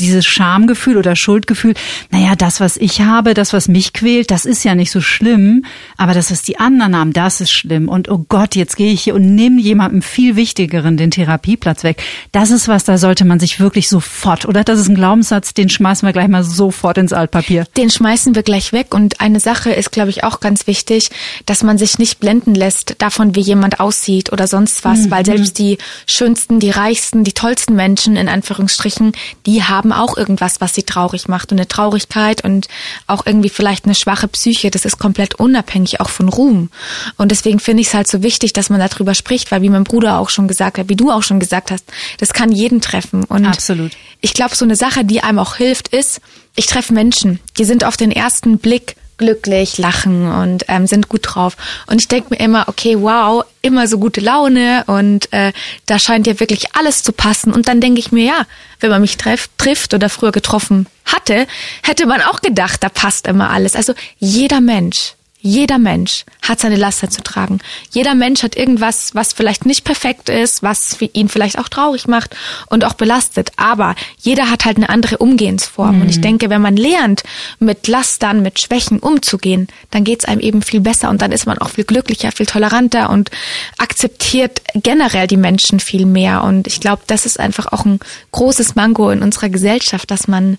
Dieses 0.00 0.24
Schamgefühl 0.24 0.96
oder 0.96 1.16
Schuldgefühl, 1.16 1.74
naja, 2.10 2.36
das, 2.36 2.60
was 2.60 2.76
ich 2.76 3.00
habe, 3.00 3.34
das, 3.34 3.52
was 3.52 3.68
mich 3.68 3.92
quält, 3.92 4.30
das 4.30 4.44
ist 4.44 4.64
ja 4.64 4.74
nicht 4.74 4.90
so 4.90 5.00
schlimm, 5.00 5.64
aber 5.96 6.14
das, 6.14 6.30
was 6.30 6.42
die 6.42 6.58
anderen 6.58 6.96
haben, 6.96 7.12
das 7.12 7.40
ist 7.40 7.52
schlimm. 7.52 7.88
Und 7.88 8.08
oh 8.08 8.24
Gott, 8.28 8.54
jetzt 8.54 8.76
gehe 8.76 8.92
ich 8.92 9.02
hier 9.02 9.14
und 9.14 9.34
nehme 9.34 9.60
jemandem 9.60 10.02
viel 10.02 10.36
Wichtigeren 10.36 10.96
den 10.96 11.10
Therapieplatz 11.10 11.82
weg. 11.82 12.02
Das 12.32 12.50
ist 12.50 12.68
was, 12.68 12.84
da 12.84 12.98
sollte 12.98 13.24
man 13.24 13.40
sich 13.40 13.58
wirklich 13.58 13.88
sofort, 13.88 14.46
oder? 14.46 14.64
Das 14.64 14.78
ist 14.78 14.88
ein 14.88 14.94
Glaubenssatz, 14.94 15.54
den 15.54 15.68
schmeißen 15.68 16.06
wir 16.06 16.12
gleich 16.12 16.28
mal 16.28 16.44
sofort 16.44 16.98
ins 16.98 17.12
Altpapier. 17.12 17.66
Den 17.76 17.90
schmeißen 17.90 18.34
wir 18.34 18.42
gleich 18.42 18.72
weg. 18.72 18.94
Und 18.94 19.20
eine 19.20 19.40
Sache 19.40 19.70
ist, 19.70 19.92
glaube 19.92 20.10
ich, 20.10 20.24
auch 20.24 20.35
auch 20.36 20.40
ganz 20.40 20.66
wichtig, 20.66 21.10
dass 21.46 21.62
man 21.62 21.78
sich 21.78 21.98
nicht 21.98 22.20
blenden 22.20 22.54
lässt 22.54 22.96
davon, 22.98 23.34
wie 23.34 23.40
jemand 23.40 23.80
aussieht 23.80 24.32
oder 24.32 24.46
sonst 24.46 24.84
was, 24.84 25.06
mhm. 25.06 25.10
weil 25.10 25.24
selbst 25.24 25.58
die 25.58 25.78
schönsten, 26.06 26.60
die 26.60 26.70
reichsten, 26.70 27.24
die 27.24 27.32
tollsten 27.32 27.74
Menschen 27.74 28.16
in 28.16 28.28
Anführungsstrichen, 28.28 29.12
die 29.46 29.64
haben 29.64 29.92
auch 29.92 30.16
irgendwas, 30.16 30.60
was 30.60 30.74
sie 30.74 30.82
traurig 30.82 31.28
macht 31.28 31.52
und 31.52 31.58
eine 31.58 31.68
Traurigkeit 31.68 32.44
und 32.44 32.68
auch 33.06 33.24
irgendwie 33.26 33.48
vielleicht 33.48 33.86
eine 33.86 33.94
schwache 33.94 34.28
Psyche. 34.28 34.70
Das 34.70 34.84
ist 34.84 34.98
komplett 34.98 35.36
unabhängig 35.36 36.00
auch 36.00 36.10
von 36.10 36.28
Ruhm. 36.28 36.70
Und 37.16 37.30
deswegen 37.30 37.58
finde 37.58 37.80
ich 37.80 37.88
es 37.88 37.94
halt 37.94 38.08
so 38.08 38.22
wichtig, 38.22 38.52
dass 38.52 38.70
man 38.70 38.80
darüber 38.80 39.14
spricht, 39.14 39.50
weil 39.50 39.62
wie 39.62 39.70
mein 39.70 39.84
Bruder 39.84 40.18
auch 40.18 40.28
schon 40.28 40.48
gesagt 40.48 40.78
hat, 40.78 40.88
wie 40.88 40.96
du 40.96 41.10
auch 41.10 41.22
schon 41.22 41.40
gesagt 41.40 41.70
hast, 41.70 41.84
das 42.18 42.32
kann 42.32 42.52
jeden 42.52 42.80
treffen. 42.80 43.24
Und 43.24 43.46
Absolut. 43.46 43.92
ich 44.20 44.34
glaube, 44.34 44.54
so 44.54 44.64
eine 44.64 44.76
Sache, 44.76 45.04
die 45.04 45.22
einem 45.22 45.38
auch 45.38 45.56
hilft, 45.56 45.88
ist, 45.88 46.20
ich 46.54 46.66
treffe 46.66 46.92
Menschen, 46.92 47.40
die 47.58 47.64
sind 47.64 47.84
auf 47.84 47.96
den 47.96 48.10
ersten 48.10 48.58
Blick 48.58 48.96
glücklich, 49.18 49.78
lachen 49.78 50.30
und 50.30 50.64
ähm, 50.68 50.86
sind 50.86 51.08
gut 51.08 51.22
drauf. 51.24 51.56
Und 51.86 52.00
ich 52.00 52.08
denke 52.08 52.28
mir 52.30 52.40
immer, 52.40 52.68
okay, 52.68 52.96
wow, 53.00 53.44
immer 53.62 53.88
so 53.88 53.98
gute 53.98 54.20
Laune 54.20 54.84
und 54.86 55.32
äh, 55.32 55.52
da 55.86 55.98
scheint 55.98 56.26
ja 56.26 56.38
wirklich 56.38 56.74
alles 56.76 57.02
zu 57.02 57.12
passen. 57.12 57.52
Und 57.52 57.68
dann 57.68 57.80
denke 57.80 58.00
ich 58.00 58.12
mir, 58.12 58.24
ja, 58.24 58.46
wenn 58.80 58.90
man 58.90 59.00
mich 59.00 59.16
treff, 59.16 59.48
trifft 59.58 59.94
oder 59.94 60.08
früher 60.08 60.32
getroffen 60.32 60.86
hatte, 61.04 61.46
hätte 61.82 62.06
man 62.06 62.22
auch 62.22 62.40
gedacht, 62.40 62.82
da 62.82 62.88
passt 62.88 63.26
immer 63.26 63.50
alles. 63.50 63.74
Also 63.74 63.94
jeder 64.18 64.60
Mensch 64.60 65.15
jeder 65.46 65.78
Mensch 65.78 66.24
hat 66.42 66.58
seine 66.58 66.76
Laster 66.76 67.08
zu 67.08 67.22
tragen. 67.22 67.60
Jeder 67.90 68.14
Mensch 68.14 68.42
hat 68.42 68.56
irgendwas, 68.56 69.14
was 69.14 69.32
vielleicht 69.32 69.64
nicht 69.64 69.84
perfekt 69.84 70.28
ist, 70.28 70.62
was 70.62 70.96
ihn 71.12 71.28
vielleicht 71.28 71.58
auch 71.58 71.68
traurig 71.68 72.08
macht 72.08 72.34
und 72.66 72.84
auch 72.84 72.94
belastet. 72.94 73.52
Aber 73.56 73.94
jeder 74.18 74.50
hat 74.50 74.64
halt 74.64 74.76
eine 74.76 74.88
andere 74.88 75.18
Umgehensform. 75.18 75.96
Mhm. 75.96 76.02
Und 76.02 76.08
ich 76.10 76.18
mhm. 76.18 76.22
denke, 76.22 76.50
wenn 76.50 76.60
man 76.60 76.76
lernt, 76.76 77.22
mit 77.60 77.86
Lastern, 77.86 78.42
mit 78.42 78.60
Schwächen 78.60 78.98
umzugehen, 78.98 79.68
dann 79.92 80.02
geht's 80.02 80.24
einem 80.24 80.40
eben 80.40 80.62
viel 80.62 80.80
besser 80.80 81.10
und 81.10 81.22
dann 81.22 81.30
ist 81.30 81.46
man 81.46 81.58
auch 81.58 81.70
viel 81.70 81.84
glücklicher, 81.84 82.32
viel 82.32 82.46
toleranter 82.46 83.10
und 83.10 83.30
akzeptiert 83.78 84.62
generell 84.74 85.28
die 85.28 85.36
Menschen 85.36 85.78
viel 85.78 86.06
mehr. 86.06 86.42
Und 86.42 86.66
ich 86.66 86.80
glaube, 86.80 87.02
das 87.06 87.24
ist 87.24 87.38
einfach 87.38 87.72
auch 87.72 87.84
ein 87.84 88.00
großes 88.32 88.74
Mango 88.74 89.10
in 89.10 89.22
unserer 89.22 89.48
Gesellschaft, 89.48 90.10
dass 90.10 90.26
man 90.26 90.58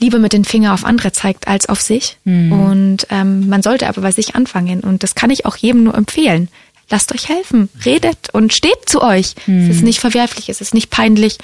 lieber 0.00 0.18
mit 0.18 0.32
den 0.32 0.44
Finger 0.44 0.74
auf 0.74 0.84
andere 0.84 1.12
zeigt 1.12 1.46
als 1.46 1.68
auf 1.68 1.80
sich. 1.80 2.16
Mhm. 2.24 2.52
Und 2.52 3.06
ähm, 3.10 3.48
man 3.48 3.62
sollte 3.62 3.88
aber 3.88 4.02
bei 4.02 4.12
sich 4.12 4.34
anfangen. 4.34 4.80
Und 4.80 5.02
das 5.02 5.14
kann 5.14 5.30
ich 5.30 5.46
auch 5.46 5.56
jedem 5.56 5.84
nur 5.84 5.94
empfehlen. 5.94 6.48
Lasst 6.88 7.14
euch 7.14 7.28
helfen, 7.28 7.68
redet 7.84 8.30
und 8.32 8.52
steht 8.52 8.88
zu 8.88 9.00
euch. 9.02 9.34
Mhm. 9.46 9.70
Es 9.70 9.76
ist 9.76 9.84
nicht 9.84 10.00
verwerflich, 10.00 10.48
es 10.48 10.60
ist 10.60 10.74
nicht 10.74 10.90
peinlich. 10.90 11.38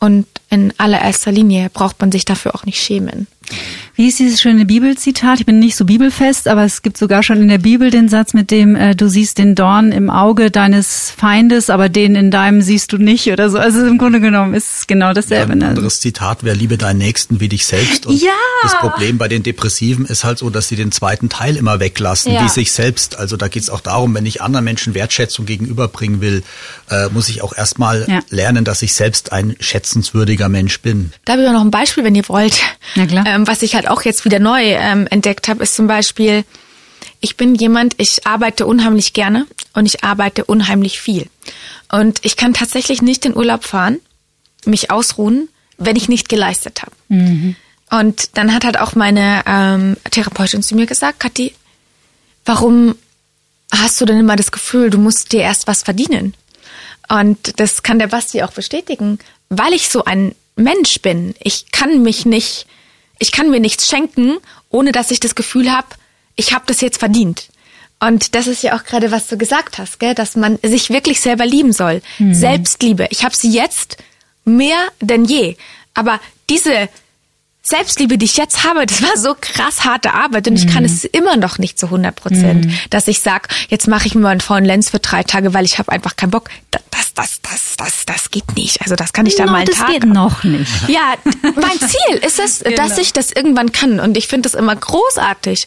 Und 0.00 0.26
in 0.50 0.72
allererster 0.78 1.32
Linie 1.32 1.70
braucht 1.70 2.00
man 2.00 2.10
sich 2.10 2.24
dafür 2.24 2.54
auch 2.54 2.64
nicht 2.64 2.80
schämen. 2.80 3.26
Wie 3.94 4.06
ist 4.08 4.18
dieses 4.20 4.40
schöne 4.40 4.64
Bibelzitat? 4.64 5.40
Ich 5.40 5.46
bin 5.46 5.58
nicht 5.58 5.74
so 5.74 5.84
bibelfest, 5.84 6.46
aber 6.46 6.62
es 6.64 6.82
gibt 6.82 6.96
sogar 6.96 7.22
schon 7.24 7.42
in 7.42 7.48
der 7.48 7.58
Bibel 7.58 7.90
den 7.90 8.08
Satz 8.08 8.32
mit 8.32 8.50
dem, 8.52 8.76
äh, 8.76 8.94
du 8.94 9.08
siehst 9.08 9.38
den 9.38 9.54
Dorn 9.56 9.90
im 9.90 10.08
Auge 10.08 10.50
deines 10.52 11.10
Feindes, 11.10 11.68
aber 11.68 11.88
den 11.88 12.14
in 12.14 12.30
deinem 12.30 12.62
siehst 12.62 12.92
du 12.92 12.98
nicht 12.98 13.26
oder 13.32 13.50
so. 13.50 13.58
Also 13.58 13.84
im 13.86 13.98
Grunde 13.98 14.20
genommen 14.20 14.54
ist 14.54 14.76
es 14.76 14.86
genau 14.86 15.12
dasselbe. 15.12 15.48
Ja, 15.48 15.52
ein 15.52 15.58
ne? 15.58 15.68
anderes 15.68 15.98
Zitat 16.00 16.44
wäre, 16.44 16.54
liebe 16.54 16.78
deinen 16.78 16.98
Nächsten 16.98 17.40
wie 17.40 17.48
dich 17.48 17.66
selbst. 17.66 18.06
Und 18.06 18.20
Ja. 18.22 18.30
Das 18.62 18.76
Problem 18.78 19.18
bei 19.18 19.26
den 19.28 19.42
Depressiven 19.42 20.04
ist 20.04 20.22
halt 20.24 20.38
so, 20.38 20.50
dass 20.50 20.68
sie 20.68 20.76
den 20.76 20.92
zweiten 20.92 21.28
Teil 21.28 21.56
immer 21.56 21.80
weglassen, 21.80 22.32
Ja. 22.32 22.44
wie 22.44 22.48
sich 22.48 22.70
selbst. 22.72 23.18
Also 23.18 23.36
da 23.36 23.48
geht 23.48 23.62
es 23.62 23.70
auch 23.70 23.80
darum, 23.80 24.14
wenn 24.14 24.26
ich 24.26 24.42
anderen 24.42 24.64
Menschen 24.64 24.94
Wertschätzung 24.94 25.44
gegenüberbringen 25.46 26.20
will, 26.20 26.42
äh, 26.90 27.08
muss 27.10 27.28
ich 27.28 27.42
auch 27.42 27.56
erstmal 27.56 28.04
Ja. 28.08 28.20
lernen, 28.30 28.64
dass 28.64 28.82
ich 28.82 28.94
selbst 28.94 29.32
ein 29.32 29.56
schätzenswürdiger 29.58 30.48
Mensch 30.48 30.80
bin. 30.80 31.12
Da 31.24 31.32
habe 31.32 31.42
ich 31.42 31.48
auch 31.48 31.52
noch 31.52 31.62
ein 31.64 31.70
Beispiel, 31.70 32.04
wenn 32.04 32.14
ihr 32.14 32.28
wollt. 32.28 32.60
Na 32.94 33.06
klar. 33.06 33.24
Ähm, 33.26 33.37
was 33.46 33.62
ich 33.62 33.74
halt 33.74 33.88
auch 33.88 34.02
jetzt 34.02 34.24
wieder 34.24 34.38
neu 34.38 34.62
ähm, 34.62 35.06
entdeckt 35.10 35.48
habe, 35.48 35.62
ist 35.62 35.74
zum 35.74 35.86
Beispiel, 35.86 36.44
ich 37.20 37.36
bin 37.36 37.54
jemand, 37.54 37.94
ich 37.98 38.26
arbeite 38.26 38.66
unheimlich 38.66 39.12
gerne 39.12 39.46
und 39.74 39.86
ich 39.86 40.04
arbeite 40.04 40.44
unheimlich 40.44 41.00
viel. 41.00 41.28
Und 41.90 42.20
ich 42.22 42.36
kann 42.36 42.54
tatsächlich 42.54 43.02
nicht 43.02 43.24
in 43.24 43.36
Urlaub 43.36 43.64
fahren, 43.64 44.00
mich 44.64 44.90
ausruhen, 44.90 45.48
wenn 45.78 45.96
ich 45.96 46.08
nicht 46.08 46.28
geleistet 46.28 46.82
habe. 46.82 46.92
Und 47.90 48.36
dann 48.36 48.52
hat 48.52 48.64
halt 48.64 48.78
auch 48.78 48.94
meine 48.94 49.42
ähm, 49.46 49.96
Therapeutin 50.10 50.62
zu 50.62 50.74
mir 50.74 50.86
gesagt, 50.86 51.20
Kathi, 51.20 51.54
warum 52.44 52.94
hast 53.72 54.00
du 54.00 54.04
denn 54.04 54.18
immer 54.18 54.36
das 54.36 54.52
Gefühl, 54.52 54.90
du 54.90 54.98
musst 54.98 55.32
dir 55.32 55.40
erst 55.40 55.66
was 55.66 55.82
verdienen? 55.82 56.34
Und 57.08 57.58
das 57.58 57.82
kann 57.82 57.98
der 57.98 58.08
Basti 58.08 58.42
auch 58.42 58.52
bestätigen, 58.52 59.18
weil 59.48 59.72
ich 59.72 59.88
so 59.88 60.04
ein 60.04 60.34
Mensch 60.56 61.00
bin. 61.00 61.34
Ich 61.40 61.70
kann 61.72 62.02
mich 62.02 62.26
nicht, 62.26 62.66
ich 63.18 63.32
kann 63.32 63.50
mir 63.50 63.60
nichts 63.60 63.88
schenken, 63.88 64.38
ohne 64.70 64.92
dass 64.92 65.10
ich 65.10 65.20
das 65.20 65.34
Gefühl 65.34 65.72
habe, 65.72 65.88
ich 66.36 66.52
habe 66.52 66.64
das 66.66 66.80
jetzt 66.80 66.98
verdient. 66.98 67.48
Und 68.00 68.34
das 68.34 68.46
ist 68.46 68.62
ja 68.62 68.76
auch 68.76 68.84
gerade, 68.84 69.10
was 69.10 69.26
du 69.26 69.36
gesagt 69.36 69.78
hast, 69.78 69.98
gell? 69.98 70.14
dass 70.14 70.36
man 70.36 70.58
sich 70.62 70.90
wirklich 70.90 71.20
selber 71.20 71.44
lieben 71.44 71.72
soll. 71.72 72.00
Selbstliebe. 72.34 73.08
Ich 73.10 73.24
habe 73.24 73.34
sie 73.34 73.50
jetzt 73.50 73.96
mehr 74.44 74.78
denn 75.00 75.24
je. 75.24 75.56
Aber 75.94 76.20
diese 76.48 76.88
Selbstliebe, 77.68 78.18
die 78.18 78.24
ich 78.26 78.36
jetzt 78.36 78.64
habe, 78.64 78.86
das 78.86 79.02
war 79.02 79.16
so 79.16 79.34
krass 79.40 79.84
harte 79.84 80.14
Arbeit 80.14 80.48
und 80.48 80.56
ich 80.56 80.66
kann 80.66 80.84
es 80.84 81.04
immer 81.04 81.36
noch 81.36 81.58
nicht 81.58 81.78
zu 81.78 81.86
100 81.86 82.14
Prozent, 82.16 82.66
dass 82.90 83.08
ich 83.08 83.20
sag, 83.20 83.48
jetzt 83.68 83.86
mache 83.88 84.06
ich 84.06 84.14
mir 84.14 84.22
mal 84.22 84.30
einen 84.30 84.40
faulen 84.40 84.64
Lenz 84.64 84.90
für 84.90 84.98
drei 84.98 85.22
Tage, 85.22 85.54
weil 85.54 85.64
ich 85.64 85.78
habe 85.78 85.92
einfach 85.92 86.16
keinen 86.16 86.30
Bock. 86.30 86.48
Da- 86.70 86.80
Das, 86.90 87.14
das, 87.14 87.40
das, 87.42 87.76
das, 87.76 88.06
das 88.06 88.30
geht 88.30 88.54
nicht. 88.56 88.80
Also 88.82 88.94
das 88.96 89.12
kann 89.12 89.26
ich 89.26 89.34
da 89.36 89.44
No, 89.44 89.52
mal 89.52 89.58
einen 89.58 89.66
das 89.66 89.76
Tag 89.78 89.88
geht 89.88 90.04
noch 90.04 90.44
nicht. 90.44 90.70
ja, 90.88 91.14
mein 91.42 91.78
Ziel 91.80 92.16
ist 92.24 92.38
es, 92.38 92.60
dass 92.76 92.96
ich 92.98 93.12
das 93.12 93.32
irgendwann 93.32 93.72
kann. 93.72 93.98
Und 94.00 94.16
ich 94.16 94.28
finde 94.28 94.48
das 94.48 94.54
immer 94.58 94.74
großartig, 94.76 95.66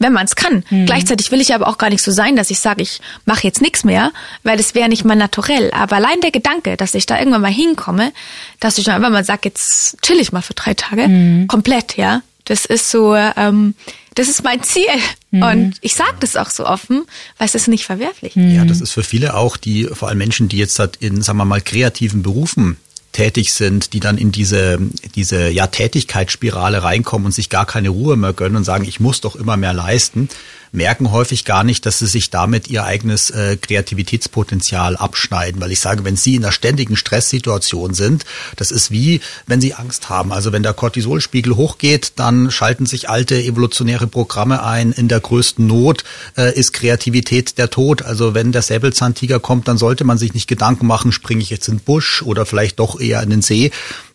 wenn 0.00 0.12
man 0.12 0.24
es 0.24 0.34
kann. 0.34 0.64
Gleichzeitig 0.86 1.30
will 1.30 1.40
ich 1.40 1.54
aber 1.54 1.68
auch 1.68 1.78
gar 1.78 1.90
nicht 1.90 2.02
so 2.02 2.10
sein, 2.10 2.34
dass 2.34 2.50
ich 2.50 2.58
sage, 2.58 2.82
ich 2.82 3.00
mache 3.26 3.44
jetzt 3.44 3.60
nichts 3.60 3.84
mehr, 3.84 4.10
weil 4.42 4.56
das 4.56 4.74
wäre 4.74 4.88
nicht 4.88 5.04
mein 5.04 5.18
Naturell. 5.18 5.70
Aber 5.72 5.96
allein 5.96 6.20
der 6.22 6.32
Gedanke, 6.32 6.76
dass 6.76 6.94
ich 6.94 7.06
da 7.06 7.18
irgendwann 7.18 7.42
mal 7.42 7.52
hinkomme, 7.52 8.12
dass 8.58 8.78
ich 8.78 8.84
dann 8.84 8.96
einfach 8.96 9.10
mal 9.10 9.24
sage, 9.24 9.42
jetzt 9.44 9.98
chill 10.02 10.18
ich 10.18 10.32
mal 10.32 10.42
für 10.42 10.54
drei 10.54 10.74
Tage, 10.74 11.46
komplett, 11.46 11.96
ja. 11.96 12.22
Das 12.46 12.64
ist 12.64 12.90
so, 12.90 13.14
ähm, 13.14 13.74
das 14.14 14.28
ist 14.28 14.42
mein 14.42 14.62
Ziel. 14.64 14.88
Und 15.30 15.76
ich 15.82 15.94
sage 15.94 16.16
das 16.18 16.34
auch 16.34 16.50
so 16.50 16.66
offen, 16.66 17.04
weil 17.38 17.46
es 17.46 17.54
ist 17.54 17.68
nicht 17.68 17.84
verwerflich. 17.84 18.34
Ja, 18.34 18.64
das 18.64 18.80
ist 18.80 18.90
für 18.90 19.04
viele 19.04 19.36
auch, 19.36 19.56
die, 19.56 19.84
vor 19.84 20.08
allem 20.08 20.18
Menschen, 20.18 20.48
die 20.48 20.58
jetzt 20.58 20.78
halt 20.80 20.96
in, 20.96 21.22
sagen 21.22 21.38
wir 21.38 21.44
mal, 21.44 21.60
kreativen 21.60 22.22
Berufen 22.22 22.76
tätig 23.12 23.54
sind, 23.54 23.92
die 23.92 24.00
dann 24.00 24.18
in 24.18 24.32
diese, 24.32 24.78
diese 25.14 25.48
ja, 25.48 25.66
Tätigkeitsspirale 25.66 26.82
reinkommen 26.82 27.26
und 27.26 27.32
sich 27.32 27.50
gar 27.50 27.66
keine 27.66 27.88
Ruhe 27.88 28.16
mehr 28.16 28.32
gönnen 28.32 28.56
und 28.56 28.64
sagen, 28.64 28.84
ich 28.84 29.00
muss 29.00 29.20
doch 29.20 29.36
immer 29.36 29.56
mehr 29.56 29.72
leisten, 29.72 30.28
merken 30.72 31.10
häufig 31.10 31.44
gar 31.44 31.64
nicht, 31.64 31.86
dass 31.86 31.98
sie 31.98 32.06
sich 32.06 32.30
damit 32.30 32.68
ihr 32.68 32.84
eigenes 32.84 33.30
äh, 33.30 33.56
Kreativitätspotenzial 33.56 34.96
abschneiden. 34.96 35.60
Weil 35.60 35.72
ich 35.72 35.80
sage, 35.80 36.04
wenn 36.04 36.16
sie 36.16 36.36
in 36.36 36.44
einer 36.44 36.52
ständigen 36.52 36.96
Stresssituation 36.96 37.94
sind, 37.94 38.24
das 38.56 38.70
ist 38.70 38.90
wie, 38.90 39.20
wenn 39.46 39.60
sie 39.60 39.74
Angst 39.74 40.08
haben. 40.08 40.32
Also 40.32 40.52
wenn 40.52 40.62
der 40.62 40.74
Cortisolspiegel 40.74 41.56
hochgeht, 41.56 42.12
dann 42.16 42.50
schalten 42.50 42.86
sich 42.86 43.08
alte 43.08 43.42
evolutionäre 43.42 44.06
Programme 44.06 44.62
ein. 44.62 44.92
In 44.92 45.08
der 45.08 45.20
größten 45.20 45.66
Not 45.66 46.04
äh, 46.36 46.54
ist 46.54 46.72
Kreativität 46.72 47.58
der 47.58 47.70
Tod. 47.70 48.02
Also 48.02 48.34
wenn 48.34 48.52
der 48.52 48.62
Säbelzahntiger 48.62 49.40
kommt, 49.40 49.68
dann 49.68 49.78
sollte 49.78 50.04
man 50.04 50.18
sich 50.18 50.34
nicht 50.34 50.46
Gedanken 50.46 50.86
machen, 50.86 51.12
springe 51.12 51.42
ich 51.42 51.50
jetzt 51.50 51.68
in 51.68 51.76
den 51.76 51.84
Busch 51.84 52.22
oder 52.22 52.46
vielleicht 52.46 52.78
doch 52.78 53.00
eher 53.00 53.22
in 53.22 53.30
den 53.30 53.42
See. 53.42 53.70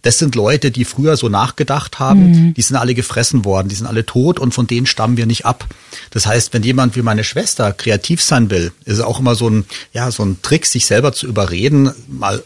Das 0.06 0.20
sind 0.20 0.36
Leute, 0.36 0.70
die 0.70 0.86
früher 0.86 1.18
so 1.18 1.30
nachgedacht 1.30 1.98
haben, 1.98 2.54
die 2.54 2.62
sind 2.62 2.76
alle 2.76 2.94
gefressen 2.94 3.44
worden, 3.44 3.70
die 3.70 3.76
sind 3.76 3.88
alle 3.88 4.06
tot 4.06 4.38
und 4.38 4.54
von 4.54 4.68
denen 4.68 4.86
stammen 4.86 5.18
wir 5.18 5.26
nicht 5.26 5.48
ab. 5.48 5.65
Das 6.12 6.28
heißt, 6.28 6.54
wenn 6.54 6.62
jemand 6.62 6.96
wie 6.96 7.02
meine 7.02 7.24
Schwester 7.24 7.74
kreativ 7.74 8.22
sein 8.22 8.52
will, 8.52 8.72
ist 8.86 9.00
es 9.00 9.02
auch 9.02 9.20
immer 9.20 9.34
so 9.34 9.50
ein, 9.50 9.65
ja, 9.94 10.12
so 10.12 10.24
ein 10.24 10.44
Trick, 10.44 10.68
sich 10.68 10.86
selber 10.86 11.12
zu 11.12 11.26
überreden, 11.26 11.89
mal, 12.08 12.44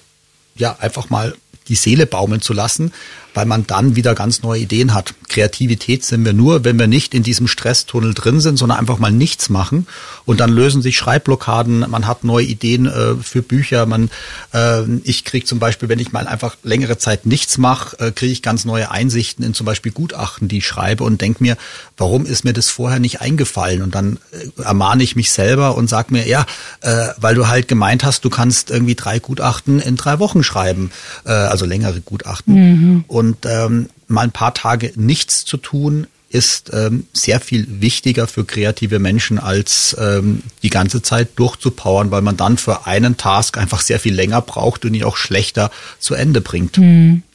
ja, 0.55 0.77
einfach 0.79 1.09
mal 1.09 1.35
die 1.67 1.75
Seele 1.75 2.05
baumeln 2.05 2.41
zu 2.41 2.53
lassen, 2.53 2.93
weil 3.39 3.45
man 3.45 3.65
dann 3.65 3.95
wieder 3.95 4.15
ganz 4.15 4.43
neue 4.43 4.59
Ideen 4.59 4.93
hat. 4.93 5.13
Kreativität 5.29 6.03
sind 6.03 6.25
wir 6.25 6.33
nur, 6.33 6.65
wenn 6.65 6.77
wir 6.77 6.87
nicht 6.87 7.13
in 7.13 7.23
diesem 7.23 7.47
Stresstunnel 7.47 8.13
drin 8.13 8.41
sind, 8.41 8.57
sondern 8.57 8.77
einfach 8.77 8.99
mal 8.99 9.13
nichts 9.13 9.47
machen 9.47 9.87
und 10.25 10.41
dann 10.41 10.51
lösen 10.51 10.81
sich 10.81 10.97
Schreibblockaden, 10.97 11.85
man 11.89 12.05
hat 12.05 12.25
neue 12.25 12.43
Ideen 12.43 12.85
äh, 12.85 13.15
für 13.23 13.41
Bücher, 13.41 13.85
man, 13.85 14.09
äh, 14.53 14.81
ich 15.05 15.23
kriege 15.23 15.45
zum 15.45 15.57
Beispiel, 15.57 15.87
wenn 15.87 15.99
ich 15.99 16.11
mal 16.11 16.27
einfach 16.27 16.57
längere 16.63 16.97
Zeit 16.97 17.25
nichts 17.25 17.57
mache, 17.57 17.97
äh, 17.99 18.11
kriege 18.11 18.33
ich 18.33 18.41
ganz 18.41 18.65
neue 18.65 18.91
Einsichten 18.91 19.45
in 19.45 19.53
zum 19.53 19.65
Beispiel 19.65 19.93
Gutachten, 19.93 20.49
die 20.49 20.57
ich 20.57 20.67
schreibe 20.67 21.05
und 21.05 21.21
denke 21.21 21.41
mir, 21.41 21.55
warum 21.95 22.25
ist 22.25 22.43
mir 22.43 22.51
das 22.51 22.69
vorher 22.69 22.99
nicht 22.99 23.21
eingefallen? 23.21 23.81
Und 23.83 23.95
dann 23.95 24.19
äh, 24.31 24.63
ermahne 24.63 25.01
ich 25.01 25.15
mich 25.15 25.31
selber 25.31 25.77
und 25.77 25.89
sag 25.89 26.11
mir, 26.11 26.27
ja, 26.27 26.45
äh, 26.81 27.07
weil 27.15 27.35
du 27.35 27.47
halt 27.47 27.69
gemeint 27.69 28.03
hast, 28.03 28.25
du 28.25 28.29
kannst 28.29 28.69
irgendwie 28.69 28.95
drei 28.95 29.19
Gutachten 29.19 29.79
in 29.79 29.95
drei 29.95 30.19
Wochen 30.19 30.43
schreiben, 30.43 30.91
äh, 31.23 31.31
also 31.31 31.65
längere 31.65 32.01
Gutachten. 32.01 33.05
Und 33.07 33.28
ähm, 33.45 33.89
mal 34.07 34.23
ein 34.23 34.31
paar 34.31 34.53
Tage 34.53 34.91
nichts 34.95 35.45
zu 35.45 35.57
tun, 35.57 36.07
ist 36.29 36.71
ähm, 36.73 37.07
sehr 37.11 37.39
viel 37.39 37.81
wichtiger 37.81 38.27
für 38.27 38.45
kreative 38.45 38.99
Menschen, 38.99 39.39
als 39.39 39.95
ähm, 39.99 40.43
die 40.61 40.69
ganze 40.69 41.01
Zeit 41.01 41.29
durchzupowern, 41.37 42.11
weil 42.11 42.21
man 42.21 42.37
dann 42.37 42.57
für 42.57 42.85
einen 42.85 43.17
Task 43.17 43.57
einfach 43.57 43.81
sehr 43.81 43.99
viel 43.99 44.13
länger 44.13 44.41
braucht 44.41 44.85
und 44.85 44.93
ihn 44.93 45.03
auch 45.03 45.17
schlechter 45.17 45.71
zu 45.97 46.13
Ende 46.13 46.41
bringt. 46.41 46.77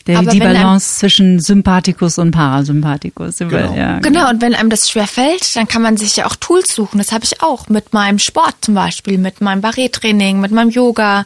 Der, 0.07 0.21
die 0.21 0.27
wenn 0.27 0.43
einem- 0.43 0.53
Balance 0.55 0.99
zwischen 0.99 1.41
Sympathikus 1.41 2.19
und 2.19 2.31
Parasympathikus. 2.31 3.39
Genau. 3.39 3.75
Ja, 3.75 3.99
Genau, 4.01 4.29
und 4.29 4.43
wenn 4.43 4.55
einem 4.55 4.69
das 4.71 4.91
schwer 4.91 5.07
fällt, 5.07 5.57
dann 5.57 5.67
kann 5.67 5.81
man 5.83 5.97
sich 5.97 6.17
ja 6.17 6.27
auch 6.27 6.37
Tools 6.37 6.75
suchen. 6.75 6.99
Das 6.99 7.13
habe 7.13 7.25
ich 7.25 7.41
auch 7.43 7.69
mit 7.69 7.93
meinem 7.95 8.19
Sport 8.19 8.55
zum 8.61 8.75
Beispiel, 8.75 9.17
mit 9.19 9.41
meinem 9.41 9.63
Barré-Training, 9.63 10.41
mit 10.41 10.53
meinem 10.53 10.71
Yoga. 10.71 11.25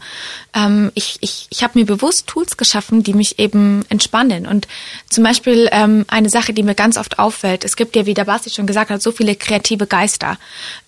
Ähm, 0.55 0.93
ich 0.95 1.19
ich, 1.21 1.47
ich 1.51 1.63
habe 1.63 1.79
mir 1.79 1.87
bewusst 1.87 2.27
Tools 2.29 2.57
geschaffen, 2.57 3.03
die 3.03 3.15
mich 3.15 3.39
eben 3.39 3.85
entspannen. 3.89 4.47
Und 4.47 4.69
zum 5.11 5.25
Beispiel 5.25 5.69
ähm, 5.73 6.05
eine 6.09 6.31
Sache, 6.31 6.53
die 6.53 6.63
mir 6.63 6.75
ganz 6.75 6.97
oft 6.97 7.19
auffällt, 7.19 7.65
es 7.65 7.77
gibt 7.77 7.97
ja, 7.97 8.07
wie 8.07 8.15
der 8.15 8.25
Basti 8.25 8.51
schon 8.51 8.67
gesagt 8.67 8.91
hat, 8.91 9.03
so 9.03 9.11
viele 9.13 9.35
kreative 9.35 9.87
Geister. 9.87 10.39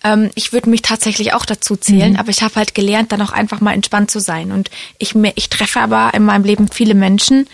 Ähm, 0.03 0.29
ich 0.35 0.53
würde 0.53 0.69
mich 0.69 0.81
tatsächlich 0.81 1.33
auch 1.33 1.45
dazu 1.45 1.75
zählen, 1.75 2.15
aber 2.15 2.29
ich 2.29 2.41
habe 2.41 2.55
halt 2.55 2.73
gelernt, 2.73 3.11
dann 3.11 3.21
auch 3.21 3.31
einfach 3.31 3.59
mal 3.61 3.73
entspannt 3.73 4.09
zu 4.11 4.19
sein. 4.19 4.51
Und 4.51 4.69
ich, 4.97 5.13
ich 5.35 5.49
treffe 5.49 5.81
aber 5.81 6.13
in 6.13 6.23
meinem 6.23 6.43
Leben 6.45 6.67
viele 6.71 6.93
Menschen, 6.95 7.47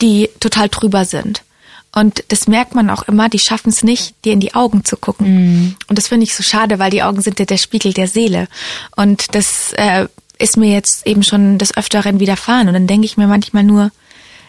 die 0.00 0.28
total 0.40 0.68
drüber 0.68 1.04
sind. 1.04 1.42
Und 1.94 2.22
das 2.28 2.46
merkt 2.46 2.74
man 2.74 2.90
auch 2.90 3.04
immer, 3.04 3.28
die 3.28 3.38
schaffen 3.38 3.70
es 3.70 3.82
nicht, 3.82 4.14
dir 4.24 4.32
in 4.34 4.40
die 4.40 4.54
Augen 4.54 4.84
zu 4.84 4.96
gucken. 4.96 5.76
Und 5.88 5.98
das 5.98 6.08
finde 6.08 6.24
ich 6.24 6.34
so 6.34 6.42
schade, 6.42 6.78
weil 6.78 6.90
die 6.90 7.02
Augen 7.02 7.22
sind 7.22 7.38
ja 7.38 7.46
der 7.46 7.56
Spiegel 7.56 7.92
der 7.94 8.06
Seele. 8.08 8.46
Und 8.94 9.34
das 9.34 9.72
äh, 9.72 10.06
ist 10.38 10.56
mir 10.58 10.70
jetzt 10.72 11.06
eben 11.06 11.22
schon 11.22 11.58
des 11.58 11.76
Öfteren 11.76 12.20
widerfahren. 12.20 12.68
Und 12.68 12.74
dann 12.74 12.86
denke 12.86 13.06
ich 13.06 13.16
mir 13.16 13.26
manchmal 13.26 13.64
nur, 13.64 13.90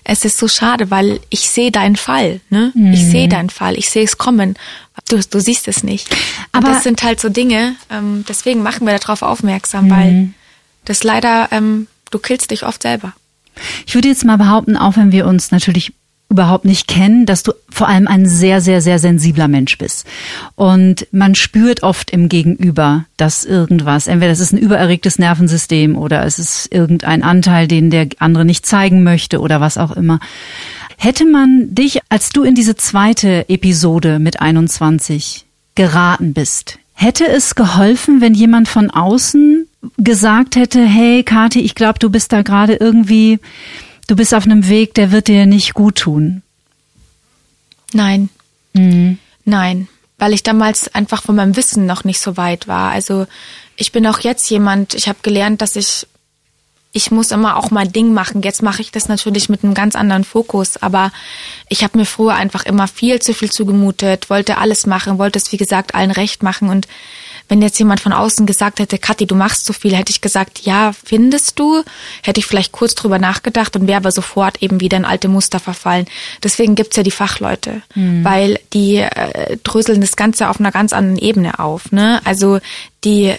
es 0.04 0.26
ist 0.26 0.38
so 0.38 0.48
schade, 0.48 0.92
weil 0.92 1.22
ich 1.30 1.50
sehe 1.50 1.72
deinen 1.72 1.96
Fall. 1.96 2.42
Ne? 2.50 2.72
Ich 2.94 3.06
sehe 3.06 3.28
deinen 3.30 3.50
Fall, 3.50 3.78
ich 3.78 3.90
sehe 3.90 4.04
es 4.04 4.18
kommen. 4.18 4.56
Du, 5.08 5.20
du 5.20 5.40
siehst 5.40 5.68
es 5.68 5.82
nicht. 5.84 6.10
Aber 6.52 6.68
Aber- 6.68 6.76
das 6.76 6.84
sind 6.84 7.04
halt 7.04 7.20
so 7.22 7.30
Dinge, 7.30 7.76
ähm, 7.90 8.26
deswegen 8.28 8.64
machen 8.64 8.86
wir 8.86 8.98
darauf 9.00 9.22
aufmerksam, 9.22 9.90
weil 9.90 10.30
das 10.86 11.04
leider, 11.04 11.48
ähm, 11.52 11.88
du 12.12 12.20
killst 12.20 12.52
dich 12.52 12.64
oft 12.66 12.82
selber. 12.82 13.14
Ich 13.86 13.96
würde 13.96 14.08
jetzt 14.08 14.26
mal 14.26 14.38
behaupten, 14.38 14.78
auch 14.78 14.98
wenn 14.98 15.12
wir 15.12 15.28
uns 15.28 15.52
natürlich 15.52 15.94
überhaupt 16.30 16.64
nicht 16.64 16.88
kennen, 16.88 17.26
dass 17.26 17.42
du 17.42 17.54
vor 17.70 17.88
allem 17.88 18.08
ein 18.08 18.28
sehr, 18.28 18.62
sehr, 18.62 18.82
sehr 18.82 19.00
sensibler 19.00 19.48
Mensch 19.48 19.78
bist. 19.80 20.06
Und 20.56 21.08
man 21.12 21.34
spürt 21.34 21.82
oft 21.82 22.12
im 22.12 22.30
Gegenüber, 22.30 23.06
dass 23.18 23.46
irgendwas, 23.46 24.06
entweder 24.06 24.32
es 24.32 24.40
ist 24.40 24.54
ein 24.54 24.60
übererregtes 24.60 25.18
Nervensystem 25.18 25.98
oder 25.98 26.24
es 26.26 26.38
ist 26.38 26.72
irgendein 26.72 27.24
Anteil, 27.24 27.68
den 27.68 27.90
der 27.90 28.10
andere 28.20 28.46
nicht 28.46 28.66
zeigen 28.68 29.02
möchte 29.02 29.40
oder 29.40 29.60
was 29.60 29.80
auch 29.80 29.92
immer. 29.92 30.20
Hätte 30.98 31.26
man 31.26 31.74
dich, 31.74 32.02
als 32.10 32.30
du 32.30 32.44
in 32.44 32.54
diese 32.54 32.76
zweite 32.76 33.50
Episode 33.50 34.20
mit 34.20 34.40
21 34.40 35.46
geraten 35.74 36.34
bist, 36.34 36.78
hätte 36.94 37.28
es 37.28 37.56
geholfen, 37.56 38.22
wenn 38.22 38.36
jemand 38.36 38.68
von 38.68 38.92
außen 38.92 39.59
gesagt 39.98 40.56
hätte, 40.56 40.86
hey 40.86 41.24
Kathi, 41.24 41.62
ich 41.62 41.76
glaube, 41.76 42.00
du 42.00 42.10
bist 42.10 42.32
da 42.32 42.42
gerade 42.42 42.76
irgendwie, 42.76 43.40
du 44.08 44.16
bist 44.16 44.34
auf 44.34 44.46
einem 44.46 44.68
Weg, 44.68 44.94
der 44.94 45.12
wird 45.12 45.28
dir 45.28 45.46
nicht 45.46 45.74
gut 45.74 46.00
tun. 46.00 46.42
Nein. 47.94 48.30
Nein, 49.46 49.88
weil 50.18 50.34
ich 50.34 50.44
damals 50.44 50.94
einfach 50.94 51.24
von 51.24 51.36
meinem 51.36 51.56
Wissen 51.56 51.86
noch 51.86 52.04
nicht 52.04 52.20
so 52.20 52.38
weit 52.38 52.68
war. 52.68 52.92
Also 52.92 53.26
ich 53.76 53.92
bin 53.92 54.06
auch 54.06 54.20
jetzt 54.20 54.50
jemand, 54.50 54.94
ich 54.94 55.08
habe 55.08 55.20
gelernt, 55.24 55.62
dass 55.62 55.76
ich 55.76 56.06
ich 56.92 57.12
muss 57.12 57.32
immer 57.32 57.56
auch 57.56 57.70
mein 57.70 57.92
Ding 57.92 58.14
machen. 58.14 58.42
Jetzt 58.42 58.64
mache 58.64 58.82
ich 58.82 58.92
das 58.92 59.08
natürlich 59.08 59.48
mit 59.48 59.64
einem 59.64 59.76
ganz 59.76 59.96
anderen 59.96 60.24
Fokus, 60.24 60.82
aber 60.82 61.12
ich 61.68 61.84
habe 61.84 62.00
mir 62.00 62.06
früher 62.06 62.34
einfach 62.34 62.66
immer 62.66 62.88
viel 62.88 63.22
zu 63.22 63.34
viel 63.34 63.52
zugemutet, 63.52 64.30
wollte 64.32 64.58
alles 64.58 64.88
machen, 64.88 65.20
wollte 65.20 65.38
es 65.38 65.52
wie 65.52 65.58
gesagt 65.58 65.94
allen 65.94 66.10
recht 66.12 66.42
machen 66.42 66.70
und 66.70 66.88
wenn 67.50 67.62
jetzt 67.62 67.78
jemand 67.80 68.00
von 68.00 68.14
außen 68.14 68.46
gesagt 68.46 68.80
hätte, 68.80 68.98
Kathi, 68.98 69.26
du 69.26 69.36
machst 69.36 69.66
so 69.66 69.74
viel, 69.74 69.96
hätte 69.96 70.12
ich 70.12 70.22
gesagt, 70.22 70.60
ja, 70.60 70.94
findest 70.94 71.60
du? 71.60 71.84
Hätte 72.24 72.40
ich 72.40 72.46
vielleicht 72.46 72.72
kurz 72.72 72.96
drüber 72.96 73.20
nachgedacht 73.20 73.76
und 73.76 73.88
wäre 73.88 73.98
aber 73.98 74.12
sofort 74.12 74.62
eben 74.62 74.80
wieder 74.80 74.98
in 74.98 75.06
alte 75.06 75.28
Muster 75.28 75.60
verfallen. 75.60 76.06
Deswegen 76.44 76.76
gibt's 76.76 76.96
ja 76.96 77.04
die 77.04 77.12
Fachleute, 77.12 77.82
mhm. 77.96 78.24
weil 78.24 78.60
die 78.74 78.98
äh, 78.98 79.58
dröseln 79.64 80.00
das 80.00 80.16
Ganze 80.16 80.50
auf 80.50 80.60
einer 80.60 80.72
ganz 80.72 80.94
anderen 80.94 81.18
Ebene 81.18 81.60
auf. 81.60 81.92
Ne? 81.92 82.22
Also 82.24 82.60
die 83.04 83.34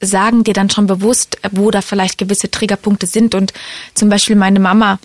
sagen 0.00 0.44
dir 0.44 0.54
dann 0.54 0.70
schon 0.70 0.86
bewusst, 0.86 1.38
wo 1.50 1.70
da 1.70 1.80
vielleicht 1.80 2.18
gewisse 2.18 2.50
Triggerpunkte 2.50 3.06
sind. 3.06 3.34
Und 3.34 3.52
zum 3.94 4.08
Beispiel 4.08 4.36
meine 4.36 4.60
Mama, 4.60 4.98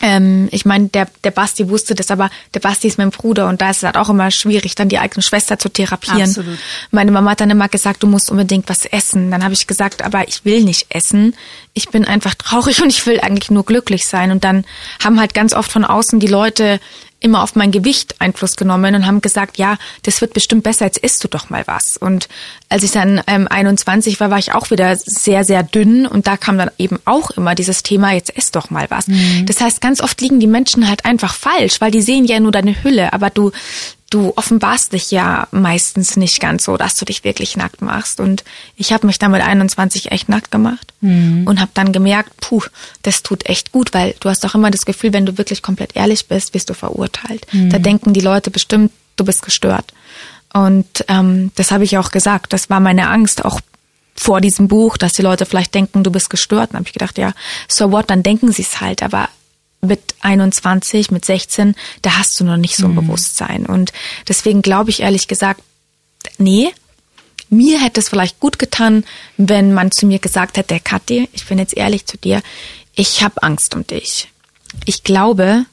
ähm, 0.00 0.48
ich 0.52 0.64
meine, 0.64 0.88
der, 0.88 1.08
der 1.24 1.30
Basti 1.30 1.68
wusste 1.68 1.94
das, 1.94 2.10
aber 2.10 2.30
der 2.54 2.60
Basti 2.60 2.86
ist 2.86 2.98
mein 2.98 3.10
Bruder 3.10 3.48
und 3.48 3.60
da 3.60 3.70
ist 3.70 3.78
es 3.78 3.82
halt 3.82 3.96
auch 3.96 4.08
immer 4.08 4.30
schwierig, 4.30 4.74
dann 4.74 4.88
die 4.88 4.98
eigene 4.98 5.22
Schwester 5.22 5.58
zu 5.58 5.68
therapieren. 5.68 6.22
Absolut. 6.22 6.58
Meine 6.90 7.10
Mama 7.10 7.32
hat 7.32 7.40
dann 7.40 7.50
immer 7.50 7.68
gesagt, 7.68 8.02
du 8.02 8.06
musst 8.06 8.30
unbedingt 8.30 8.68
was 8.68 8.84
essen. 8.84 9.30
Dann 9.30 9.42
habe 9.42 9.54
ich 9.54 9.66
gesagt, 9.66 10.02
aber 10.02 10.28
ich 10.28 10.44
will 10.44 10.62
nicht 10.62 10.86
essen. 10.90 11.34
Ich 11.74 11.88
bin 11.88 12.04
einfach 12.04 12.34
traurig 12.34 12.82
und 12.82 12.90
ich 12.90 13.06
will 13.06 13.20
eigentlich 13.20 13.50
nur 13.50 13.64
glücklich 13.64 14.06
sein. 14.06 14.30
Und 14.30 14.44
dann 14.44 14.64
haben 15.02 15.18
halt 15.18 15.34
ganz 15.34 15.52
oft 15.52 15.70
von 15.70 15.84
außen 15.84 16.20
die 16.20 16.26
Leute 16.26 16.80
immer 17.20 17.42
auf 17.42 17.56
mein 17.56 17.72
Gewicht 17.72 18.14
Einfluss 18.20 18.56
genommen 18.56 18.94
und 18.94 19.06
haben 19.06 19.20
gesagt, 19.20 19.58
ja, 19.58 19.76
das 20.02 20.20
wird 20.20 20.34
bestimmt 20.34 20.62
besser, 20.62 20.84
jetzt 20.84 20.98
isst 20.98 21.24
du 21.24 21.28
doch 21.28 21.50
mal 21.50 21.66
was. 21.66 21.96
Und 21.96 22.28
als 22.68 22.84
ich 22.84 22.92
dann 22.92 23.20
ähm, 23.26 23.48
21 23.48 24.20
war, 24.20 24.30
war 24.30 24.38
ich 24.38 24.54
auch 24.54 24.70
wieder 24.70 24.96
sehr, 24.96 25.44
sehr 25.44 25.62
dünn 25.62 26.06
und 26.06 26.26
da 26.26 26.36
kam 26.36 26.58
dann 26.58 26.70
eben 26.78 26.98
auch 27.04 27.30
immer 27.30 27.54
dieses 27.54 27.82
Thema, 27.82 28.12
jetzt 28.12 28.30
isst 28.30 28.54
doch 28.54 28.70
mal 28.70 28.86
was. 28.90 29.08
Mhm. 29.08 29.46
Das 29.46 29.60
heißt, 29.60 29.80
ganz 29.80 30.00
oft 30.00 30.20
liegen 30.20 30.38
die 30.38 30.46
Menschen 30.46 30.88
halt 30.88 31.04
einfach 31.04 31.34
falsch, 31.34 31.80
weil 31.80 31.90
die 31.90 32.02
sehen 32.02 32.24
ja 32.24 32.38
nur 32.38 32.52
deine 32.52 32.82
Hülle, 32.84 33.12
aber 33.12 33.30
du 33.30 33.50
du 34.10 34.32
offenbarst 34.36 34.92
dich 34.92 35.10
ja 35.10 35.48
meistens 35.50 36.16
nicht 36.16 36.40
ganz 36.40 36.64
so, 36.64 36.76
dass 36.76 36.96
du 36.96 37.04
dich 37.04 37.24
wirklich 37.24 37.56
nackt 37.56 37.82
machst. 37.82 38.20
Und 38.20 38.42
ich 38.76 38.92
habe 38.92 39.06
mich 39.06 39.18
dann 39.18 39.32
mit 39.32 39.42
21 39.42 40.10
echt 40.12 40.28
nackt 40.28 40.50
gemacht 40.50 40.92
mhm. 41.00 41.46
und 41.46 41.60
habe 41.60 41.70
dann 41.74 41.92
gemerkt, 41.92 42.32
puh, 42.40 42.62
das 43.02 43.22
tut 43.22 43.46
echt 43.46 43.72
gut, 43.72 43.92
weil 43.92 44.14
du 44.20 44.30
hast 44.30 44.44
doch 44.44 44.54
immer 44.54 44.70
das 44.70 44.86
Gefühl, 44.86 45.12
wenn 45.12 45.26
du 45.26 45.36
wirklich 45.36 45.62
komplett 45.62 45.94
ehrlich 45.94 46.26
bist, 46.26 46.54
wirst 46.54 46.70
du 46.70 46.74
verurteilt. 46.74 47.46
Mhm. 47.52 47.70
Da 47.70 47.78
denken 47.78 48.14
die 48.14 48.20
Leute 48.20 48.50
bestimmt, 48.50 48.92
du 49.16 49.24
bist 49.24 49.42
gestört. 49.42 49.92
Und 50.54 51.04
ähm, 51.08 51.50
das 51.56 51.70
habe 51.70 51.84
ich 51.84 51.98
auch 51.98 52.10
gesagt. 52.10 52.54
Das 52.54 52.70
war 52.70 52.80
meine 52.80 53.10
Angst 53.10 53.44
auch 53.44 53.60
vor 54.14 54.40
diesem 54.40 54.68
Buch, 54.68 54.96
dass 54.96 55.12
die 55.12 55.22
Leute 55.22 55.44
vielleicht 55.44 55.74
denken, 55.74 56.02
du 56.02 56.10
bist 56.10 56.30
gestört. 56.30 56.70
Dann 56.70 56.78
habe 56.78 56.88
ich 56.88 56.94
gedacht, 56.94 57.18
ja, 57.18 57.34
so 57.68 57.92
what, 57.92 58.08
dann 58.08 58.22
denken 58.22 58.52
sie 58.52 58.62
es 58.62 58.80
halt. 58.80 59.02
Aber 59.02 59.28
mit 59.80 60.00
21, 60.20 61.10
mit 61.10 61.24
16, 61.24 61.74
da 62.02 62.18
hast 62.18 62.38
du 62.38 62.44
noch 62.44 62.56
nicht 62.56 62.76
so 62.76 62.86
ein 62.86 62.92
mhm. 62.92 63.06
Bewusstsein. 63.06 63.66
Und 63.66 63.92
deswegen 64.26 64.62
glaube 64.62 64.90
ich 64.90 65.00
ehrlich 65.00 65.28
gesagt, 65.28 65.62
nee, 66.38 66.72
mir 67.50 67.80
hätte 67.80 68.00
es 68.00 68.08
vielleicht 68.08 68.40
gut 68.40 68.58
getan, 68.58 69.04
wenn 69.36 69.72
man 69.72 69.90
zu 69.90 70.06
mir 70.06 70.18
gesagt 70.18 70.56
hätte, 70.56 70.80
Kathi, 70.80 71.28
ich 71.32 71.46
bin 71.46 71.58
jetzt 71.58 71.76
ehrlich 71.76 72.06
zu 72.06 72.18
dir, 72.18 72.42
ich 72.94 73.22
habe 73.22 73.42
Angst 73.42 73.74
um 73.74 73.86
dich. 73.86 74.28
Ich 74.84 75.02
glaube, 75.04 75.64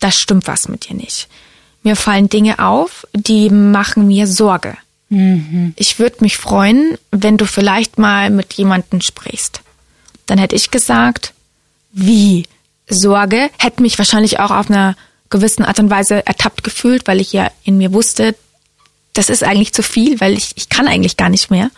da 0.00 0.10
stimmt 0.10 0.46
was 0.46 0.68
mit 0.68 0.88
dir 0.88 0.96
nicht. 0.96 1.28
Mir 1.82 1.96
fallen 1.96 2.28
Dinge 2.28 2.58
auf, 2.58 3.06
die 3.12 3.50
machen 3.50 4.06
mir 4.06 4.26
Sorge. 4.26 4.76
Mhm. 5.10 5.74
Ich 5.76 5.98
würde 5.98 6.16
mich 6.20 6.38
freuen, 6.38 6.98
wenn 7.10 7.36
du 7.36 7.46
vielleicht 7.46 7.98
mal 7.98 8.30
mit 8.30 8.54
jemandem 8.54 9.00
sprichst. 9.00 9.60
Dann 10.26 10.38
hätte 10.38 10.56
ich 10.56 10.70
gesagt, 10.70 11.34
wie? 11.92 12.46
Sorge, 12.90 13.50
hätte 13.58 13.82
mich 13.82 13.98
wahrscheinlich 13.98 14.38
auch 14.40 14.50
auf 14.50 14.70
einer 14.70 14.96
gewissen 15.30 15.64
Art 15.64 15.78
und 15.78 15.90
Weise 15.90 16.26
ertappt 16.26 16.64
gefühlt, 16.64 17.06
weil 17.06 17.20
ich 17.20 17.32
ja 17.32 17.50
in 17.64 17.78
mir 17.78 17.92
wusste, 17.92 18.34
das 19.12 19.30
ist 19.30 19.44
eigentlich 19.44 19.72
zu 19.72 19.82
viel, 19.82 20.20
weil 20.20 20.34
ich, 20.34 20.52
ich 20.56 20.68
kann 20.68 20.88
eigentlich 20.88 21.16
gar 21.16 21.28
nicht 21.28 21.50
mehr. 21.50 21.70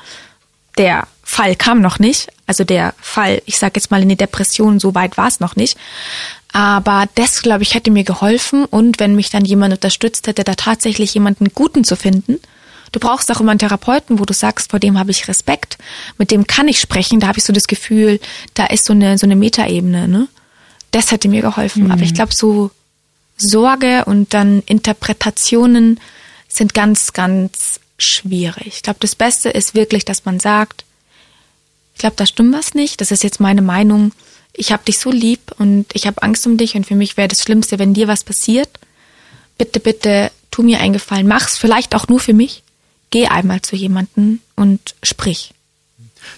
Der 0.79 1.07
Fall 1.23 1.55
kam 1.55 1.81
noch 1.81 1.99
nicht, 1.99 2.29
also 2.47 2.65
der 2.65 2.95
Fall, 3.01 3.43
ich 3.47 3.59
sage 3.59 3.75
jetzt 3.77 3.91
mal 3.91 4.03
in 4.03 4.09
die 4.09 4.17
Depression, 4.17 4.81
so 4.81 4.95
weit 4.95 5.17
war 5.17 5.29
es 5.29 5.41
noch 5.41 5.57
nicht. 5.57 5.77
Aber 6.53 7.09
das, 7.15 7.43
glaube 7.43 7.63
ich, 7.63 7.75
hätte 7.75 7.91
mir 7.91 8.05
geholfen 8.05 8.65
und 8.67 9.01
wenn 9.01 9.17
mich 9.17 9.31
dann 9.31 9.45
jemand 9.45 9.73
unterstützt 9.73 10.27
hätte, 10.27 10.45
da 10.45 10.55
tatsächlich 10.55 11.15
jemanden 11.15 11.49
Guten 11.55 11.85
zu 11.85 11.97
finden. 11.97 12.39
Du 12.91 13.01
brauchst 13.01 13.33
auch 13.33 13.41
immer 13.41 13.53
einen 13.53 13.59
Therapeuten, 13.59 14.19
wo 14.19 14.27
du 14.27 14.35
sagst, 14.35 14.71
vor 14.71 14.79
dem 14.79 14.99
habe 14.99 15.11
ich 15.11 15.29
Respekt, 15.29 15.79
mit 16.19 16.31
dem 16.31 16.47
kann 16.47 16.69
ich 16.69 16.79
sprechen, 16.79 17.21
da 17.21 17.29
habe 17.29 17.39
ich 17.39 17.45
so 17.45 17.55
das 17.55 17.67
Gefühl, 17.67 18.21
da 18.53 18.67
ist 18.67 18.85
so 18.85 18.93
eine 18.93 19.17
so 19.17 19.27
eine 19.27 19.37
Metaebene, 19.37 20.09
ne? 20.09 20.29
Das 20.93 21.11
hätte 21.11 21.29
mir 21.29 21.43
geholfen. 21.43 21.85
Mhm. 21.85 21.91
Aber 21.91 22.03
ich 22.03 22.15
glaube, 22.15 22.33
so 22.33 22.71
Sorge 23.37 24.05
und 24.05 24.33
dann 24.35 24.63
Interpretationen 24.67 25.99
sind 26.49 26.75
ganz, 26.75 27.13
ganz 27.13 27.81
schwierig. 27.99 28.67
Ich 28.69 28.83
glaube, 28.83 29.01
das 29.01 29.17
Beste 29.17 29.49
ist 29.51 29.75
wirklich, 29.75 30.05
dass 30.05 30.25
man 30.25 30.39
sagt, 30.39 30.85
ich 31.95 32.01
glaube, 32.01 32.17
da 32.17 32.27
stimmt 32.27 32.55
was 32.55 32.75
nicht. 32.75 33.01
Das 33.01 33.11
ist 33.11 33.23
jetzt 33.23 33.41
meine 33.41 33.63
Meinung. 33.63 34.13
Ich 34.53 34.73
habe 34.73 34.85
dich 34.85 34.99
so 34.99 35.11
lieb 35.11 35.53
und 35.59 35.87
ich 35.95 36.07
habe 36.07 36.23
Angst 36.23 36.47
um 36.47 36.57
dich 36.57 36.75
und 36.75 36.87
für 36.87 36.95
mich 36.95 37.17
wäre 37.17 37.29
das 37.29 37.43
Schlimmste, 37.43 37.79
wenn 37.79 37.95
dir 37.95 38.09
was 38.09 38.25
passiert. 38.25 38.69
Bitte, 39.57 39.81
bitte, 39.81 40.31
tu 40.51 40.63
mir 40.63 40.81
einen 40.81 40.93
Gefallen. 40.93 41.27
Mach's 41.27 41.59
vielleicht 41.59 41.95
auch 41.95 42.09
nur 42.09 42.21
für 42.21 42.35
mich. 42.35 42.63
Geh 43.11 43.27
einmal 43.27 43.63
zu 43.63 43.77
jemanden 43.77 44.41
und 44.57 44.95
sprich. 45.03 45.53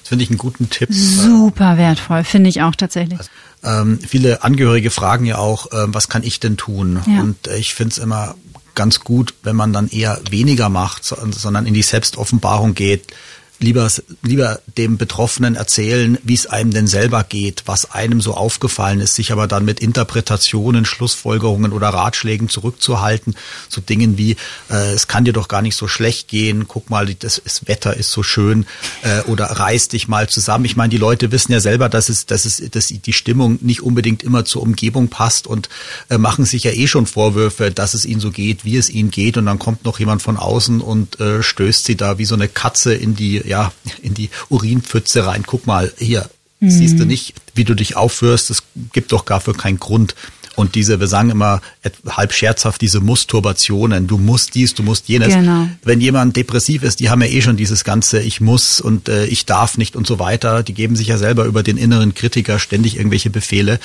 Das 0.01 0.09
finde 0.09 0.25
ich 0.25 0.31
einen 0.31 0.39
guten 0.39 0.71
Tipp. 0.71 0.89
Super 0.93 1.77
wertvoll, 1.77 2.25
finde 2.25 2.51
ich 2.51 2.63
auch 2.63 2.75
tatsächlich. 2.75 3.19
Also, 3.19 3.31
ähm, 3.63 3.99
viele 4.07 4.43
Angehörige 4.43 4.91
fragen 4.91 5.25
ja 5.25 5.39
auch, 5.39 5.73
äh, 5.73 5.87
was 5.87 6.09
kann 6.09 6.23
ich 6.23 6.41
denn 6.41 6.57
tun? 6.57 7.01
Ja. 7.07 7.21
Und 7.21 7.47
äh, 7.49 7.57
ich 7.57 7.75
finde 7.75 7.93
es 7.93 7.99
immer 7.99 8.35
ganz 8.75 9.01
gut, 9.01 9.35
wenn 9.43 9.57
man 9.57 9.73
dann 9.73 9.89
eher 9.89 10.21
weniger 10.31 10.69
macht, 10.69 11.05
sondern 11.05 11.67
in 11.67 11.75
die 11.75 11.83
Selbstoffenbarung 11.83 12.75
geht 12.75 13.15
lieber, 13.61 13.89
lieber 14.23 14.61
dem 14.77 14.99
Betroffenen 14.99 15.55
erzählen, 15.55 16.19
wie 16.23 16.35
es 16.35 16.47
einem 16.47 16.73
denn 16.73 16.87
selber 16.87 17.25
geht, 17.25 17.63
was 17.67 17.93
einem 17.93 18.21
so 18.21 18.35
aufgefallen 18.35 19.01
ist, 19.01 19.15
sich 19.15 19.33
aber 19.33 19.47
dann 19.47 19.65
mit 19.65 19.81
Interpretationen, 19.81 20.85
Schlussfolgerungen 20.85 21.73
oder 21.73 21.89
Ratschlägen 21.89 22.49
zurückzuhalten, 22.49 23.37
so 23.69 23.81
Dingen 23.81 24.19
wie, 24.19 24.33
äh, 24.71 24.93
es 24.93 25.09
kann 25.09 25.25
dir 25.25 25.33
doch 25.33 25.49
gar 25.49 25.63
nicht 25.63 25.77
so 25.77 25.89
schlecht 25.89 26.29
gehen, 26.29 26.67
guck 26.69 26.91
mal, 26.91 27.15
das, 27.15 27.41
das 27.43 27.67
Wetter 27.69 27.97
ist 27.97 28.11
so 28.11 28.23
schön 28.23 28.67
äh, 29.03 29.21
oder 29.23 29.47
reiß 29.47 29.89
dich 29.89 30.09
mal 30.09 30.29
zusammen. 30.29 30.65
Ich 30.65 30.77
meine, 30.77 30.91
die 30.91 30.99
Leute 30.99 31.31
wissen 31.33 31.53
ja 31.53 31.61
selber, 31.61 31.89
dass 31.89 32.09
es, 32.09 32.27
dass 32.27 32.45
es, 32.45 32.63
dass 32.71 32.89
die 32.89 33.13
Stimmung 33.13 33.59
nicht 33.63 33.83
unbedingt 33.83 34.23
immer 34.23 34.45
zur 34.45 34.63
Umgebung 34.63 35.09
passt 35.09 35.47
und 35.47 35.69
äh, 36.11 36.19
machen 36.19 36.45
sich 36.45 36.65
ja 36.65 36.73
eh 36.73 36.87
schon 36.87 37.07
Vorwürfe, 37.07 37.71
dass 37.71 37.95
es 37.95 38.05
ihnen 38.05 38.21
so 38.21 38.31
geht, 38.31 38.65
wie 38.65 38.77
es 38.77 38.91
ihnen 38.91 39.11
geht 39.11 39.37
und 39.37 39.47
dann 39.47 39.59
kommt 39.59 39.85
noch 39.85 39.99
jemand 39.99 40.23
von 40.23 40.37
außen 40.37 40.81
und 40.81 41.21
äh, 41.21 41.43
stößt 41.43 41.85
sie 41.85 41.97
da 41.97 42.19
wie 42.19 42.25
so 42.25 42.35
eine 42.35 42.49
Katze 42.49 42.95
in 42.95 43.15
die 43.15 43.44
ja, 43.45 43.73
in 44.03 44.15
die 44.15 44.31
Urinpfütze 44.49 45.27
rein. 45.27 45.45
Guck 45.47 45.67
mal, 45.67 45.93
hier, 45.99 46.29
mhm. 46.61 46.71
siehst 46.71 46.99
du 46.99 47.05
nicht, 47.05 47.35
wie 47.55 47.65
du 47.65 47.75
dich 47.75 47.97
aufführst. 47.97 48.51
Es 48.51 48.63
gibt 48.93 49.13
doch 49.13 49.25
gar 49.25 49.41
für 49.41 49.55
keinen 49.55 49.79
Grund. 49.79 50.15
Und 50.57 50.77
diese, 50.77 51.01
wir 51.01 51.09
sagen 51.09 51.31
immer 51.31 51.61
halb 52.09 52.33
scherzhaft, 52.33 52.81
diese 52.81 53.01
Musturbationen, 53.01 54.07
du 54.07 54.19
musst 54.19 54.55
dies, 54.55 54.75
du 54.75 54.83
musst 54.83 55.09
jenes. 55.09 55.35
Genau. 55.35 55.69
Wenn 55.83 56.01
jemand 56.01 56.37
depressiv 56.37 56.83
ist, 56.83 57.01
die 57.01 57.11
haben 57.11 57.23
ja 57.23 57.29
eh 57.29 57.43
schon 57.43 57.57
dieses 57.57 57.83
ganze 57.83 58.21
Ich 58.21 58.41
muss 58.41 58.81
und 58.81 59.09
äh, 59.09 59.27
ich 59.27 59.47
darf 59.47 59.79
nicht 59.79 59.97
und 59.97 60.07
so 60.07 60.19
weiter. 60.19 60.63
Die 60.63 60.75
geben 60.75 60.95
sich 60.95 61.09
ja 61.09 61.19
selber 61.19 61.45
über 61.45 61.63
den 61.63 61.77
inneren 61.77 62.15
Kritiker 62.15 62.59
ständig 62.59 62.97
irgendwelche 62.97 63.31
Befehle. 63.31 63.81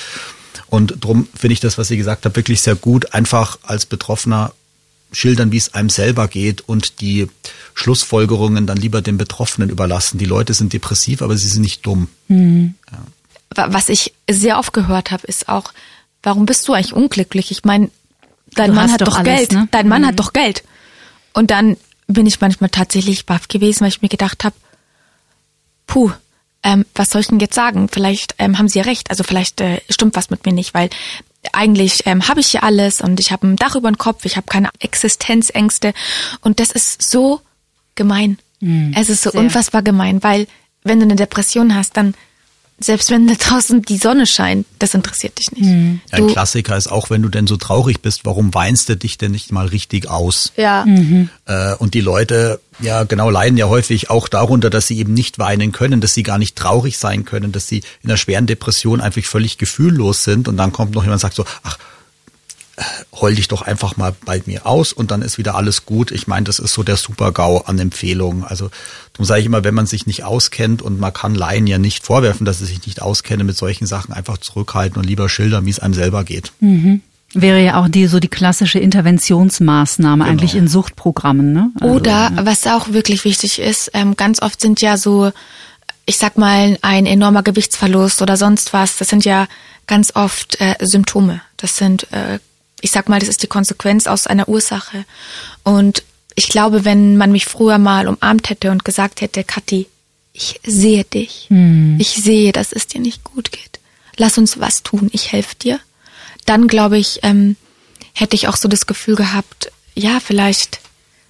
Und 0.68 0.94
drum 1.00 1.26
finde 1.36 1.54
ich 1.54 1.60
das, 1.60 1.78
was 1.78 1.88
Sie 1.88 1.96
gesagt 1.96 2.24
haben, 2.24 2.36
wirklich 2.36 2.60
sehr 2.60 2.76
gut, 2.76 3.12
einfach 3.14 3.58
als 3.62 3.86
Betroffener 3.86 4.52
schildern, 5.12 5.52
wie 5.52 5.56
es 5.56 5.74
einem 5.74 5.90
selber 5.90 6.28
geht 6.28 6.62
und 6.68 7.00
die 7.00 7.28
Schlussfolgerungen 7.74 8.66
dann 8.66 8.76
lieber 8.76 9.02
den 9.02 9.18
Betroffenen 9.18 9.70
überlassen. 9.70 10.18
Die 10.18 10.26
Leute 10.26 10.54
sind 10.54 10.72
depressiv, 10.72 11.22
aber 11.22 11.36
sie 11.36 11.48
sind 11.48 11.62
nicht 11.62 11.84
dumm. 11.86 12.08
Mhm. 12.28 12.74
Ja. 12.90 13.72
Was 13.72 13.88
ich 13.88 14.14
sehr 14.30 14.58
oft 14.58 14.72
gehört 14.72 15.10
habe, 15.10 15.26
ist 15.26 15.48
auch, 15.48 15.72
warum 16.22 16.46
bist 16.46 16.68
du 16.68 16.72
eigentlich 16.72 16.92
unglücklich? 16.92 17.50
Ich 17.50 17.64
meine, 17.64 17.90
dein 18.54 18.70
du 18.70 18.76
Mann 18.76 18.92
hat 18.92 19.00
doch, 19.00 19.18
alles, 19.18 19.24
Geld. 19.24 19.52
Ne? 19.52 19.68
Dein 19.70 19.88
Mann 19.88 20.02
mhm. 20.02 20.06
hat 20.06 20.20
doch 20.20 20.32
Geld. 20.32 20.62
Und 21.32 21.50
dann 21.50 21.76
bin 22.06 22.26
ich 22.26 22.40
manchmal 22.40 22.70
tatsächlich 22.70 23.26
baff 23.26 23.48
gewesen, 23.48 23.80
weil 23.80 23.88
ich 23.88 24.02
mir 24.02 24.08
gedacht 24.08 24.44
habe, 24.44 24.54
puh, 25.86 26.12
ähm, 26.62 26.84
was 26.94 27.10
soll 27.10 27.20
ich 27.20 27.28
denn 27.28 27.40
jetzt 27.40 27.54
sagen? 27.54 27.88
Vielleicht 27.88 28.34
ähm, 28.38 28.58
haben 28.58 28.68
sie 28.68 28.78
ja 28.78 28.84
recht. 28.84 29.10
Also 29.10 29.24
vielleicht 29.24 29.60
äh, 29.60 29.80
stimmt 29.88 30.16
was 30.16 30.30
mit 30.30 30.44
mir 30.44 30.52
nicht, 30.52 30.74
weil 30.74 30.90
eigentlich 31.52 32.06
ähm, 32.06 32.28
habe 32.28 32.40
ich 32.40 32.52
ja 32.52 32.62
alles 32.62 33.00
und 33.00 33.18
ich 33.18 33.32
habe 33.32 33.46
ein 33.46 33.56
Dach 33.56 33.74
über 33.74 33.90
dem 33.90 33.98
Kopf, 33.98 34.24
ich 34.26 34.36
habe 34.36 34.46
keine 34.46 34.68
Existenzängste 34.78 35.94
und 36.42 36.60
das 36.60 36.70
ist 36.70 37.02
so 37.02 37.40
gemein. 37.94 38.38
Mhm, 38.60 38.92
es 38.94 39.08
ist 39.08 39.22
so 39.22 39.30
sehr. 39.30 39.40
unfassbar 39.40 39.82
gemein, 39.82 40.22
weil 40.22 40.46
wenn 40.82 40.98
du 40.98 41.04
eine 41.04 41.16
Depression 41.16 41.74
hast, 41.74 41.96
dann 41.96 42.14
selbst 42.82 43.10
wenn 43.10 43.26
da 43.26 43.34
draußen 43.34 43.82
die 43.82 43.98
Sonne 43.98 44.26
scheint, 44.26 44.66
das 44.78 44.94
interessiert 44.94 45.38
dich 45.38 45.52
nicht. 45.52 45.66
Mhm. 45.66 46.00
Ein 46.10 46.28
Klassiker 46.28 46.76
ist 46.76 46.90
auch, 46.90 47.10
wenn 47.10 47.20
du 47.20 47.28
denn 47.28 47.46
so 47.46 47.58
traurig 47.58 48.00
bist, 48.00 48.24
warum 48.24 48.54
weinst 48.54 48.88
du 48.88 48.96
dich 48.96 49.18
denn 49.18 49.32
nicht 49.32 49.52
mal 49.52 49.66
richtig 49.66 50.08
aus? 50.08 50.52
Ja. 50.56 50.84
Mhm. 50.86 51.28
Äh, 51.44 51.74
und 51.74 51.92
die 51.92 52.00
Leute, 52.00 52.58
ja 52.80 53.04
genau, 53.04 53.28
leiden 53.28 53.58
ja 53.58 53.68
häufig 53.68 54.08
auch 54.08 54.28
darunter, 54.28 54.70
dass 54.70 54.86
sie 54.86 54.98
eben 54.98 55.12
nicht 55.12 55.38
weinen 55.38 55.72
können, 55.72 56.00
dass 56.00 56.14
sie 56.14 56.22
gar 56.22 56.38
nicht 56.38 56.56
traurig 56.56 56.96
sein 56.96 57.26
können, 57.26 57.52
dass 57.52 57.68
sie 57.68 57.82
in 58.02 58.08
einer 58.08 58.16
schweren 58.16 58.46
Depression 58.46 59.02
einfach 59.02 59.22
völlig 59.22 59.58
gefühllos 59.58 60.24
sind. 60.24 60.48
Und 60.48 60.56
dann 60.56 60.72
kommt 60.72 60.94
noch 60.94 61.02
jemand 61.02 61.16
und 61.16 61.20
sagt 61.20 61.36
so, 61.36 61.44
ach, 61.62 61.76
heul 63.12 63.34
dich 63.34 63.48
doch 63.48 63.62
einfach 63.62 63.96
mal 63.96 64.14
bei 64.24 64.42
mir 64.46 64.66
aus 64.66 64.92
und 64.92 65.10
dann 65.10 65.22
ist 65.22 65.38
wieder 65.38 65.54
alles 65.54 65.86
gut. 65.86 66.10
Ich 66.10 66.26
meine, 66.26 66.44
das 66.44 66.58
ist 66.58 66.72
so 66.72 66.82
der 66.82 66.96
Super-GAU 66.96 67.58
an 67.66 67.78
Empfehlungen. 67.78 68.44
Also 68.44 68.70
darum 69.12 69.24
sage 69.24 69.40
ich 69.40 69.46
immer, 69.46 69.64
wenn 69.64 69.74
man 69.74 69.86
sich 69.86 70.06
nicht 70.06 70.24
auskennt 70.24 70.82
und 70.82 70.98
man 70.98 71.12
kann 71.12 71.34
Laien 71.34 71.66
ja 71.66 71.78
nicht 71.78 72.04
vorwerfen, 72.04 72.44
dass 72.44 72.58
sie 72.58 72.66
sich 72.66 72.86
nicht 72.86 73.02
auskenne 73.02 73.44
mit 73.44 73.56
solchen 73.56 73.86
Sachen, 73.86 74.12
einfach 74.12 74.38
zurückhalten 74.38 74.98
und 74.98 75.06
lieber 75.06 75.28
schildern, 75.28 75.66
wie 75.66 75.70
es 75.70 75.78
einem 75.78 75.94
selber 75.94 76.24
geht. 76.24 76.52
Mhm. 76.60 77.02
Wäre 77.32 77.62
ja 77.62 77.80
auch 77.80 77.88
die 77.88 78.06
so 78.08 78.18
die 78.18 78.28
klassische 78.28 78.80
Interventionsmaßnahme 78.80 80.24
genau. 80.24 80.30
eigentlich 80.30 80.56
in 80.56 80.66
Suchtprogrammen. 80.66 81.52
Ne? 81.52 81.70
Also, 81.80 81.94
Oder 81.94 82.32
was 82.42 82.66
auch 82.66 82.88
wirklich 82.88 83.24
wichtig 83.24 83.60
ist, 83.60 83.90
ähm, 83.94 84.16
ganz 84.16 84.42
oft 84.42 84.60
sind 84.60 84.80
ja 84.80 84.96
so, 84.96 85.30
ich 86.06 86.16
sag 86.16 86.38
mal, 86.38 86.76
ein 86.82 87.06
enormer 87.06 87.44
Gewichtsverlust 87.44 88.20
oder 88.20 88.36
sonst 88.36 88.72
was. 88.72 88.96
Das 88.96 89.08
sind 89.08 89.24
ja 89.24 89.46
ganz 89.86 90.16
oft 90.16 90.60
äh, 90.60 90.74
Symptome. 90.80 91.40
Das 91.56 91.76
sind 91.76 92.12
äh, 92.12 92.40
ich 92.80 92.90
sag 92.90 93.08
mal, 93.08 93.20
das 93.20 93.28
ist 93.28 93.42
die 93.42 93.48
Konsequenz 93.48 94.06
aus 94.06 94.26
einer 94.26 94.48
Ursache. 94.48 95.04
Und 95.62 96.02
ich 96.34 96.48
glaube, 96.48 96.84
wenn 96.84 97.16
man 97.16 97.32
mich 97.32 97.46
früher 97.46 97.78
mal 97.78 98.08
umarmt 98.08 98.50
hätte 98.50 98.70
und 98.70 98.84
gesagt 98.84 99.20
hätte, 99.20 99.44
Kathi, 99.44 99.86
ich 100.32 100.60
sehe 100.64 101.04
dich. 101.04 101.46
Hm. 101.48 101.98
Ich 102.00 102.10
sehe, 102.10 102.52
dass 102.52 102.72
es 102.72 102.86
dir 102.86 103.00
nicht 103.00 103.24
gut 103.24 103.52
geht. 103.52 103.80
Lass 104.16 104.38
uns 104.38 104.60
was 104.60 104.82
tun. 104.82 105.08
Ich 105.12 105.32
helfe 105.32 105.56
dir. 105.56 105.80
Dann 106.46 106.68
glaube 106.68 106.98
ich, 106.98 107.20
ähm, 107.22 107.56
hätte 108.14 108.36
ich 108.36 108.48
auch 108.48 108.56
so 108.56 108.68
das 108.68 108.86
Gefühl 108.86 109.16
gehabt, 109.16 109.72
ja, 109.94 110.20
vielleicht 110.20 110.80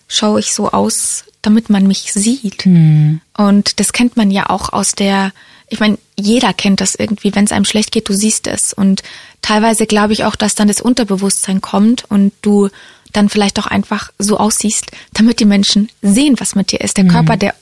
schaue 0.06 0.40
ich 0.40 0.52
so 0.52 0.70
aus, 0.70 1.24
damit 1.42 1.70
man 1.70 1.86
mich 1.86 2.12
sieht. 2.12 2.64
Hm. 2.64 3.20
Und 3.36 3.80
das 3.80 3.92
kennt 3.92 4.16
man 4.16 4.30
ja 4.30 4.50
auch 4.50 4.72
aus 4.72 4.92
der 4.92 5.32
ich 5.70 5.78
meine, 5.78 5.98
jeder 6.18 6.52
kennt 6.52 6.80
das 6.80 6.96
irgendwie, 6.96 7.34
wenn 7.34 7.44
es 7.44 7.52
einem 7.52 7.64
schlecht 7.64 7.92
geht, 7.92 8.08
du 8.08 8.12
siehst 8.12 8.48
es. 8.48 8.72
Und 8.72 9.02
teilweise 9.42 9.86
glaube 9.86 10.12
ich 10.12 10.24
auch, 10.24 10.36
dass 10.36 10.54
dann 10.54 10.68
das 10.68 10.80
Unterbewusstsein 10.80 11.60
kommt 11.60 12.04
und 12.10 12.32
du 12.42 12.68
dann 13.12 13.28
vielleicht 13.28 13.58
auch 13.58 13.66
einfach 13.66 14.10
so 14.18 14.38
aussiehst, 14.38 14.86
damit 15.12 15.40
die 15.40 15.44
Menschen 15.44 15.88
sehen, 16.02 16.36
was 16.38 16.54
mit 16.54 16.72
dir 16.72 16.80
ist. 16.80 16.96
Der 16.96 17.04
mhm. 17.04 17.08
Körper, 17.08 17.36
der, 17.36 17.54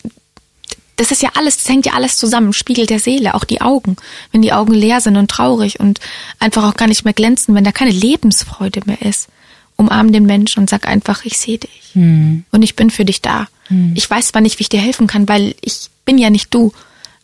das 0.96 1.10
ist 1.10 1.22
ja 1.22 1.30
alles, 1.34 1.56
das 1.56 1.68
hängt 1.68 1.86
ja 1.86 1.94
alles 1.94 2.16
zusammen, 2.16 2.52
Spiegel 2.52 2.86
der 2.86 2.98
Seele, 2.98 3.34
auch 3.34 3.44
die 3.44 3.60
Augen. 3.60 3.96
Wenn 4.32 4.42
die 4.42 4.52
Augen 4.52 4.74
leer 4.74 5.00
sind 5.00 5.16
und 5.16 5.30
traurig 5.30 5.80
und 5.80 6.00
einfach 6.38 6.64
auch 6.64 6.74
gar 6.74 6.88
nicht 6.88 7.04
mehr 7.04 7.14
glänzen, 7.14 7.54
wenn 7.54 7.64
da 7.64 7.72
keine 7.72 7.92
Lebensfreude 7.92 8.82
mehr 8.84 9.00
ist, 9.02 9.28
umarm 9.76 10.12
den 10.12 10.26
Menschen 10.26 10.60
und 10.60 10.70
sag 10.70 10.86
einfach, 10.86 11.24
ich 11.24 11.38
sehe 11.38 11.58
dich. 11.58 11.90
Mhm. 11.94 12.44
Und 12.50 12.62
ich 12.62 12.76
bin 12.76 12.90
für 12.90 13.04
dich 13.04 13.22
da. 13.22 13.46
Mhm. 13.68 13.92
Ich 13.94 14.10
weiß 14.10 14.28
zwar 14.28 14.42
nicht, 14.42 14.58
wie 14.58 14.62
ich 14.62 14.68
dir 14.68 14.80
helfen 14.80 15.06
kann, 15.06 15.28
weil 15.28 15.54
ich 15.60 15.88
bin 16.04 16.18
ja 16.18 16.30
nicht 16.30 16.52
du 16.52 16.72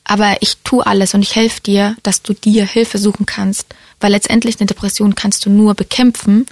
aber 0.04 0.36
ich 0.40 0.58
tue 0.64 0.86
alles 0.86 1.14
und 1.14 1.22
ich 1.22 1.34
helfe 1.34 1.60
dir, 1.62 1.96
dass 2.02 2.22
du 2.22 2.34
dir 2.34 2.66
Hilfe 2.66 2.98
suchen 2.98 3.26
kannst, 3.26 3.74
weil 4.00 4.12
letztendlich 4.12 4.60
eine 4.60 4.66
Depression 4.66 5.14
kannst 5.14 5.46
du 5.46 5.50
nur 5.50 5.74
bekämpfen, 5.74 6.46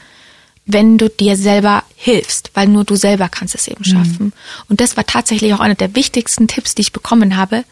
wenn 0.64 0.96
du 0.96 1.10
dir 1.10 1.36
selber 1.36 1.82
hilfst, 1.96 2.50
weil 2.54 2.68
nur 2.68 2.84
du 2.84 2.94
selber 2.94 3.28
kannst 3.28 3.54
es 3.54 3.68
eben 3.68 3.84
schaffen. 3.84 4.26
Mhm. 4.26 4.32
Und 4.68 4.80
das 4.80 4.96
war 4.96 5.04
tatsächlich 5.04 5.52
auch 5.54 5.60
einer 5.60 5.74
der 5.74 5.94
wichtigsten 5.94 6.48
Tipps, 6.48 6.74
die 6.74 6.82
ich 6.82 6.92
bekommen 6.92 7.36
habe. 7.36 7.64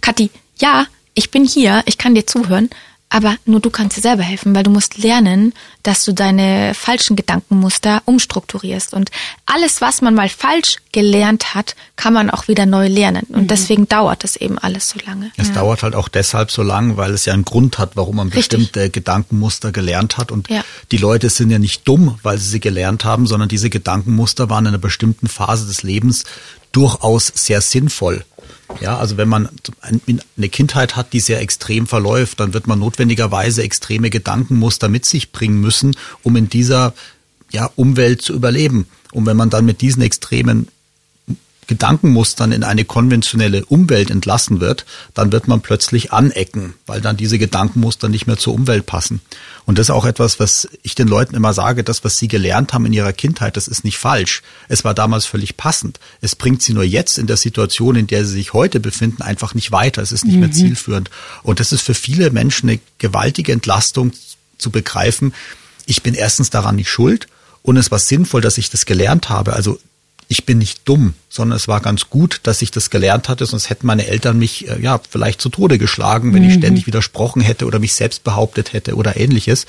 Kathi, 0.00 0.30
ja, 0.60 0.86
ich 1.14 1.30
bin 1.30 1.44
hier, 1.44 1.82
ich 1.86 1.98
kann 1.98 2.14
dir 2.14 2.26
zuhören, 2.26 2.68
aber 3.12 3.36
nur 3.44 3.60
du 3.60 3.68
kannst 3.68 3.98
dir 3.98 4.00
selber 4.00 4.22
helfen, 4.22 4.54
weil 4.54 4.62
du 4.62 4.70
musst 4.70 4.96
lernen, 4.96 5.52
dass 5.82 6.02
du 6.04 6.12
deine 6.14 6.72
falschen 6.74 7.14
Gedankenmuster 7.14 8.00
umstrukturierst. 8.06 8.94
Und 8.94 9.10
alles, 9.44 9.82
was 9.82 10.00
man 10.00 10.14
mal 10.14 10.30
falsch 10.30 10.78
gelernt 10.92 11.54
hat, 11.54 11.76
kann 11.96 12.14
man 12.14 12.30
auch 12.30 12.48
wieder 12.48 12.64
neu 12.64 12.88
lernen. 12.88 13.26
Und 13.28 13.42
mhm. 13.42 13.48
deswegen 13.48 13.86
dauert 13.86 14.24
es 14.24 14.36
eben 14.36 14.56
alles 14.56 14.88
so 14.88 14.98
lange. 15.04 15.30
Es 15.36 15.48
ja. 15.48 15.54
dauert 15.54 15.82
halt 15.82 15.94
auch 15.94 16.08
deshalb 16.08 16.50
so 16.50 16.62
lang, 16.62 16.96
weil 16.96 17.12
es 17.12 17.26
ja 17.26 17.34
einen 17.34 17.44
Grund 17.44 17.76
hat, 17.76 17.96
warum 17.96 18.16
man 18.16 18.28
Richtig. 18.28 18.48
bestimmte 18.48 18.88
Gedankenmuster 18.88 19.72
gelernt 19.72 20.16
hat. 20.16 20.32
Und 20.32 20.48
ja. 20.48 20.64
die 20.90 20.96
Leute 20.96 21.28
sind 21.28 21.50
ja 21.50 21.58
nicht 21.58 21.86
dumm, 21.86 22.18
weil 22.22 22.38
sie 22.38 22.48
sie 22.48 22.60
gelernt 22.60 23.04
haben, 23.04 23.26
sondern 23.26 23.50
diese 23.50 23.68
Gedankenmuster 23.68 24.48
waren 24.48 24.64
in 24.64 24.68
einer 24.68 24.78
bestimmten 24.78 25.28
Phase 25.28 25.66
des 25.66 25.82
Lebens 25.82 26.24
durchaus 26.72 27.30
sehr 27.34 27.60
sinnvoll. 27.60 28.24
Ja, 28.80 28.98
also 28.98 29.16
wenn 29.16 29.28
man 29.28 29.48
eine 30.36 30.48
Kindheit 30.48 30.96
hat, 30.96 31.12
die 31.12 31.20
sehr 31.20 31.40
extrem 31.40 31.86
verläuft, 31.86 32.40
dann 32.40 32.54
wird 32.54 32.66
man 32.66 32.78
notwendigerweise 32.78 33.62
extreme 33.62 34.10
Gedankenmuster 34.10 34.88
mit 34.88 35.04
sich 35.04 35.32
bringen 35.32 35.60
müssen, 35.60 35.96
um 36.22 36.36
in 36.36 36.48
dieser 36.48 36.94
ja, 37.50 37.70
Umwelt 37.76 38.22
zu 38.22 38.32
überleben. 38.32 38.86
Und 39.12 39.26
wenn 39.26 39.36
man 39.36 39.50
dann 39.50 39.64
mit 39.64 39.80
diesen 39.82 40.02
extremen 40.02 40.68
Gedankenmustern 41.68 42.50
in 42.50 42.64
eine 42.64 42.84
konventionelle 42.84 43.64
Umwelt 43.64 44.10
entlassen 44.10 44.60
wird, 44.60 44.84
dann 45.14 45.30
wird 45.30 45.46
man 45.46 45.60
plötzlich 45.60 46.12
anecken, 46.12 46.74
weil 46.86 47.00
dann 47.00 47.16
diese 47.16 47.38
Gedankenmuster 47.38 48.08
nicht 48.08 48.26
mehr 48.26 48.36
zur 48.36 48.54
Umwelt 48.54 48.84
passen. 48.84 49.20
Und 49.64 49.78
das 49.78 49.86
ist 49.86 49.90
auch 49.90 50.04
etwas, 50.04 50.40
was 50.40 50.68
ich 50.82 50.96
den 50.96 51.06
Leuten 51.06 51.36
immer 51.36 51.54
sage, 51.54 51.84
das, 51.84 52.02
was 52.02 52.18
sie 52.18 52.26
gelernt 52.26 52.72
haben 52.72 52.84
in 52.86 52.92
ihrer 52.92 53.12
Kindheit, 53.12 53.56
das 53.56 53.68
ist 53.68 53.84
nicht 53.84 53.96
falsch. 53.96 54.42
Es 54.68 54.84
war 54.84 54.92
damals 54.92 55.24
völlig 55.24 55.56
passend. 55.56 56.00
Es 56.20 56.34
bringt 56.34 56.62
sie 56.62 56.74
nur 56.74 56.82
jetzt 56.82 57.16
in 57.16 57.28
der 57.28 57.36
Situation, 57.36 57.94
in 57.94 58.08
der 58.08 58.24
sie 58.24 58.32
sich 58.32 58.52
heute 58.52 58.80
befinden, 58.80 59.22
einfach 59.22 59.54
nicht 59.54 59.70
weiter. 59.70 60.02
Es 60.02 60.10
ist 60.10 60.24
nicht 60.24 60.34
mhm. 60.34 60.40
mehr 60.40 60.52
zielführend. 60.52 61.10
Und 61.44 61.60
das 61.60 61.72
ist 61.72 61.82
für 61.82 61.94
viele 61.94 62.30
Menschen 62.30 62.70
eine 62.70 62.80
gewaltige 62.98 63.52
Entlastung 63.52 64.12
zu 64.58 64.70
begreifen. 64.70 65.32
Ich 65.86 66.02
bin 66.02 66.14
erstens 66.14 66.50
daran 66.50 66.76
nicht 66.76 66.90
schuld 66.90 67.28
und 67.62 67.76
es 67.76 67.92
war 67.92 68.00
sinnvoll, 68.00 68.40
dass 68.40 68.58
ich 68.58 68.70
das 68.70 68.84
gelernt 68.84 69.28
habe. 69.28 69.52
Also 69.52 69.78
ich 70.32 70.46
bin 70.46 70.56
nicht 70.56 70.88
dumm, 70.88 71.12
sondern 71.28 71.56
es 71.56 71.68
war 71.68 71.80
ganz 71.80 72.08
gut, 72.08 72.40
dass 72.44 72.62
ich 72.62 72.70
das 72.70 72.88
gelernt 72.88 73.28
hatte, 73.28 73.44
sonst 73.44 73.68
hätten 73.68 73.86
meine 73.86 74.06
Eltern 74.06 74.38
mich 74.38 74.66
äh, 74.66 74.80
ja 74.80 74.98
vielleicht 75.08 75.42
zu 75.42 75.50
Tode 75.50 75.76
geschlagen, 75.76 76.32
wenn 76.32 76.42
mhm. 76.42 76.48
ich 76.48 76.54
ständig 76.54 76.86
widersprochen 76.86 77.42
hätte 77.42 77.66
oder 77.66 77.78
mich 77.78 77.92
selbst 77.92 78.24
behauptet 78.24 78.72
hätte 78.72 78.96
oder 78.96 79.18
ähnliches. 79.18 79.66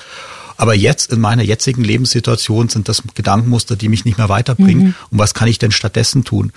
Aber 0.56 0.74
jetzt 0.74 1.12
in 1.12 1.20
meiner 1.20 1.42
jetzigen 1.42 1.84
Lebenssituation 1.84 2.70
sind 2.70 2.88
das 2.88 3.02
Gedankenmuster, 3.14 3.76
die 3.76 3.90
mich 3.90 4.06
nicht 4.06 4.16
mehr 4.16 4.30
weiterbringen. 4.30 4.86
Mhm. 4.86 4.94
Und 5.10 5.18
was 5.18 5.34
kann 5.34 5.48
ich 5.48 5.58
denn 5.58 5.70
stattdessen 5.70 6.24
tun? 6.24 6.52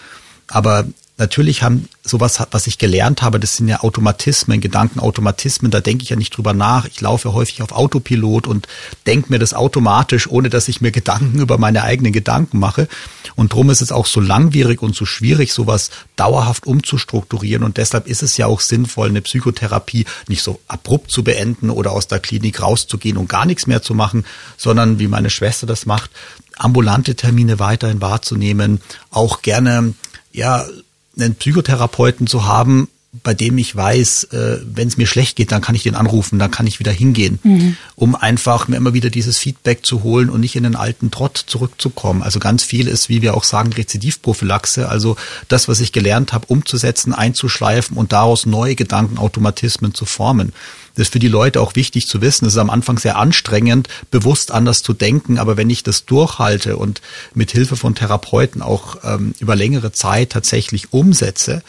Aber 0.47 0.85
natürlich 1.17 1.63
haben 1.63 1.89
sowas, 2.03 2.41
was 2.51 2.67
ich 2.67 2.77
gelernt 2.77 3.21
habe, 3.21 3.39
das 3.39 3.57
sind 3.57 3.67
ja 3.67 3.81
Automatismen, 3.81 4.61
Gedankenautomatismen, 4.61 5.71
da 5.71 5.81
denke 5.81 6.03
ich 6.03 6.09
ja 6.09 6.15
nicht 6.15 6.35
drüber 6.35 6.53
nach. 6.53 6.85
Ich 6.85 7.01
laufe 7.01 7.33
häufig 7.33 7.61
auf 7.61 7.71
Autopilot 7.71 8.47
und 8.47 8.67
denke 9.05 9.31
mir 9.31 9.39
das 9.39 9.53
automatisch, 9.53 10.27
ohne 10.27 10.49
dass 10.49 10.67
ich 10.67 10.81
mir 10.81 10.91
Gedanken 10.97 11.39
über 11.39 11.57
meine 11.57 11.83
eigenen 11.83 12.13
Gedanken 12.13 12.59
mache. 12.59 12.87
Und 13.35 13.53
drum 13.53 13.69
ist 13.69 13.81
es 13.81 13.91
auch 13.91 14.05
so 14.05 14.19
langwierig 14.19 14.81
und 14.81 14.95
so 14.95 15.05
schwierig, 15.05 15.53
sowas 15.53 15.89
dauerhaft 16.15 16.65
umzustrukturieren. 16.65 17.63
Und 17.63 17.77
deshalb 17.77 18.07
ist 18.07 18.23
es 18.23 18.37
ja 18.37 18.45
auch 18.47 18.61
sinnvoll, 18.61 19.09
eine 19.09 19.21
Psychotherapie 19.21 20.05
nicht 20.27 20.43
so 20.43 20.59
abrupt 20.67 21.11
zu 21.11 21.23
beenden 21.23 21.69
oder 21.69 21.91
aus 21.91 22.07
der 22.07 22.19
Klinik 22.19 22.61
rauszugehen 22.61 23.17
und 23.17 23.29
gar 23.29 23.45
nichts 23.45 23.67
mehr 23.67 23.81
zu 23.81 23.93
machen, 23.93 24.25
sondern 24.55 24.99
wie 24.99 25.07
meine 25.07 25.29
Schwester 25.29 25.67
das 25.67 25.85
macht, 25.85 26.11
ambulante 26.57 27.15
Termine 27.15 27.59
weiterhin 27.59 28.01
wahrzunehmen, 28.01 28.81
auch 29.11 29.41
gerne 29.41 29.93
ja 30.31 30.65
einen 31.19 31.35
Psychotherapeuten 31.35 32.27
zu 32.27 32.45
haben, 32.45 32.87
bei 33.23 33.33
dem 33.33 33.57
ich 33.57 33.75
weiß, 33.75 34.25
äh, 34.25 34.59
wenn 34.63 34.87
es 34.87 34.97
mir 34.97 35.07
schlecht 35.07 35.37
geht, 35.37 35.51
dann 35.51 35.61
kann 35.61 35.75
ich 35.75 35.83
den 35.83 35.95
anrufen, 35.95 36.39
dann 36.39 36.51
kann 36.51 36.67
ich 36.67 36.79
wieder 36.79 36.91
hingehen, 36.91 37.39
mhm. 37.43 37.77
um 37.95 38.15
einfach 38.15 38.67
mir 38.67 38.75
immer 38.75 38.93
wieder 38.93 39.09
dieses 39.09 39.37
Feedback 39.37 39.85
zu 39.85 40.03
holen 40.03 40.29
und 40.29 40.41
nicht 40.41 40.55
in 40.55 40.63
den 40.63 40.75
alten 40.75 41.09
Trott 41.09 41.43
zurückzukommen. 41.47 42.21
Also 42.21 42.39
ganz 42.39 42.63
viel 42.63 42.87
ist, 42.87 43.09
wie 43.09 43.21
wir 43.21 43.35
auch 43.35 43.43
sagen, 43.43 43.73
Rezidivprophylaxe, 43.73 44.89
also 44.89 45.15
das, 45.47 45.67
was 45.67 45.79
ich 45.79 45.91
gelernt 45.91 46.33
habe, 46.33 46.47
umzusetzen, 46.47 47.13
einzuschleifen 47.13 47.97
und 47.97 48.11
daraus 48.11 48.45
neue 48.45 48.75
Gedankenautomatismen 48.75 49.93
zu 49.93 50.05
formen. 50.05 50.53
Das 50.97 51.07
ist 51.07 51.13
für 51.13 51.19
die 51.19 51.27
Leute 51.27 51.61
auch 51.61 51.75
wichtig 51.75 52.07
zu 52.07 52.21
wissen. 52.21 52.45
Es 52.45 52.53
ist 52.53 52.59
am 52.59 52.71
Anfang 52.71 52.97
sehr 52.97 53.17
anstrengend, 53.17 53.87
bewusst 54.09 54.51
anders 54.51 54.81
zu 54.81 54.93
denken, 54.93 55.37
aber 55.37 55.55
wenn 55.55 55.69
ich 55.69 55.83
das 55.83 56.05
durchhalte 56.05 56.75
und 56.75 57.01
mit 57.35 57.51
Hilfe 57.51 57.75
von 57.75 57.93
Therapeuten 57.93 58.63
auch 58.63 58.97
ähm, 59.03 59.35
über 59.39 59.55
längere 59.55 59.91
Zeit 59.91 60.31
tatsächlich 60.31 60.91
umsetze, 60.93 61.61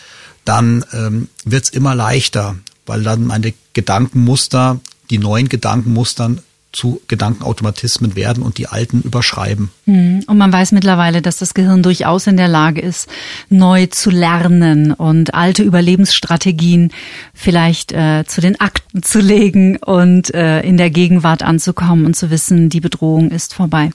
dann 0.47 0.83
ähm, 0.95 1.29
wird 1.45 1.64
es 1.64 1.70
immer 1.70 1.95
leichter, 1.95 2.57
weil 2.87 3.03
dann 3.03 3.26
meine 3.26 3.53
Gedankenmuster, 3.74 4.81
die 5.11 5.18
neuen 5.18 5.51
Gedankenmustern 5.51 6.41
zu 6.73 7.01
Gedankenautomatismen 7.09 8.14
werden 8.14 8.43
und 8.43 8.59
die 8.59 8.66
alten 8.66 9.01
überschreiben. 9.01 9.71
Hm. 9.87 10.25
Und 10.27 10.39
man 10.39 10.53
weiß 10.53 10.73
mittlerweile, 10.73 11.23
dass 11.23 11.39
das 11.39 11.55
Gehirn 11.55 11.83
durchaus 11.83 12.27
in 12.27 12.37
der 12.37 12.49
Lage 12.49 12.81
ist, 12.81 13.09
neu 13.49 13.87
zu 13.87 14.11
lernen 14.11 14.93
und 14.93 15.35
alte 15.35 15.62
Überlebensstrategien 15.62 16.93
vielleicht 17.33 17.93
äh, 17.93 18.25
zu 18.27 18.41
den 18.41 18.61
Akten 18.61 19.03
zu 19.03 19.21
legen 19.21 19.77
und 19.79 20.35
äh, 20.35 20.61
in 20.61 20.77
der 20.77 20.91
Gegenwart 20.91 21.43
anzukommen 21.43 22.05
und 22.05 22.14
zu 22.14 22.31
wissen, 22.31 22.69
die 22.69 22.81
Bedrohung 22.81 23.31
ist 23.31 23.55
vorbei. 23.55 23.91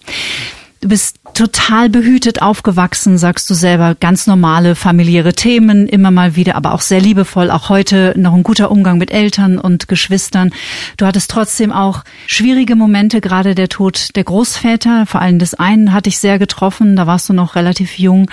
Du 0.81 0.89
bist 0.89 1.22
total 1.33 1.89
behütet 1.89 2.41
aufgewachsen, 2.41 3.17
sagst 3.17 3.49
du 3.49 3.53
selber. 3.53 3.95
Ganz 3.99 4.27
normale 4.27 4.75
familiäre 4.75 5.33
Themen, 5.33 5.87
immer 5.87 6.11
mal 6.11 6.35
wieder, 6.35 6.55
aber 6.55 6.73
auch 6.73 6.81
sehr 6.81 7.01
liebevoll. 7.01 7.51
Auch 7.51 7.69
heute 7.69 8.13
noch 8.17 8.33
ein 8.33 8.43
guter 8.43 8.71
Umgang 8.71 8.97
mit 8.97 9.11
Eltern 9.11 9.57
und 9.57 9.87
Geschwistern. 9.87 10.51
Du 10.97 11.05
hattest 11.05 11.31
trotzdem 11.31 11.71
auch 11.71 12.03
schwierige 12.27 12.75
Momente, 12.75 13.21
gerade 13.21 13.55
der 13.55 13.69
Tod 13.69 14.15
der 14.15 14.23
Großväter. 14.23 15.05
Vor 15.05 15.21
allem 15.21 15.39
des 15.39 15.53
einen 15.53 15.93
hatte 15.93 16.09
ich 16.09 16.19
sehr 16.19 16.39
getroffen. 16.39 16.95
Da 16.95 17.07
warst 17.07 17.29
du 17.29 17.33
noch 17.33 17.55
relativ 17.55 17.99
jung. 17.99 18.29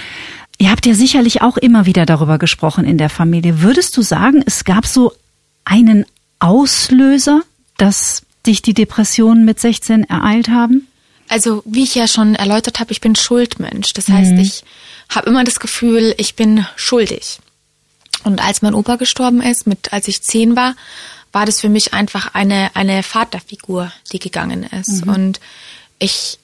Ihr 0.59 0.70
habt 0.70 0.84
ja 0.84 0.94
sicherlich 0.94 1.40
auch 1.40 1.57
immer 1.57 1.86
wieder 1.86 2.05
darüber 2.05 2.38
gesprochen 2.38 2.84
in 2.84 2.98
der 2.98 3.09
Familie. 3.09 3.62
Würdest 3.62 3.96
du 3.96 4.03
sagen, 4.03 4.42
es 4.44 4.64
gab 4.64 4.86
so 4.86 5.12
einen 5.64 6.05
Auslöser, 6.38 7.40
dass 7.78 8.22
dich 8.46 8.62
die 8.62 8.74
Depressionen 8.74 9.44
mit 9.44 9.59
16 9.59 10.05
ereilt 10.05 10.51
haben? 10.51 10.86
Also 11.30 11.62
wie 11.64 11.84
ich 11.84 11.94
ja 11.94 12.08
schon 12.08 12.34
erläutert 12.34 12.80
habe, 12.80 12.90
ich 12.90 13.00
bin 13.00 13.14
Schuldmensch. 13.14 13.92
Das 13.92 14.08
heißt, 14.08 14.32
mhm. 14.32 14.40
ich 14.40 14.64
habe 15.08 15.30
immer 15.30 15.44
das 15.44 15.60
Gefühl, 15.60 16.12
ich 16.18 16.34
bin 16.34 16.66
schuldig. 16.74 17.38
Und 18.24 18.44
als 18.44 18.62
mein 18.62 18.74
Opa 18.74 18.96
gestorben 18.96 19.40
ist, 19.40 19.64
mit 19.68 19.92
als 19.92 20.08
ich 20.08 20.22
zehn 20.22 20.56
war, 20.56 20.74
war 21.30 21.46
das 21.46 21.60
für 21.60 21.68
mich 21.68 21.94
einfach 21.94 22.34
eine 22.34 22.74
eine 22.74 23.04
Vaterfigur, 23.04 23.92
die 24.12 24.18
gegangen 24.18 24.64
ist. 24.64 25.06
Mhm. 25.06 25.14
Und 25.14 25.40
ich 26.00 26.39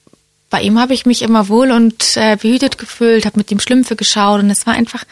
bei 0.49 0.61
ihm 0.61 0.79
habe 0.79 0.93
ich 0.93 1.05
mich 1.05 1.21
immer 1.21 1.49
wohl 1.49 1.71
und 1.71 2.15
äh, 2.15 2.37
behütet 2.37 2.77
gefühlt, 2.77 3.25
habe 3.25 3.37
mit 3.37 3.51
ihm 3.51 3.59
Schlümpfe 3.59 3.95
geschaut 3.95 4.41
und 4.41 4.49
es 4.49 4.65
war 4.65 4.73
einfach 4.73 5.03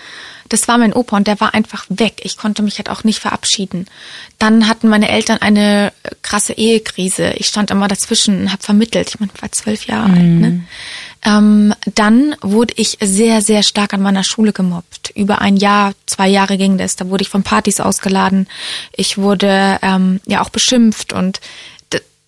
das 0.49 0.67
war 0.67 0.77
mein 0.77 0.93
Opa 0.93 1.17
und 1.17 1.27
der 1.27 1.39
war 1.39 1.53
einfach 1.53 1.85
weg. 1.89 2.21
Ich 2.23 2.37
konnte 2.37 2.61
mich 2.61 2.77
halt 2.77 2.89
auch 2.89 3.03
nicht 3.03 3.19
verabschieden. 3.19 3.87
Dann 4.37 4.67
hatten 4.67 4.89
meine 4.89 5.09
Eltern 5.09 5.39
eine 5.39 5.91
krasse 6.21 6.53
Ehekrise. 6.53 7.33
Ich 7.37 7.47
stand 7.47 7.71
immer 7.71 7.87
dazwischen 7.87 8.41
und 8.41 8.51
habe 8.51 8.61
vermittelt. 8.61 9.09
Ich 9.09 9.19
meine, 9.19 9.31
ich 9.33 9.41
war 9.41 9.51
zwölf 9.51 9.87
Jahre 9.87 10.09
mhm. 10.09 10.15
alt. 10.15 10.41
Ne? 10.41 10.63
Ähm, 11.25 11.73
dann 11.95 12.35
wurde 12.41 12.75
ich 12.77 12.99
sehr, 13.01 13.41
sehr 13.41 13.63
stark 13.63 13.95
an 13.95 14.03
meiner 14.03 14.23
Schule 14.23 14.53
gemobbt. 14.53 15.11
Über 15.15 15.41
ein 15.41 15.57
Jahr, 15.57 15.93
zwei 16.05 16.27
Jahre 16.27 16.57
ging 16.57 16.77
das. 16.77 16.95
Da 16.95 17.09
wurde 17.09 17.23
ich 17.23 17.29
von 17.29 17.41
Partys 17.41 17.79
ausgeladen. 17.79 18.47
Ich 18.95 19.17
wurde 19.17 19.79
ähm, 19.81 20.21
ja 20.27 20.43
auch 20.43 20.49
beschimpft 20.49 21.13
und 21.13 21.39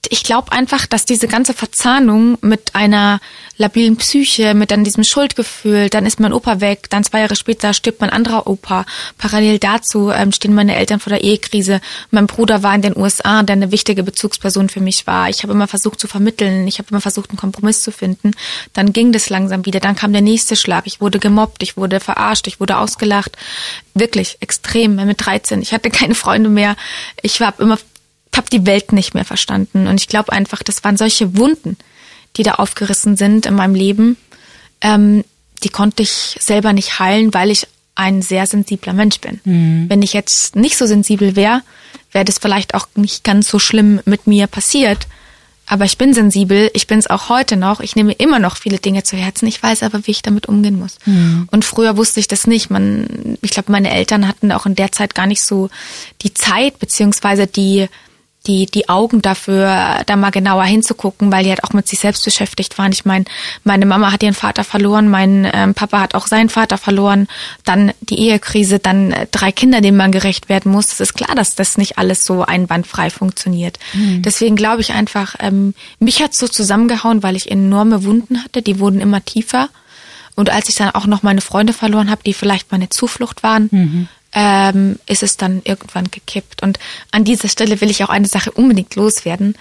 ich 0.09 0.23
glaube 0.23 0.51
einfach, 0.51 0.85
dass 0.85 1.05
diese 1.05 1.27
ganze 1.27 1.53
Verzahnung 1.53 2.37
mit 2.41 2.75
einer 2.75 3.19
labilen 3.57 3.97
Psyche, 3.97 4.53
mit 4.53 4.71
dann 4.71 4.83
diesem 4.83 5.03
Schuldgefühl, 5.03 5.89
dann 5.89 6.05
ist 6.05 6.19
mein 6.19 6.33
Opa 6.33 6.61
weg, 6.61 6.89
dann 6.89 7.03
zwei 7.03 7.21
Jahre 7.21 7.35
später 7.35 7.73
stirbt 7.73 8.01
mein 8.01 8.11
anderer 8.11 8.47
Opa. 8.47 8.85
Parallel 9.17 9.59
dazu 9.59 10.11
ähm, 10.11 10.31
stehen 10.31 10.53
meine 10.53 10.75
Eltern 10.75 10.99
vor 10.99 11.11
der 11.11 11.23
Ehekrise. 11.23 11.81
Mein 12.11 12.27
Bruder 12.27 12.63
war 12.63 12.75
in 12.75 12.83
den 12.83 12.95
USA, 12.95 13.43
der 13.43 13.55
eine 13.55 13.71
wichtige 13.71 14.03
Bezugsperson 14.03 14.69
für 14.69 14.79
mich 14.79 15.07
war. 15.07 15.29
Ich 15.29 15.43
habe 15.43 15.53
immer 15.53 15.67
versucht 15.67 15.99
zu 15.99 16.07
vermitteln, 16.07 16.67
ich 16.67 16.77
habe 16.77 16.89
immer 16.91 17.01
versucht, 17.01 17.31
einen 17.31 17.39
Kompromiss 17.39 17.81
zu 17.81 17.91
finden. 17.91 18.31
Dann 18.73 18.93
ging 18.93 19.11
das 19.11 19.29
langsam 19.29 19.65
wieder, 19.65 19.79
dann 19.79 19.95
kam 19.95 20.13
der 20.13 20.21
nächste 20.21 20.55
Schlag. 20.55 20.85
Ich 20.85 21.01
wurde 21.01 21.19
gemobbt, 21.19 21.63
ich 21.63 21.77
wurde 21.77 21.99
verarscht, 21.99 22.47
ich 22.47 22.59
wurde 22.59 22.77
ausgelacht. 22.77 23.35
Wirklich 23.95 24.37
extrem 24.39 24.95
mit 24.95 25.25
13. 25.25 25.61
Ich 25.61 25.73
hatte 25.73 25.89
keine 25.89 26.13
Freunde 26.13 26.49
mehr. 26.49 26.75
Ich 27.23 27.41
habe 27.41 27.63
immer 27.63 27.79
habe 28.37 28.49
die 28.49 28.65
Welt 28.65 28.93
nicht 28.93 29.13
mehr 29.13 29.25
verstanden. 29.25 29.87
Und 29.87 29.99
ich 29.99 30.07
glaube 30.07 30.31
einfach, 30.31 30.63
das 30.63 30.83
waren 30.83 30.97
solche 30.97 31.37
Wunden, 31.37 31.77
die 32.35 32.43
da 32.43 32.53
aufgerissen 32.53 33.17
sind 33.17 33.45
in 33.45 33.55
meinem 33.55 33.75
Leben. 33.75 34.17
Ähm, 34.81 35.23
die 35.63 35.69
konnte 35.69 36.03
ich 36.03 36.37
selber 36.39 36.73
nicht 36.73 36.99
heilen, 36.99 37.33
weil 37.33 37.51
ich 37.51 37.67
ein 37.95 38.21
sehr 38.21 38.45
sensibler 38.45 38.93
Mensch 38.93 39.19
bin. 39.19 39.41
Mhm. 39.43 39.89
Wenn 39.89 40.01
ich 40.03 40.13
jetzt 40.13 40.55
nicht 40.55 40.77
so 40.77 40.85
sensibel 40.85 41.35
wäre, 41.35 41.63
wäre 42.11 42.25
das 42.25 42.37
vielleicht 42.37 42.75
auch 42.75 42.87
nicht 42.95 43.23
ganz 43.23 43.49
so 43.49 43.57
schlimm 43.59 44.01
mit 44.05 44.27
mir 44.27 44.47
passiert. 44.47 45.07
Aber 45.69 45.83
ich 45.83 45.97
bin 45.97 46.13
sensibel, 46.13 46.71
ich 46.73 46.87
bin 46.87 46.97
es 46.97 47.07
auch 47.07 47.27
heute 47.27 47.57
noch. 47.57 47.81
Ich 47.81 47.95
nehme 47.95 48.13
immer 48.13 48.39
noch 48.39 48.55
viele 48.55 48.77
Dinge 48.77 49.03
zu 49.03 49.17
Herzen. 49.17 49.47
Ich 49.47 49.61
weiß 49.61 49.83
aber, 49.83 50.07
wie 50.07 50.11
ich 50.11 50.21
damit 50.21 50.45
umgehen 50.47 50.79
muss. 50.79 50.97
Mhm. 51.05 51.49
Und 51.51 51.65
früher 51.65 51.97
wusste 51.97 52.21
ich 52.21 52.29
das 52.29 52.47
nicht. 52.47 52.69
Man, 52.69 53.37
ich 53.41 53.51
glaube, 53.51 53.71
meine 53.71 53.91
Eltern 53.91 54.27
hatten 54.27 54.51
auch 54.53 54.65
in 54.65 54.75
der 54.75 54.93
Zeit 54.93 55.13
gar 55.13 55.27
nicht 55.27 55.41
so 55.41 55.69
die 56.21 56.33
Zeit 56.33 56.79
beziehungsweise 56.79 57.47
die 57.47 57.89
die, 58.47 58.65
die 58.65 58.89
Augen 58.89 59.21
dafür, 59.21 60.01
da 60.05 60.15
mal 60.15 60.31
genauer 60.31 60.63
hinzugucken, 60.63 61.31
weil 61.31 61.43
die 61.43 61.49
halt 61.49 61.63
auch 61.63 61.73
mit 61.73 61.87
sich 61.87 61.99
selbst 61.99 62.23
beschäftigt 62.23 62.77
waren. 62.77 62.91
Ich 62.91 63.05
meine, 63.05 63.25
meine 63.63 63.85
Mama 63.85 64.11
hat 64.11 64.23
ihren 64.23 64.33
Vater 64.33 64.63
verloren, 64.63 65.09
mein 65.09 65.49
ähm, 65.53 65.73
Papa 65.73 65.99
hat 65.99 66.15
auch 66.15 66.27
seinen 66.27 66.49
Vater 66.49 66.77
verloren, 66.77 67.27
dann 67.65 67.91
die 68.01 68.19
Ehekrise, 68.19 68.79
dann 68.79 69.11
äh, 69.11 69.27
drei 69.29 69.51
Kinder, 69.51 69.81
denen 69.81 69.97
man 69.97 70.11
gerecht 70.11 70.49
werden 70.49 70.71
muss. 70.71 70.93
Es 70.93 70.99
ist 70.99 71.13
klar, 71.13 71.35
dass 71.35 71.55
das 71.55 71.77
nicht 71.77 71.97
alles 71.97 72.25
so 72.25 72.43
einwandfrei 72.43 73.09
funktioniert. 73.09 73.77
Mhm. 73.93 74.21
Deswegen 74.21 74.55
glaube 74.55 74.81
ich 74.81 74.93
einfach, 74.93 75.35
ähm, 75.39 75.73
mich 75.99 76.21
hat 76.21 76.33
so 76.33 76.47
zusammengehauen, 76.47 77.23
weil 77.23 77.35
ich 77.35 77.51
enorme 77.51 78.03
Wunden 78.03 78.43
hatte, 78.43 78.61
die 78.61 78.79
wurden 78.79 79.01
immer 79.01 79.23
tiefer. 79.23 79.69
Und 80.35 80.51
als 80.51 80.69
ich 80.69 80.75
dann 80.75 80.91
auch 80.91 81.07
noch 81.07 81.23
meine 81.23 81.41
Freunde 81.41 81.73
verloren 81.73 82.11
habe, 82.11 82.21
die 82.23 82.33
vielleicht 82.33 82.71
meine 82.71 82.89
Zuflucht 82.89 83.43
waren, 83.43 83.69
mhm 83.71 84.07
ähm, 84.39 84.99
ist 85.07 85.23
es 85.23 85.35
dann 85.35 85.63
irgendwann 85.63 86.11
gekippt. 86.11 86.61
Und 86.61 86.77
an 87.09 87.23
dieser 87.23 87.47
Stelle 87.47 87.81
will 87.81 87.89
ich 87.89 88.03
auch 88.03 88.09
eine 88.09 88.27
Sache 88.27 88.51
unbedingt 88.51 88.93
loswerden. 88.93 89.55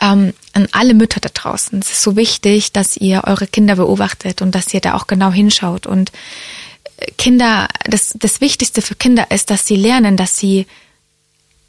Ähm, 0.00 0.32
an 0.54 0.68
alle 0.72 0.94
Mütter 0.94 1.20
da 1.20 1.28
draußen. 1.28 1.78
Es 1.80 1.90
ist 1.90 2.02
so 2.02 2.16
wichtig, 2.16 2.72
dass 2.72 2.96
ihr 2.96 3.24
eure 3.26 3.46
Kinder 3.46 3.76
beobachtet 3.76 4.40
und 4.40 4.54
dass 4.54 4.72
ihr 4.72 4.80
da 4.80 4.94
auch 4.94 5.06
genau 5.06 5.30
hinschaut. 5.30 5.86
Und 5.86 6.12
äh, 6.96 7.10
Kinder, 7.18 7.68
das, 7.84 8.14
das 8.18 8.40
Wichtigste 8.40 8.80
für 8.80 8.94
Kinder 8.94 9.30
ist, 9.30 9.50
dass 9.50 9.66
sie 9.66 9.76
lernen, 9.76 10.16
dass 10.16 10.38
sie 10.38 10.66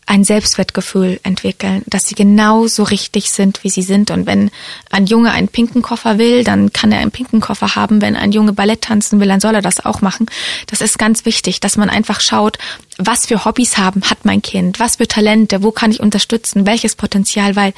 ein 0.05 0.23
Selbstwertgefühl 0.23 1.19
entwickeln, 1.23 1.83
dass 1.87 2.07
sie 2.07 2.15
genauso 2.15 2.83
richtig 2.83 3.31
sind, 3.31 3.63
wie 3.63 3.69
sie 3.69 3.81
sind. 3.81 4.11
Und 4.11 4.25
wenn 4.25 4.51
ein 4.91 5.05
Junge 5.05 5.31
einen 5.31 5.47
pinken 5.47 5.81
Koffer 5.81 6.17
will, 6.17 6.43
dann 6.43 6.73
kann 6.73 6.91
er 6.91 6.99
einen 6.99 7.11
pinken 7.11 7.39
Koffer 7.39 7.75
haben. 7.75 8.01
Wenn 8.01 8.15
ein 8.15 8.31
Junge 8.31 8.53
Ballett 8.53 8.81
tanzen 8.81 9.19
will, 9.19 9.27
dann 9.27 9.39
soll 9.39 9.55
er 9.55 9.61
das 9.61 9.85
auch 9.85 10.01
machen. 10.01 10.27
Das 10.67 10.81
ist 10.81 10.99
ganz 10.99 11.25
wichtig, 11.25 11.59
dass 11.59 11.77
man 11.77 11.89
einfach 11.89 12.21
schaut, 12.21 12.57
was 12.97 13.25
für 13.25 13.45
Hobbys 13.45 13.77
haben 13.77 14.03
hat 14.09 14.25
mein 14.25 14.41
Kind, 14.41 14.79
was 14.79 14.97
für 14.97 15.07
Talente, 15.07 15.63
wo 15.63 15.71
kann 15.71 15.91
ich 15.91 15.99
unterstützen, 15.99 16.65
welches 16.65 16.95
Potenzial, 16.95 17.55
weil 17.55 17.73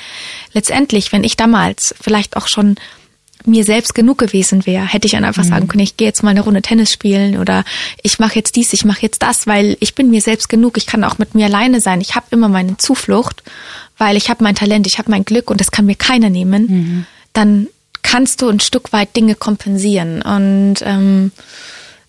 letztendlich, 0.54 1.12
wenn 1.12 1.24
ich 1.24 1.38
damals 1.38 1.96
vielleicht 2.02 2.38
auch 2.38 2.48
schon 2.48 2.76
mir 3.48 3.64
selbst 3.64 3.96
genug 3.96 4.18
gewesen 4.18 4.66
wäre, 4.66 4.86
hätte 4.86 5.06
ich 5.06 5.14
dann 5.14 5.24
einfach 5.24 5.44
mhm. 5.44 5.50
sagen 5.50 5.68
können, 5.68 5.84
ich 5.84 5.98
gehe 5.98 6.08
jetzt 6.08 6.24
mal 6.24 6.30
eine 6.30 6.42
Runde 6.42 6.62
Tennis 6.62 6.92
spielen 6.92 7.38
oder 7.38 7.64
ich 8.02 8.20
mache 8.20 8.36
jetzt 8.36 8.56
dies, 8.56 8.74
ich 8.74 8.86
mache 8.86 9.02
jetzt 9.02 9.22
das, 9.22 9.48
weil 9.48 9.78
ich 9.80 9.96
bin 9.96 10.10
mir 10.10 10.22
selbst 10.22 10.50
genug, 10.50 10.78
ich 10.78 10.86
kann 10.86 11.04
auch 11.04 11.18
mit 11.18 11.36
mir 11.36 11.46
alleine 11.46 11.82
sein. 11.82 12.02
Ich 12.02 12.16
habe 12.16 12.28
immer 12.32 12.50
meine 12.50 12.78
Zuflucht, 12.78 13.44
weil 13.98 14.18
ich 14.18 14.30
habe 14.30 14.44
mein 14.44 14.56
Talent, 14.56 14.88
ich 14.88 14.98
habe 14.98 15.12
mein 15.12 15.26
Glück 15.26 15.50
und 15.50 15.60
das 15.60 15.72
kann 15.72 15.86
mir 15.86 15.96
keiner 15.96 16.30
nehmen. 16.30 16.66
Mhm. 16.68 17.06
Dann 17.34 17.68
kannst 18.02 18.42
du 18.42 18.50
ein 18.50 18.60
Stück 18.60 18.94
weit 18.94 19.16
Dinge 19.16 19.36
kompensieren 19.36 20.22
und 20.22 20.76
ähm, 20.82 21.32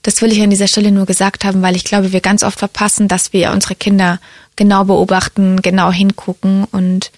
das 0.03 0.22
will 0.22 0.30
ich 0.30 0.41
an 0.41 0.51
dieser 0.51 0.68
Stelle 0.68 0.93
nur 0.93 1.05
gesagt 1.05 1.45
haben, 1.45 1.62
weil 1.62 1.74
ich 1.74 1.82
glaube, 1.82 2.12
wir 2.12 2.20
ganz 2.20 2.45
oft 2.45 2.59
verpassen, 2.59 3.09
dass 3.09 3.32
wir 3.32 3.51
unsere 3.51 3.74
Kinder 3.74 4.20
genau 4.55 4.84
beobachten, 4.84 5.62
genau 5.62 5.91
hingucken 5.91 6.64
und 6.70 7.11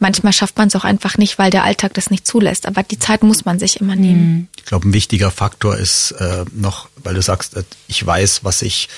manchmal 0.00 0.32
schafft 0.32 0.58
man 0.58 0.68
es 0.68 0.76
auch 0.76 0.84
einfach 0.84 1.16
nicht, 1.18 1.38
weil 1.38 1.50
der 1.50 1.64
Alltag 1.64 1.94
das 1.94 2.10
nicht 2.10 2.26
zulässt. 2.26 2.66
Aber 2.66 2.82
die 2.82 2.98
Zeit 2.98 3.22
muss 3.22 3.44
man 3.44 3.58
sich 3.58 3.80
immer 3.80 3.96
nehmen. 3.96 4.32
Mhm. 4.32 4.48
Ich 4.56 4.64
glaube, 4.64 4.88
ein 4.88 4.92
wichtiger 4.92 5.30
Faktor 5.30 5.76
ist 5.76 6.12
äh, 6.12 6.44
noch, 6.52 6.88
weil 6.96 7.14
du 7.14 7.22
sagst, 7.22 7.56
äh, 7.56 7.62
ich 7.86 8.04
weiß, 8.04 8.44
was 8.44 8.62
ich 8.62 8.88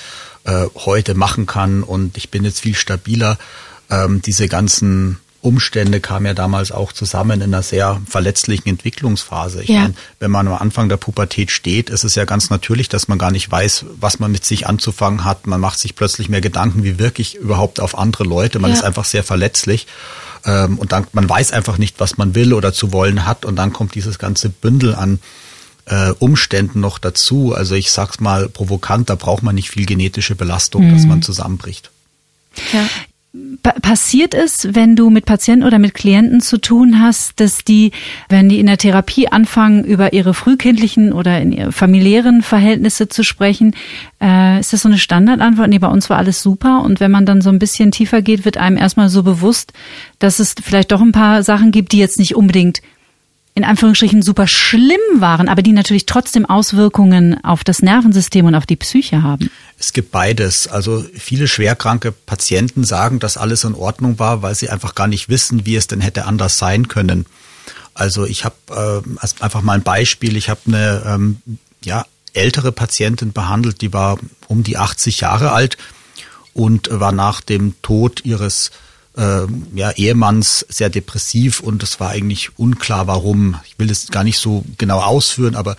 äh, 0.45 0.65
heute 0.75 1.13
machen 1.13 1.45
kann 1.45 1.83
und 1.83 2.17
ich 2.17 2.29
bin 2.31 2.43
jetzt 2.43 2.61
viel 2.61 2.75
stabiler. 2.75 3.37
Ähm, 3.89 4.21
diese 4.21 4.47
ganzen 4.47 5.19
Umstände 5.43 5.99
kamen 5.99 6.25
ja 6.25 6.33
damals 6.33 6.71
auch 6.71 6.93
zusammen 6.93 7.41
in 7.41 7.53
einer 7.53 7.63
sehr 7.63 8.01
verletzlichen 8.09 8.69
Entwicklungsphase. 8.69 9.61
Ich 9.63 9.69
ja. 9.69 9.81
meine, 9.81 9.93
wenn 10.19 10.31
man 10.31 10.47
am 10.47 10.53
Anfang 10.53 10.87
der 10.87 10.95
Pubertät 10.95 11.51
steht, 11.51 11.89
ist 11.89 12.05
es 12.05 12.15
ja 12.15 12.23
ganz 12.23 12.49
natürlich, 12.49 12.87
dass 12.87 13.09
man 13.09 13.17
gar 13.17 13.29
nicht 13.29 13.51
weiß, 13.51 13.85
was 13.99 14.19
man 14.19 14.31
mit 14.31 14.45
sich 14.45 14.67
anzufangen 14.67 15.25
hat. 15.25 15.45
Man 15.45 15.59
macht 15.59 15.79
sich 15.79 15.95
plötzlich 15.95 16.29
mehr 16.29 16.39
Gedanken, 16.39 16.85
wie 16.85 16.97
wirklich 16.97 17.35
überhaupt 17.35 17.81
auf 17.81 17.97
andere 17.97 18.23
Leute. 18.23 18.59
Man 18.59 18.71
ja. 18.71 18.77
ist 18.77 18.83
einfach 18.83 19.03
sehr 19.03 19.23
verletzlich. 19.23 19.85
Ähm, 20.45 20.77
und 20.77 20.91
dann, 20.91 21.07
man 21.13 21.27
weiß 21.27 21.51
einfach 21.51 21.77
nicht, 21.77 21.99
was 21.99 22.17
man 22.17 22.35
will 22.35 22.53
oder 22.53 22.73
zu 22.73 22.91
wollen 22.91 23.25
hat. 23.25 23.45
Und 23.45 23.55
dann 23.55 23.73
kommt 23.73 23.95
dieses 23.95 24.19
ganze 24.19 24.49
Bündel 24.49 24.95
an 24.95 25.19
äh, 25.85 26.11
Umständen 26.19 26.79
noch 26.79 26.99
dazu. 26.99 27.53
Also 27.53 27.75
ich 27.75 27.91
sag's 27.91 28.19
mal 28.19 28.49
provokant, 28.49 29.09
da 29.09 29.15
braucht 29.15 29.43
man 29.43 29.55
nicht 29.55 29.69
viel 29.69 29.85
genetische 29.85 30.35
Belastung, 30.35 30.87
mhm. 30.87 30.93
dass 30.93 31.05
man 31.05 31.21
zusammenbricht. 31.21 31.91
Ja 32.71 32.87
passiert 33.81 34.35
es, 34.35 34.75
wenn 34.75 34.95
du 34.95 35.09
mit 35.09 35.25
Patienten 35.25 35.65
oder 35.65 35.79
mit 35.79 35.95
Klienten 35.95 36.39
zu 36.39 36.59
tun 36.59 37.01
hast, 37.01 37.39
dass 37.39 37.63
die, 37.63 37.91
wenn 38.29 38.47
die 38.47 38.59
in 38.59 38.67
der 38.67 38.77
Therapie 38.77 39.27
anfangen, 39.27 39.83
über 39.83 40.13
ihre 40.13 40.35
frühkindlichen 40.35 41.11
oder 41.11 41.41
in 41.41 41.51
ihre 41.51 41.71
familiären 41.71 42.43
Verhältnisse 42.43 43.09
zu 43.09 43.23
sprechen, 43.23 43.75
äh, 44.21 44.59
ist 44.59 44.71
das 44.71 44.83
so 44.83 44.89
eine 44.89 44.99
Standardantwort? 44.99 45.67
Nee, 45.67 45.79
bei 45.79 45.87
uns 45.87 46.11
war 46.11 46.17
alles 46.17 46.43
super. 46.43 46.83
Und 46.83 46.99
wenn 46.99 47.09
man 47.09 47.25
dann 47.25 47.41
so 47.41 47.49
ein 47.49 47.57
bisschen 47.57 47.89
tiefer 47.89 48.21
geht, 48.21 48.45
wird 48.45 48.57
einem 48.57 48.77
erstmal 48.77 49.09
so 49.09 49.23
bewusst, 49.23 49.73
dass 50.19 50.37
es 50.37 50.53
vielleicht 50.61 50.91
doch 50.91 51.01
ein 51.01 51.11
paar 51.11 51.41
Sachen 51.41 51.71
gibt, 51.71 51.91
die 51.91 51.99
jetzt 51.99 52.19
nicht 52.19 52.35
unbedingt 52.35 52.81
in 53.55 53.63
Anführungsstrichen 53.63 54.21
super 54.21 54.47
schlimm 54.47 54.99
waren, 55.17 55.47
aber 55.47 55.61
die 55.61 55.73
natürlich 55.73 56.05
trotzdem 56.05 56.45
Auswirkungen 56.45 57.43
auf 57.43 57.63
das 57.63 57.81
Nervensystem 57.81 58.45
und 58.45 58.55
auf 58.55 58.65
die 58.65 58.75
Psyche 58.75 59.21
haben. 59.21 59.51
Es 59.77 59.93
gibt 59.93 60.11
beides. 60.11 60.67
Also 60.67 61.05
viele 61.13 61.47
schwerkranke 61.47 62.11
Patienten 62.11 62.83
sagen, 62.83 63.19
dass 63.19 63.37
alles 63.37 63.63
in 63.63 63.75
Ordnung 63.75 64.17
war, 64.17 64.41
weil 64.41 64.55
sie 64.55 64.69
einfach 64.69 64.95
gar 64.95 65.07
nicht 65.07 65.29
wissen, 65.29 65.65
wie 65.65 65.75
es 65.75 65.87
denn 65.87 66.01
hätte 66.01 66.25
anders 66.25 66.57
sein 66.57 66.87
können. 66.87 67.27
Also 67.93 68.25
ich 68.25 68.43
habe 68.43 69.03
äh, 69.11 69.27
einfach 69.43 69.61
mal 69.61 69.73
ein 69.73 69.83
Beispiel. 69.83 70.35
Ich 70.35 70.49
habe 70.49 70.61
eine 70.65 71.03
ähm, 71.05 71.37
ja, 71.83 72.05
ältere 72.33 72.71
Patientin 72.71 73.33
behandelt, 73.33 73.81
die 73.81 73.93
war 73.93 74.17
um 74.47 74.63
die 74.63 74.77
80 74.77 75.19
Jahre 75.21 75.51
alt 75.51 75.77
und 76.53 76.89
war 76.91 77.11
nach 77.11 77.41
dem 77.41 77.75
Tod 77.81 78.25
ihres 78.25 78.71
äh, 79.17 79.41
ja, 79.75 79.91
Ehemanns 79.91 80.65
sehr 80.69 80.89
depressiv 80.89 81.59
und 81.59 81.83
es 81.83 81.99
war 81.99 82.09
eigentlich 82.09 82.57
unklar, 82.57 83.07
warum. 83.07 83.59
Ich 83.65 83.77
will 83.77 83.87
das 83.87 84.07
gar 84.07 84.23
nicht 84.23 84.39
so 84.39 84.63
genau 84.77 84.99
ausführen, 85.01 85.55
aber 85.55 85.75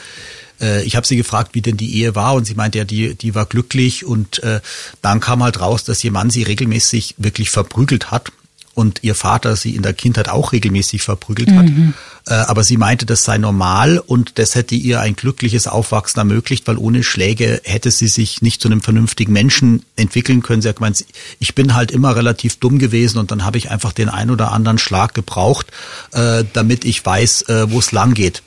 äh, 0.61 0.83
ich 0.85 0.97
habe 0.97 1.07
sie 1.07 1.17
gefragt, 1.17 1.55
wie 1.55 1.63
denn 1.63 1.77
die 1.77 1.99
Ehe 1.99 2.15
war 2.15 2.35
und 2.35 2.45
sie 2.47 2.55
meinte 2.55 2.79
ja, 2.79 2.85
die, 2.85 3.15
die 3.15 3.35
war 3.35 3.47
glücklich 3.47 4.05
und 4.05 4.43
äh, 4.43 4.61
dann 5.03 5.21
kam 5.21 5.43
halt 5.43 5.61
raus, 5.61 5.85
dass 5.85 6.03
ihr 6.05 6.13
Mann 6.13 6.31
sie 6.31 6.43
regelmäßig 6.43 7.17
wirklich 7.19 7.51
verprügelt 7.51 8.11
hat 8.11 8.33
und 8.75 9.01
ihr 9.03 9.15
Vater 9.15 9.57
sie 9.57 9.75
in 9.75 9.83
der 9.83 9.95
Kindheit 9.95 10.29
auch 10.29 10.53
regelmäßig 10.53 11.03
verprügelt 11.03 11.51
hat. 11.53 11.67
Mhm. 11.67 11.95
Äh, 12.27 12.35
aber 12.35 12.65
sie 12.65 12.77
meinte, 12.77 13.07
das 13.07 13.25
sei 13.25 13.39
normal 13.39 13.99
und 13.99 14.39
das 14.39 14.55
hätte 14.55 14.75
ihr 14.75 15.01
ein 15.01 15.15
glückliches 15.15 15.67
Aufwachsen 15.67 16.19
ermöglicht, 16.19 16.67
weil 16.67 16.79
ohne 16.79 17.03
Schläge 17.03 17.61
hätte 17.65 17.91
sie 17.91 18.09
sich 18.09 18.43
nicht 18.43 18.61
zu 18.61 18.69
einem 18.69 18.81
vernünftigen 18.81 19.33
Menschen 19.33 19.85
entwickeln 19.97 20.43
können. 20.43 20.63
Sie 20.63 20.69
hat 20.69 20.77
gemeint, 20.77 21.05
ich 21.39 21.55
bin 21.55 21.75
halt 21.75 21.91
immer 21.91 22.17
relativ 22.17 22.57
dumm 22.57 22.79
gewesen 22.79 23.19
und 23.19 23.31
dann 23.31 23.45
habe 23.45 23.59
ich 23.59 23.71
einfach 23.71 23.93
den 23.93 24.09
ein 24.09 24.31
oder 24.31 24.53
anderen 24.53 24.79
Schlag 24.79 25.15
gebraucht, 25.15 25.67
äh, 26.13 26.45
damit 26.53 26.85
ich 26.85 27.05
weiß, 27.05 27.43
äh, 27.43 27.71
wo 27.71 27.79
es 27.79 27.93
lang 27.93 28.15
geht. 28.15 28.43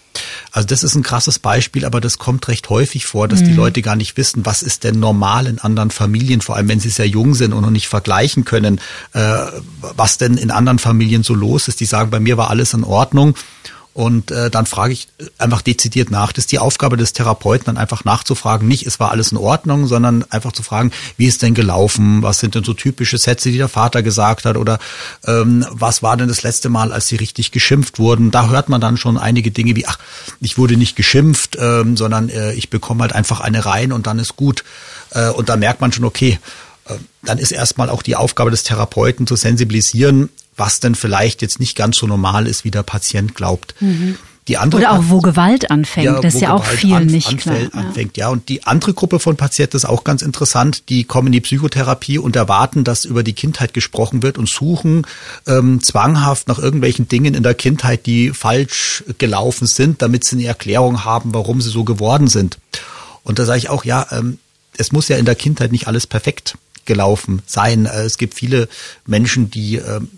Also 0.51 0.68
das 0.68 0.84
ist 0.84 0.95
ein 0.95 1.03
krasses 1.03 1.39
Beispiel, 1.39 1.86
aber 1.86 2.01
das 2.01 2.18
kommt 2.18 2.47
recht 2.47 2.70
häufig 2.70 3.05
vor, 3.05 3.28
dass 3.28 3.41
mhm. 3.41 3.45
die 3.45 3.53
Leute 3.53 3.82
gar 3.82 3.95
nicht 3.95 4.18
wissen, 4.18 4.45
was 4.45 4.61
ist 4.61 4.84
denn 4.84 4.99
normal 4.99 5.47
in 5.47 5.59
anderen 5.59 5.91
Familien, 5.91 6.41
vor 6.41 6.55
allem 6.55 6.68
wenn 6.68 6.80
sie 6.80 6.89
sehr 6.89 7.07
jung 7.07 7.34
sind 7.34 7.53
und 7.53 7.61
noch 7.61 7.70
nicht 7.70 7.88
vergleichen 7.88 8.45
können, 8.45 8.80
äh, 9.13 9.38
was 9.95 10.18
denn 10.18 10.38
in 10.38 10.51
anderen 10.51 10.80
Familien 10.80 11.24
so 11.24 11.34
los 11.34 11.68
ist. 11.68 11.80
Die 11.80 11.86
sagen, 11.86 12.09
bei 12.09 12.20
mir 12.20 12.38
war 12.38 12.49
alles 12.49 12.74
in 12.74 12.84
Ordnung 12.84 13.36
und 13.98 14.30
äh, 14.30 14.52
dann 14.52 14.68
frage 14.68 14.93
ich 14.93 15.08
einfach 15.39 15.64
dezidiert 15.64 16.12
nach. 16.12 16.32
Das 16.32 16.43
ist 16.43 16.52
die 16.52 16.60
Aufgabe 16.60 16.98
des 16.98 17.14
Therapeuten, 17.14 17.66
dann 17.66 17.78
einfach 17.78 18.06
nachzufragen, 18.06 18.68
nicht, 18.68 18.86
es 18.86 19.00
war 19.00 19.10
alles 19.10 19.32
in 19.32 19.39
Ordnung, 19.39 19.88
sondern 19.88 20.24
einfach 20.30 20.52
zu 20.52 20.62
fragen, 20.62 20.91
wie 21.18 21.26
ist 21.26 21.41
denn 21.41 21.56
gelaufen? 21.56 22.22
Was 22.22 22.38
sind 22.38 22.54
denn 22.54 22.64
so 22.64 22.76
typische 22.76 23.18
Sätze, 23.18 23.50
die 23.50 23.58
der 23.58 23.70
Vater 23.70 24.04
gesagt 24.04 24.45
hat? 24.45 24.56
Oder 24.56 24.78
ähm, 25.26 25.66
was 25.72 26.04
war 26.04 26.16
denn 26.16 26.28
das 26.28 26.43
letzte 26.43 26.70
Mal, 26.70 26.91
als 26.91 27.08
sie 27.08 27.16
richtig 27.16 27.52
geschimpft 27.52 27.98
wurden? 27.98 28.30
Da 28.30 28.50
hört 28.50 28.70
man 28.70 28.82
dann 28.82 28.98
schon 28.98 29.18
einige 29.18 29.50
Dinge 29.50 29.76
wie, 29.76 29.88
ach, 29.88 29.98
ich 30.41 30.60
wurde 30.60 30.78
nicht 30.78 30.95
geschimpft, 30.95 31.58
ähm, 31.60 31.98
sondern 31.98 32.30
äh, 32.30 32.54
ich 32.54 32.70
bekomme 32.70 33.02
halt 33.02 33.14
einfach 33.14 33.39
eine 33.39 33.66
rein 33.66 33.91
und 33.91 34.06
dann 34.06 34.20
ist 34.20 34.36
gut. 34.36 34.64
Äh, 35.10 35.30
und 35.30 35.50
da 35.50 35.56
merkt 35.56 35.82
man 35.82 35.91
schon, 35.91 36.06
okay, 36.06 36.38
äh, 36.86 36.93
dann 37.24 37.39
ist 37.39 37.52
erstmal 37.52 37.89
auch 37.89 38.04
die 38.04 38.16
Aufgabe 38.16 38.52
des 38.52 38.62
Therapeuten 38.62 39.26
zu 39.26 39.36
sensibilisieren, 39.36 40.30
was 40.58 40.80
denn 40.80 40.95
vielleicht 40.95 41.41
jetzt 41.41 41.60
nicht 41.60 41.76
ganz 41.76 41.97
so 41.97 42.08
normal 42.08 42.47
ist, 42.47 42.64
wie 42.64 42.72
der 42.72 42.84
Patient 42.84 43.36
glaubt. 43.36 43.76
Mhm. 43.80 44.18
Die 44.47 44.58
andere 44.58 44.82
Oder 44.82 44.93
auch 44.93 45.03
wo 45.08 45.20
Gewalt 45.20 45.72
anfängt, 45.72 46.05
ja, 46.05 46.22
das 46.22 46.36
ist 46.36 46.41
ja 46.41 46.53
auch 46.53 46.64
viel 46.64 46.93
an, 46.93 47.05
nicht 47.08 47.28
anfällt, 47.28 47.72
klar. 47.72 47.86
Anfängt, 47.86 48.16
ja. 48.16 48.30
Und 48.30 48.47
die 48.47 48.64
andere 48.64 48.93
Gruppe 48.93 49.20
von 49.20 49.36
Patienten 49.36 49.76
ist 49.76 49.84
auch 49.84 50.05
ganz 50.05 50.22
interessant. 50.22 50.88
Die 50.88 51.03
kommen 51.03 51.28
in 51.28 51.34
die 51.34 51.41
Psychotherapie 51.41 52.18
und 52.18 52.38
erwarten, 52.38 52.86
dass 52.86 53.03
über 53.03 53.24
die 53.24 53.34
Kindheit 53.34 53.74
gesprochen 53.74 54.24
wird 54.24 54.38
und 54.38 54.47
suchen 54.47 55.05
ähm, 55.47 55.82
zwanghaft 55.82 56.47
nach 56.47 56.60
irgendwelchen 56.60 57.10
Dingen 57.10 57.34
in 57.34 57.43
der 57.43 57.55
Kindheit, 57.55 58.05
die 58.05 58.30
falsch 58.30 59.03
gelaufen 59.18 59.68
sind, 59.68 60.01
damit 60.01 60.24
sie 60.24 60.38
eine 60.38 60.45
Erklärung 60.45 61.03
haben, 61.03 61.34
warum 61.34 61.60
sie 61.60 61.70
so 61.70 61.84
geworden 61.84 62.28
sind. 62.28 62.58
Und 63.24 63.39
da 63.39 63.45
sage 63.45 63.60
ich 63.60 63.70
auch, 63.70 63.84
ja, 63.84 64.08
ähm, 64.12 64.39
es 64.78 64.93
muss 64.93 65.10
ja 65.10 65.18
in 65.18 65.26
der 65.26 65.36
Kindheit 65.36 65.74
nicht 65.74 65.88
alles 65.88 66.08
perfekt 66.08 66.55
gelaufen 66.88 67.44
sein. 67.46 67.86
Äh, 67.86 68.02
es 68.02 68.18
gibt 68.18 68.34
viele 68.34 68.68
Menschen, 69.06 69.52
die 69.52 69.76
ähm, 69.76 70.10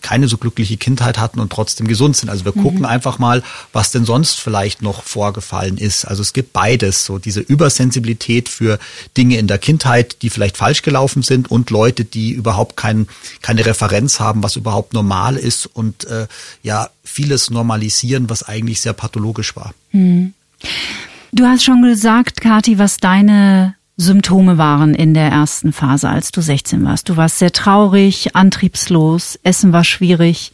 keine 0.00 0.28
so 0.28 0.38
glückliche 0.38 0.78
Kindheit 0.78 1.18
hatten 1.18 1.40
und 1.40 1.52
trotzdem 1.52 1.86
gesund 1.86 2.16
sind. 2.16 2.30
Also 2.30 2.46
wir 2.46 2.52
mhm. 2.54 2.62
gucken 2.62 2.84
einfach 2.86 3.18
mal, 3.18 3.42
was 3.74 3.90
denn 3.90 4.06
sonst 4.06 4.40
vielleicht 4.40 4.80
noch 4.80 5.02
vorgefallen 5.02 5.76
ist. 5.76 6.06
Also 6.06 6.22
es 6.22 6.32
gibt 6.32 6.54
beides, 6.54 7.04
so 7.04 7.18
diese 7.18 7.40
Übersensibilität 7.40 8.48
für 8.48 8.78
Dinge 9.16 9.36
in 9.36 9.46
der 9.46 9.58
Kindheit, 9.58 10.22
die 10.22 10.30
vielleicht 10.30 10.56
falsch 10.56 10.80
gelaufen 10.80 11.22
sind 11.22 11.50
und 11.50 11.68
Leute, 11.68 12.04
die 12.06 12.30
überhaupt 12.30 12.76
kein, 12.76 13.06
keine 13.42 13.66
Referenz 13.66 14.18
haben, 14.18 14.42
was 14.42 14.56
überhaupt 14.56 14.94
normal 14.94 15.36
ist 15.36 15.66
und 15.66 16.04
äh, 16.04 16.26
ja 16.62 16.88
vieles 17.04 17.50
normalisieren, 17.50 18.30
was 18.30 18.42
eigentlich 18.42 18.80
sehr 18.80 18.94
pathologisch 18.94 19.54
war. 19.56 19.74
Mhm. 19.90 20.32
Du 21.32 21.46
hast 21.46 21.64
schon 21.64 21.82
gesagt, 21.82 22.40
Kathi, 22.40 22.78
was 22.78 22.98
deine 22.98 23.74
Symptome 23.96 24.58
waren 24.58 24.94
in 24.94 25.14
der 25.14 25.28
ersten 25.28 25.72
Phase, 25.72 26.08
als 26.08 26.32
du 26.32 26.40
16 26.40 26.84
warst. 26.84 27.08
Du 27.08 27.16
warst 27.16 27.38
sehr 27.38 27.52
traurig, 27.52 28.34
antriebslos, 28.34 29.38
Essen 29.42 29.72
war 29.72 29.84
schwierig. 29.84 30.52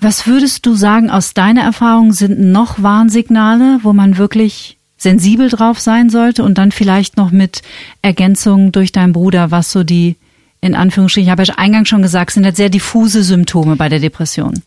Was 0.00 0.26
würdest 0.26 0.66
du 0.66 0.74
sagen, 0.74 1.10
aus 1.10 1.34
deiner 1.34 1.62
Erfahrung 1.62 2.12
sind 2.12 2.38
noch 2.38 2.82
Warnsignale, 2.82 3.80
wo 3.82 3.92
man 3.92 4.18
wirklich 4.18 4.76
sensibel 4.96 5.48
drauf 5.48 5.80
sein 5.80 6.10
sollte 6.10 6.42
und 6.42 6.58
dann 6.58 6.72
vielleicht 6.72 7.16
noch 7.16 7.30
mit 7.30 7.62
Ergänzungen 8.02 8.72
durch 8.72 8.92
deinen 8.92 9.12
Bruder, 9.12 9.50
was 9.50 9.70
so 9.70 9.84
die, 9.84 10.16
in 10.60 10.74
Anführungsstrichen, 10.74 11.26
ich 11.26 11.30
habe 11.30 11.44
ja 11.44 11.54
eingangs 11.56 11.88
schon 11.88 12.02
gesagt, 12.02 12.32
sind 12.32 12.44
jetzt 12.44 12.56
sehr 12.56 12.70
diffuse 12.70 13.22
Symptome 13.22 13.76
bei 13.76 13.88
der 13.88 14.00
Depression. 14.00 14.62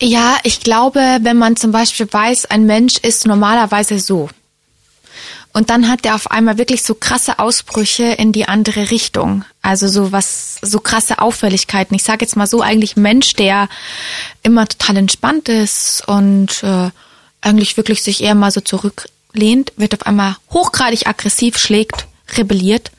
Ja, 0.00 0.36
ich 0.42 0.60
glaube, 0.60 1.00
wenn 1.20 1.36
man 1.36 1.56
zum 1.56 1.72
Beispiel 1.72 2.08
weiß, 2.10 2.46
ein 2.46 2.66
Mensch 2.66 2.98
ist 2.98 3.26
normalerweise 3.26 3.98
so, 3.98 4.28
und 5.54 5.70
dann 5.70 5.88
hat 5.88 6.04
er 6.04 6.16
auf 6.16 6.32
einmal 6.32 6.58
wirklich 6.58 6.82
so 6.82 6.94
krasse 6.94 7.38
Ausbrüche 7.38 8.02
in 8.02 8.32
die 8.32 8.46
andere 8.46 8.90
Richtung. 8.90 9.44
Also 9.62 9.86
so 9.86 10.10
was, 10.10 10.58
so 10.60 10.80
krasse 10.80 11.20
Auffälligkeiten. 11.20 11.94
Ich 11.94 12.02
sage 12.02 12.24
jetzt 12.24 12.36
mal 12.36 12.48
so, 12.48 12.60
eigentlich 12.60 12.96
Mensch, 12.96 13.34
der 13.34 13.68
immer 14.42 14.66
total 14.66 14.96
entspannt 14.96 15.48
ist 15.48 16.02
und 16.08 16.64
äh, 16.64 16.90
eigentlich 17.40 17.76
wirklich 17.76 18.02
sich 18.02 18.20
eher 18.20 18.34
mal 18.34 18.50
so 18.50 18.60
zurücklehnt, 18.60 19.72
wird 19.76 19.94
auf 19.94 20.06
einmal 20.06 20.36
hochgradig 20.50 21.06
aggressiv, 21.06 21.56
schlägt, 21.56 22.08
rebelliert. 22.36 22.90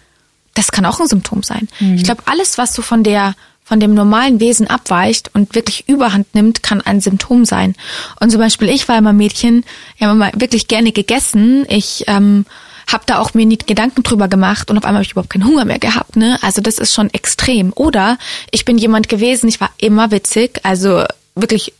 Das 0.53 0.71
kann 0.71 0.85
auch 0.85 1.01
ein 1.01 1.09
Symptom 1.09 1.43
sein. 1.43 1.67
Mhm. 1.81 1.95
Ich 1.95 2.03
glaube, 2.05 2.23
alles, 2.25 2.57
was 2.57 2.73
so 2.73 2.81
von 2.81 3.03
der 3.03 3.35
von 3.65 3.79
dem 3.79 3.95
normalen 3.95 4.39
Wesen 4.39 4.67
abweicht 4.67 5.31
und 5.33 5.55
wirklich 5.55 5.89
Überhand 5.89 6.33
nimmt, 6.35 6.63
kann 6.63 6.81
ein 6.81 7.01
Symptom 7.01 7.45
sein. 7.45 7.75
Und 8.21 8.31
zum 8.31 8.39
Beispiel 8.39 8.69
ich 8.69 8.87
war 8.87 8.97
immer 8.97 9.11
Mädchen, 9.11 9.65
ich 9.97 10.03
habe 10.03 10.13
immer 10.13 10.31
wirklich 10.35 10.67
gerne 10.67 10.91
gegessen. 10.91 11.65
Ich 11.67 12.05
ähm, 12.07 12.45
habe 12.87 13.03
da 13.07 13.19
auch 13.19 13.33
mir 13.33 13.45
nie 13.45 13.57
Gedanken 13.57 14.03
drüber 14.03 14.27
gemacht 14.27 14.69
und 14.69 14.77
auf 14.77 14.85
einmal 14.85 14.99
habe 14.99 15.05
ich 15.05 15.11
überhaupt 15.11 15.31
keinen 15.31 15.47
Hunger 15.47 15.65
mehr 15.65 15.79
gehabt. 15.79 16.15
Ne? 16.15 16.37
Also 16.41 16.61
das 16.61 16.77
ist 16.77 16.93
schon 16.93 17.11
extrem. 17.11 17.73
Oder 17.75 18.19
ich 18.51 18.65
bin 18.65 18.77
jemand 18.77 19.09
gewesen, 19.09 19.47
ich 19.47 19.59
war 19.59 19.71
immer 19.77 20.11
witzig, 20.11 20.59
also 20.63 21.03
wirklich 21.33 21.73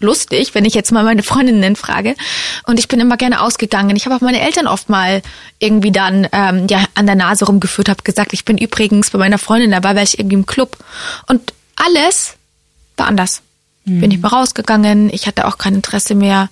lustig, 0.00 0.54
wenn 0.54 0.64
ich 0.64 0.74
jetzt 0.74 0.92
mal 0.92 1.04
meine 1.04 1.22
Freundinnen 1.22 1.76
frage. 1.76 2.14
Und 2.66 2.78
ich 2.78 2.88
bin 2.88 3.00
immer 3.00 3.16
gerne 3.16 3.40
ausgegangen. 3.40 3.96
Ich 3.96 4.06
habe 4.06 4.16
auch 4.16 4.20
meine 4.20 4.40
Eltern 4.40 4.66
oft 4.66 4.88
mal 4.88 5.22
irgendwie 5.58 5.92
dann 5.92 6.28
ähm, 6.32 6.66
ja 6.68 6.84
an 6.94 7.06
der 7.06 7.14
Nase 7.14 7.46
rumgeführt, 7.46 7.88
habe 7.88 8.02
gesagt, 8.02 8.32
ich 8.32 8.44
bin 8.44 8.58
übrigens 8.58 9.10
bei 9.10 9.18
meiner 9.18 9.38
Freundin 9.38 9.70
dabei, 9.70 9.96
weil 9.96 10.04
ich 10.04 10.18
irgendwie 10.18 10.36
im 10.36 10.46
Club. 10.46 10.76
Und 11.26 11.52
alles 11.76 12.36
war 12.96 13.06
anders. 13.06 13.42
Mhm. 13.84 14.00
Bin 14.00 14.10
ich 14.10 14.20
mal 14.20 14.28
rausgegangen. 14.28 15.10
Ich 15.12 15.26
hatte 15.26 15.46
auch 15.46 15.58
kein 15.58 15.74
Interesse 15.74 16.14
mehr, 16.14 16.48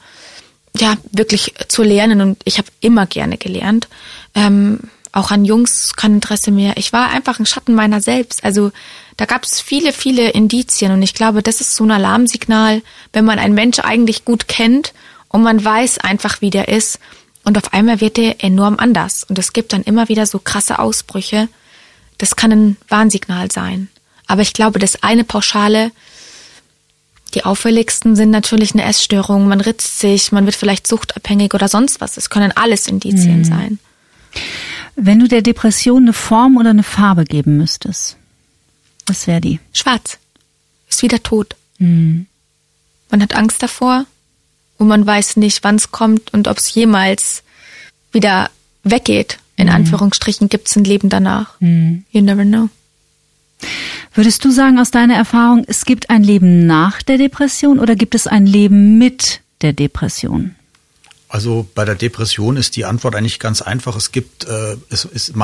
ja 0.77 0.95
wirklich 1.13 1.55
zu 1.69 1.83
lernen. 1.83 2.21
Und 2.21 2.39
ich 2.45 2.59
habe 2.59 2.69
immer 2.81 3.07
gerne 3.07 3.39
gelernt. 3.39 3.89
Ähm, 4.35 4.81
auch 5.13 5.31
an 5.31 5.45
Jungs 5.45 5.95
kein 5.97 6.15
Interesse 6.15 6.51
mehr. 6.51 6.75
Ich 6.77 6.93
war 6.93 7.09
einfach 7.09 7.39
ein 7.39 7.47
Schatten 7.47 7.75
meiner 7.75 8.01
selbst. 8.01 8.45
Also 8.45 8.71
da 9.17 9.25
gab 9.25 9.45
es 9.45 9.61
viele, 9.61 9.93
viele 9.93 10.31
Indizien 10.31 10.93
und 10.93 11.03
ich 11.03 11.15
glaube, 11.15 11.43
das 11.43 11.61
ist 11.61 11.75
so 11.75 11.85
ein 11.85 11.91
Alarmsignal, 11.91 12.83
wenn 13.13 13.25
man 13.25 13.39
einen 13.39 13.55
Mensch 13.55 13.79
eigentlich 13.79 14.25
gut 14.25 14.49
kennt 14.49 14.93
und 15.29 15.43
man 15.43 15.65
weiß 15.65 15.99
einfach, 15.99 16.41
wie 16.41 16.51
der 16.51 16.69
ist 16.69 16.99
und 17.45 17.57
auf 17.57 17.73
einmal 17.73 18.01
wird 18.01 18.19
der 18.19 18.45
enorm 18.45 18.77
anders 18.79 19.25
und 19.25 19.39
es 19.39 19.53
gibt 19.53 19.73
dann 19.73 19.83
immer 19.83 20.09
wieder 20.09 20.27
so 20.27 20.39
krasse 20.39 20.79
Ausbrüche. 20.79 21.49
Das 22.19 22.37
kann 22.37 22.53
ein 22.53 22.77
Warnsignal 22.89 23.51
sein. 23.51 23.89
Aber 24.27 24.43
ich 24.43 24.53
glaube, 24.53 24.79
das 24.79 25.03
eine 25.03 25.25
Pauschale, 25.25 25.93
die 27.35 27.45
auffälligsten 27.45 28.17
sind 28.17 28.31
natürlich 28.31 28.73
eine 28.73 28.85
Essstörung, 28.85 29.49
man 29.49 29.61
ritzt 29.61 29.99
sich, 30.01 30.33
man 30.33 30.47
wird 30.47 30.57
vielleicht 30.57 30.87
suchtabhängig 30.87 31.55
oder 31.55 31.69
sonst 31.69 32.01
was. 32.01 32.17
Es 32.17 32.31
können 32.31 32.53
alles 32.53 32.89
Indizien 32.89 33.39
mhm. 33.39 33.45
sein. 33.45 33.79
Wenn 34.97 35.21
du 35.21 35.29
der 35.29 35.43
Depression 35.43 36.05
eine 36.05 36.13
Form 36.13 36.57
oder 36.57 36.71
eine 36.71 36.83
Farbe 36.83 37.25
geben 37.25 37.59
müsstest, 37.59 38.17
was 39.07 39.27
wäre 39.27 39.41
die? 39.41 39.61
Schwarz. 39.73 40.19
Ist 40.89 41.03
wieder 41.03 41.23
tot. 41.23 41.57
Mhm. 41.79 42.27
Man 43.11 43.23
hat 43.23 43.35
Angst 43.35 43.63
davor 43.63 44.07
und 44.79 44.89
man 44.89 45.07
weiß 45.07 45.37
nicht, 45.37 45.65
wann 45.65 45.77
es 45.77 45.91
kommt 45.91 46.33
und 46.33 46.49
ob 46.49 46.59
es 46.59 46.75
jemals 46.75 47.43
wieder 48.13 48.51
weggeht. 48.83 49.39
In 49.57 49.67
mhm. 49.67 49.75
Anführungsstrichen 49.75 50.49
gibt 50.49 50.69
es 50.69 50.77
ein 50.77 50.85
Leben 50.85 51.09
danach. 51.09 51.61
Mhm. 51.61 52.05
You 52.11 52.21
never 52.21 52.45
know. 52.45 52.69
Würdest 54.15 54.45
du 54.45 54.51
sagen 54.51 54.79
aus 54.79 54.91
deiner 54.91 55.15
Erfahrung, 55.15 55.65
es 55.67 55.85
gibt 55.85 56.11
ein 56.11 56.23
Leben 56.23 56.67
nach 56.67 57.03
der 57.03 57.19
Depression 57.19 57.79
oder 57.79 57.97
gibt 57.97 58.15
es 58.15 58.27
ein 58.27 58.47
Leben 58.47 58.99
mit 58.99 59.41
der 59.63 59.73
Depression? 59.73 60.55
Also 61.29 61.67
bei 61.75 61.85
der 61.85 61.97
Depression 61.97 62.57
ist 62.57 62.77
die 62.77 62.85
Antwort 62.85 63.17
eigentlich 63.17 63.39
ganz 63.39 63.61
einfach. 63.61 63.97
Es 63.97 64.13
gibt 64.13 64.45
äh, 64.45 64.77
es 64.91 65.05
ist 65.05 65.35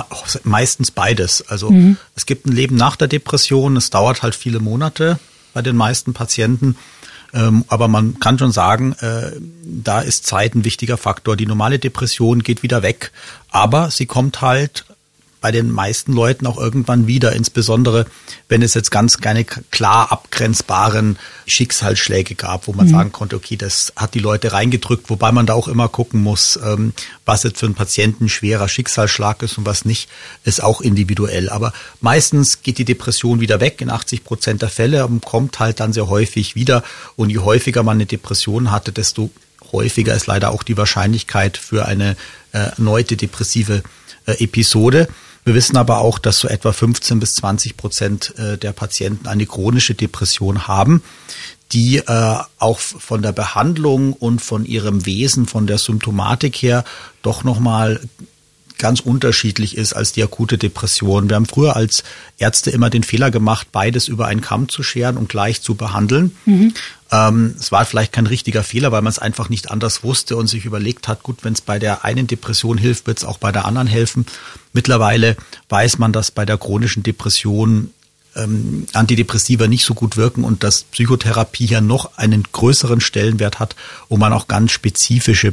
meistens 0.45 0.91
beides. 0.91 1.49
Also 1.49 1.71
mhm. 1.71 1.97
es 2.15 2.27
gibt 2.27 2.47
ein 2.47 2.53
Leben 2.53 2.77
nach 2.77 2.97
der 2.97 3.09
Depression. 3.09 3.77
Es 3.77 3.91
dauert 3.91 4.23
halt 4.23 4.35
viele 4.35 4.61
Monate 4.61 5.19
bei 5.55 5.63
den 5.63 5.77
meisten 5.77 6.13
Patienten. 6.13 6.77
Ähm, 7.35 7.65
aber 7.69 7.89
man 7.89 8.21
kann 8.21 8.39
schon 8.39 8.53
sagen, 8.53 8.93
äh, 9.01 9.33
da 9.65 10.01
ist 10.01 10.27
Zeit 10.27 10.55
ein 10.55 10.65
wichtiger 10.65 10.99
Faktor. 10.99 11.37
Die 11.37 11.47
normale 11.47 11.79
Depression 11.79 12.43
geht 12.43 12.63
wieder 12.63 12.83
weg, 12.83 13.11
aber 13.51 13.91
sie 13.91 14.07
kommt 14.07 14.41
halt 14.43 14.85
bei 15.43 15.51
den 15.51 15.71
meisten 15.71 16.13
Leuten 16.13 16.47
auch 16.47 16.57
irgendwann 16.57 17.07
wieder, 17.07 17.35
insbesondere 17.35 18.07
wenn 18.49 18.63
es 18.63 18.75
jetzt 18.75 18.91
ganz 18.91 19.19
keine 19.19 19.45
klar 19.45 20.11
abgrenzbaren 20.13 21.19
Schicksalsschläge 21.47 22.37
gab, 22.37 22.69
wo 22.69 22.73
man 22.73 22.87
mhm. 22.87 22.91
sagen 22.91 23.13
konnte, 23.13 23.37
okay, 23.37 23.57
das 23.57 23.93
hat 23.97 24.15
die 24.15 24.21
Leute 24.21 24.53
reingedrückt, 24.53 25.11
wobei 25.11 25.33
man 25.33 25.45
da 25.45 25.55
auch 25.55 25.69
immer 25.69 25.89
gucken 25.89 26.23
muss, 26.23 26.59
ähm, 26.65 26.95
was 27.27 27.43
jetzt 27.43 27.59
für 27.59 27.67
einen 27.67 27.75
Patienten 27.75 28.29
schwerer 28.29 28.69
Schicksalsschlag 28.69 29.43
ist 29.43 29.59
und 29.59 29.67
was 29.67 29.85
nicht, 29.85 30.09
ist 30.45 30.63
auch 30.63 30.81
individuell. 30.81 31.51
Aber 31.51 31.73
meistens 32.01 32.63
geht 32.63 32.79
die 32.79 32.85
Depression 32.85 33.41
wieder 33.41 33.61
weg 33.61 33.81
in 33.81 33.91
80 33.91 34.25
Prozent 34.25 34.63
der 34.63 34.71
Fälle 34.71 35.07
und 35.07 35.25
kommt 35.25 35.59
halt 35.59 35.81
dann 35.81 35.93
sehr 35.93 36.09
häufig 36.09 36.55
wieder. 36.55 36.85
Und 37.17 37.31
je 37.31 37.39
häufiger 37.39 37.83
man 37.83 37.97
eine 37.97 38.07
Depression 38.07 38.71
hatte, 38.71 38.93
desto 38.93 39.31
häufiger 39.73 40.15
ist 40.15 40.27
leider 40.27 40.51
auch 40.51 40.63
die 40.63 40.77
Wahrscheinlichkeit 40.77 41.57
für 41.57 41.87
eine 41.87 42.17
äh, 42.53 42.59
erneute 42.59 43.17
depressive 43.17 43.83
äh, 44.27 44.45
Episode. 44.45 45.09
Wir 45.45 45.55
wissen 45.55 45.77
aber 45.77 45.99
auch, 45.99 46.19
dass 46.19 46.39
so 46.39 46.49
etwa 46.49 46.73
15 46.73 47.19
bis 47.19 47.35
20 47.35 47.77
Prozent 47.77 48.39
äh, 48.39 48.57
der 48.59 48.73
Patienten 48.73 49.27
eine 49.27 49.47
chronische 49.47 49.95
Depression 49.95 50.69
haben, 50.69 51.03
die 51.73 51.99
äh, 51.99 52.37
auch 52.59 52.79
von 52.79 53.23
der 53.23 53.33
Behandlung 53.33 54.13
und 54.13 54.41
von 54.41 54.65
ihrem 54.65 55.05
Wesen, 55.05 55.47
von 55.47 55.67
der 55.67 55.79
Symptomatik 55.79 56.57
her 56.57 56.85
doch 57.23 57.45
nochmal 57.45 58.01
ganz 58.83 58.99
unterschiedlich 58.99 59.77
ist 59.77 59.93
als 59.93 60.13
die 60.13 60.25
akute 60.25 60.59
Depression. 60.59 61.31
Wir 61.31 61.37
haben 61.37 61.47
früher 61.47 61.77
als 61.77 62.03
Ärzte 62.37 62.73
immer 62.73 62.91
den 62.91 63.05
Fehler 63.05 63.31
gemacht, 63.31 63.69
beides 63.71 64.09
über 64.09 64.27
einen 64.27 64.41
Kamm 64.41 64.69
zu 64.69 64.83
scheren 64.83 65.17
und 65.17 65.29
gleich 65.29 65.63
zu 65.63 65.77
behandeln. 65.77 66.37
Mhm. 66.47 66.75
Ähm, 67.13 67.55
es 67.57 67.71
war 67.71 67.85
vielleicht 67.85 68.13
kein 68.13 68.27
richtiger 68.27 68.65
Fehler, 68.65 68.91
weil 68.91 69.03
man 69.03 69.13
es 69.13 69.21
einfach 69.21 69.49
nicht 69.49 69.71
anders 69.71 70.03
wusste 70.03 70.37
und 70.37 70.49
sich 70.49 70.65
überlegt 70.65 71.07
hat, 71.07 71.23
gut, 71.23 71.45
wenn 71.45 71.53
es 71.53 71.61
bei 71.61 71.79
der 71.79 72.05
einen 72.05 72.27
Depression 72.27 72.77
hilft, 72.77 73.07
wird 73.07 73.19
es 73.19 73.25
auch 73.25 73.39
bei 73.39 73.53
der 73.53 73.67
anderen 73.67 73.87
helfen. 73.87 74.27
Mittlerweile 74.73 75.37
weiß 75.69 75.99
man, 75.99 76.13
dass 76.13 76.33
bei 76.33 76.45
der 76.45 76.59
chronischen 76.59 77.05
Depression 77.05 77.91
ähm, 78.35 78.87
Antidepressiva 78.93 79.69
nicht 79.69 79.85
so 79.85 79.95
gut 79.95 80.17
wirken 80.17 80.43
und 80.43 80.65
dass 80.65 80.85
Psychotherapie 80.85 81.67
hier 81.67 81.81
noch 81.81 82.17
einen 82.17 82.45
größeren 82.51 83.01
Stellenwert 83.01 83.61
hat 83.61 83.77
und 84.09 84.19
man 84.19 84.33
auch 84.33 84.49
ganz 84.49 84.73
spezifische 84.73 85.53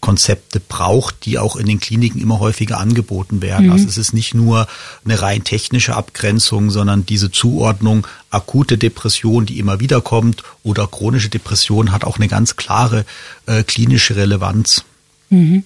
Psychotherapiekonzepte 0.00 0.60
braucht, 0.60 1.24
die 1.24 1.38
auch 1.38 1.56
in 1.56 1.66
den 1.66 1.80
Kliniken 1.80 2.20
immer 2.20 2.38
häufiger 2.38 2.78
angeboten 2.78 3.42
werden. 3.42 3.66
Mhm. 3.66 3.72
Also 3.72 3.88
es 3.88 3.98
ist 3.98 4.12
nicht 4.12 4.34
nur 4.34 4.66
eine 5.04 5.20
rein 5.20 5.44
technische 5.44 5.96
Abgrenzung, 5.96 6.70
sondern 6.70 7.04
diese 7.06 7.30
Zuordnung 7.30 8.06
akute 8.30 8.78
Depression, 8.78 9.46
die 9.46 9.58
immer 9.58 9.80
wieder 9.80 10.00
kommt 10.00 10.42
oder 10.62 10.86
chronische 10.86 11.28
Depression 11.28 11.92
hat 11.92 12.04
auch 12.04 12.16
eine 12.16 12.28
ganz 12.28 12.56
klare 12.56 13.04
äh, 13.46 13.62
klinische 13.62 14.16
Relevanz. 14.16 14.84
Mhm. 15.30 15.64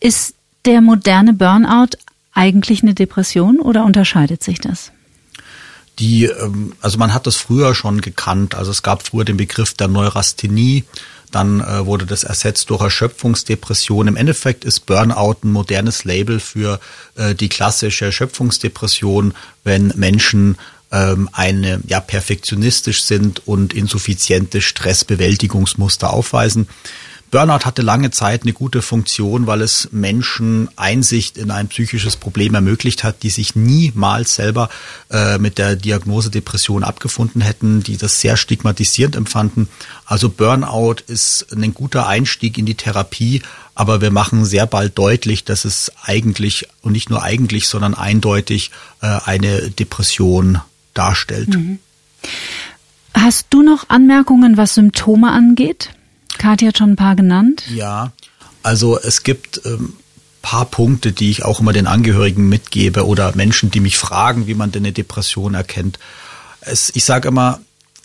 Ist 0.00 0.34
der 0.64 0.80
moderne 0.80 1.32
Burnout 1.32 1.96
eigentlich 2.32 2.82
eine 2.82 2.94
Depression 2.94 3.58
oder 3.60 3.84
unterscheidet 3.84 4.42
sich 4.42 4.60
das? 4.60 4.92
Die, 5.98 6.24
ähm, 6.24 6.74
also 6.80 6.98
man 6.98 7.14
hat 7.14 7.26
das 7.26 7.36
früher 7.36 7.74
schon 7.74 8.00
gekannt. 8.00 8.54
Also 8.54 8.70
es 8.70 8.82
gab 8.82 9.06
früher 9.06 9.24
den 9.24 9.36
Begriff 9.36 9.74
der 9.74 9.88
Neurasthenie. 9.88 10.84
Dann 11.30 11.60
äh, 11.60 11.86
wurde 11.86 12.04
das 12.04 12.24
ersetzt 12.24 12.70
durch 12.70 12.82
Erschöpfungsdepression. 12.82 14.06
Im 14.06 14.16
Endeffekt 14.16 14.64
ist 14.64 14.86
Burnout 14.86 15.38
ein 15.44 15.52
modernes 15.52 16.04
Label 16.04 16.40
für 16.40 16.78
äh, 17.16 17.34
die 17.34 17.48
klassische 17.48 18.06
Erschöpfungsdepression, 18.06 19.34
wenn 19.64 19.92
Menschen 19.96 20.58
ähm, 20.92 21.30
eine 21.32 21.80
ja 21.86 22.00
perfektionistisch 22.00 23.02
sind 23.02 23.46
und 23.48 23.72
insuffiziente 23.72 24.60
Stressbewältigungsmuster 24.60 26.12
aufweisen. 26.12 26.68
Burnout 27.32 27.64
hatte 27.64 27.80
lange 27.80 28.10
Zeit 28.10 28.42
eine 28.42 28.52
gute 28.52 28.82
Funktion, 28.82 29.46
weil 29.46 29.62
es 29.62 29.88
Menschen 29.90 30.68
Einsicht 30.76 31.38
in 31.38 31.50
ein 31.50 31.68
psychisches 31.68 32.14
Problem 32.14 32.54
ermöglicht 32.54 33.04
hat, 33.04 33.22
die 33.22 33.30
sich 33.30 33.56
niemals 33.56 34.34
selber 34.34 34.68
äh, 35.10 35.38
mit 35.38 35.56
der 35.56 35.74
Diagnose 35.74 36.30
Depression 36.30 36.84
abgefunden 36.84 37.40
hätten, 37.40 37.82
die 37.82 37.96
das 37.96 38.20
sehr 38.20 38.36
stigmatisierend 38.36 39.16
empfanden. 39.16 39.68
Also 40.04 40.28
Burnout 40.28 40.96
ist 41.06 41.46
ein 41.56 41.72
guter 41.72 42.06
Einstieg 42.06 42.58
in 42.58 42.66
die 42.66 42.74
Therapie, 42.74 43.40
aber 43.74 44.02
wir 44.02 44.10
machen 44.10 44.44
sehr 44.44 44.66
bald 44.66 44.98
deutlich, 44.98 45.42
dass 45.42 45.64
es 45.64 45.90
eigentlich 46.04 46.68
und 46.82 46.92
nicht 46.92 47.08
nur 47.08 47.22
eigentlich, 47.22 47.66
sondern 47.66 47.94
eindeutig 47.94 48.72
äh, 49.00 49.06
eine 49.06 49.70
Depression 49.70 50.60
darstellt. 50.92 51.48
Mhm. 51.48 51.78
Hast 53.14 53.46
du 53.48 53.62
noch 53.62 53.88
Anmerkungen, 53.88 54.58
was 54.58 54.74
Symptome 54.74 55.30
angeht? 55.30 55.94
Kathi 56.38 56.66
hat 56.66 56.78
schon 56.78 56.92
ein 56.92 56.96
paar 56.96 57.16
genannt. 57.16 57.62
Ja, 57.74 58.12
also 58.62 58.98
es 58.98 59.22
gibt 59.22 59.60
ähm, 59.64 59.94
paar 60.42 60.66
Punkte, 60.66 61.12
die 61.12 61.30
ich 61.30 61.44
auch 61.44 61.60
immer 61.60 61.72
den 61.72 61.86
Angehörigen 61.86 62.48
mitgebe 62.48 63.06
oder 63.06 63.34
Menschen, 63.34 63.70
die 63.70 63.80
mich 63.80 63.96
fragen, 63.96 64.46
wie 64.46 64.54
man 64.54 64.72
denn 64.72 64.82
eine 64.84 64.92
Depression 64.92 65.54
erkennt. 65.54 65.98
Es, 66.60 66.90
ich 66.94 67.04
sage 67.04 67.28
immer, 67.28 67.60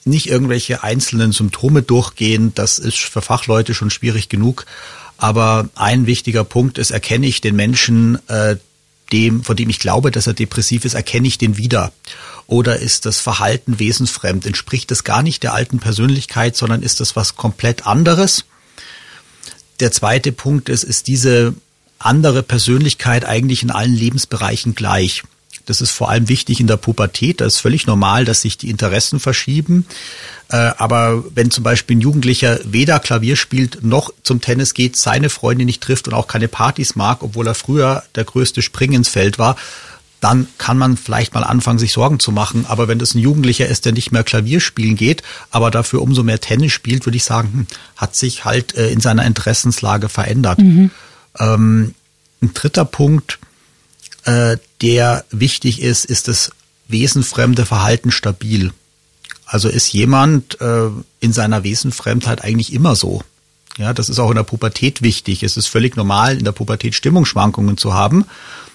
nicht 0.06 0.30
irgendwelche 0.30 0.84
einzelnen 0.84 1.34
Symptome 1.34 1.82
durchgehen, 1.82 2.54
das 2.56 2.80
ist 2.80 3.00
für 3.00 3.22
Fachleute 3.22 3.74
schon 3.74 3.90
schwierig 3.90 4.30
genug. 4.30 4.66
Aber 5.18 5.68
ein 5.76 6.06
wichtiger 6.06 6.44
Punkt 6.44 6.78
ist, 6.78 6.92
erkenne 6.92 7.26
ich 7.26 7.42
den 7.42 7.56
Menschen, 7.56 8.20
äh, 8.30 8.56
dem, 9.12 9.44
von 9.44 9.56
dem 9.56 9.70
ich 9.70 9.80
glaube, 9.80 10.12
dass 10.12 10.28
er 10.28 10.34
depressiv 10.34 10.86
ist, 10.86 10.94
erkenne 10.94 11.28
ich 11.28 11.38
den 11.38 11.58
wieder. 11.58 11.92
Oder 12.48 12.80
ist 12.80 13.06
das 13.06 13.20
Verhalten 13.20 13.80
wesensfremd? 13.80 14.46
Entspricht 14.46 14.92
es 14.92 15.04
gar 15.04 15.22
nicht 15.22 15.44
der 15.44 15.54
alten 15.54 15.80
Persönlichkeit, 15.80 16.56
sondern 16.56 16.82
ist 16.82 17.02
das 17.02 17.16
was 17.16 17.36
komplett 17.36 17.86
anderes? 17.86 18.46
Der 19.82 19.92
zweite 19.92 20.32
Punkt 20.32 20.70
ist, 20.70 20.84
ist 20.84 21.08
diese 21.08 21.54
andere 22.00 22.44
Persönlichkeit 22.44 23.26
eigentlich 23.26 23.64
in 23.64 23.72
allen 23.72 23.94
Lebensbereichen 23.94 24.76
gleich? 24.76 25.24
Das 25.66 25.82
ist 25.82 25.92
vor 25.92 26.10
allem 26.10 26.30
wichtig 26.30 26.62
in 26.62 26.68
der 26.68 26.78
Pubertät. 26.78 27.42
Da 27.42 27.46
ist 27.46 27.58
völlig 27.58 27.88
normal, 27.88 28.24
dass 28.24 28.42
sich 28.42 28.58
die 28.58 28.70
Interessen 28.70 29.20
verschieben. 29.20 29.86
Äh, 30.50 30.56
aber 30.56 31.26
wenn 31.36 31.52
zum 31.52 31.66
Beispiel 31.66 31.98
ein 31.98 32.02
Jugendlicher 32.02 32.60
weder 32.64 33.00
Klavier 33.02 33.36
spielt 33.36 33.84
noch 33.84 34.14
zum 34.24 34.40
Tennis 34.40 34.74
geht, 34.74 34.96
seine 34.96 35.30
Freunde 35.30 35.66
nicht 35.66 35.84
trifft 35.84 36.08
und 36.08 36.14
auch 36.14 36.28
keine 36.28 36.48
Partys 36.48 36.96
mag, 36.96 37.22
obwohl 37.22 37.48
er 37.48 37.56
früher 37.56 38.04
der 38.16 38.24
größte 38.24 38.62
Spring 38.62 38.94
ins 38.94 39.10
Feld 39.10 39.40
war, 39.40 39.58
dann 40.20 40.48
kann 40.58 40.78
man 40.78 40.98
vielleicht 40.98 41.34
mal 41.34 41.44
anfangen, 41.44 41.80
sich 41.80 41.94
Sorgen 41.94 42.20
zu 42.20 42.32
machen. 42.32 42.66
Aber 42.68 42.88
wenn 42.88 43.00
das 43.00 43.14
ein 43.14 43.20
Jugendlicher 43.20 43.68
ist, 43.68 43.86
der 43.86 43.94
nicht 43.94 44.12
mehr 44.12 44.24
Klavier 44.24 44.60
spielen 44.60 44.96
geht, 44.96 45.22
aber 45.52 45.70
dafür 45.70 46.02
umso 46.02 46.24
mehr 46.24 46.42
Tennis 46.42 46.72
spielt, 46.72 47.06
würde 47.06 47.18
ich 47.18 47.24
sagen, 47.24 47.50
hm, 47.54 47.68
hat 47.96 48.16
sich 48.16 48.46
halt 48.46 48.76
äh, 48.76 48.90
in 48.90 49.00
seiner 49.00 49.26
Interessenslage 49.26 50.10
verändert. 50.10 50.60
Mhm. 50.60 50.92
Ähm, 51.40 51.94
ein 52.42 52.54
dritter 52.54 52.86
Punkt, 52.86 53.40
äh, 54.26 54.58
der 54.82 55.26
wichtig 55.32 55.82
ist, 55.82 56.06
ist 56.06 56.28
das 56.28 56.52
wesenfremde 56.88 57.66
Verhalten 57.66 58.12
stabil. 58.12 58.72
Also 59.46 59.70
ist 59.70 59.94
jemand 59.94 60.60
äh, 60.62 60.90
in 61.20 61.32
seiner 61.32 61.64
Wesenfremdheit 61.64 62.44
eigentlich 62.44 62.74
immer 62.74 62.96
so. 62.96 63.24
Ja, 63.78 63.94
das 63.94 64.10
ist 64.10 64.20
auch 64.20 64.30
in 64.30 64.36
der 64.36 64.44
Pubertät 64.44 65.02
wichtig. 65.02 65.44
Es 65.44 65.56
ist 65.56 65.68
völlig 65.68 65.96
normal, 65.96 66.38
in 66.38 66.44
der 66.44 66.52
Pubertät 66.52 66.96
Stimmungsschwankungen 66.96 67.78
zu 67.78 67.94
haben. 67.94 68.26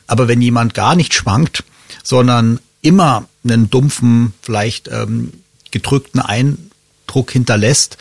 Aber 0.07 0.29
wenn 0.29 0.43
jemand 0.43 0.75
gar 0.75 0.95
nicht 0.95 1.15
schwankt, 1.15 1.65
sondern 2.03 2.61
immer 2.81 3.27
einen 3.45 3.71
dumpfen, 3.71 4.35
vielleicht 4.43 4.89
ähm, 4.89 5.33
gedrückten 5.71 6.21
Eindruck 6.21 7.31
hinterlässt, 7.31 7.97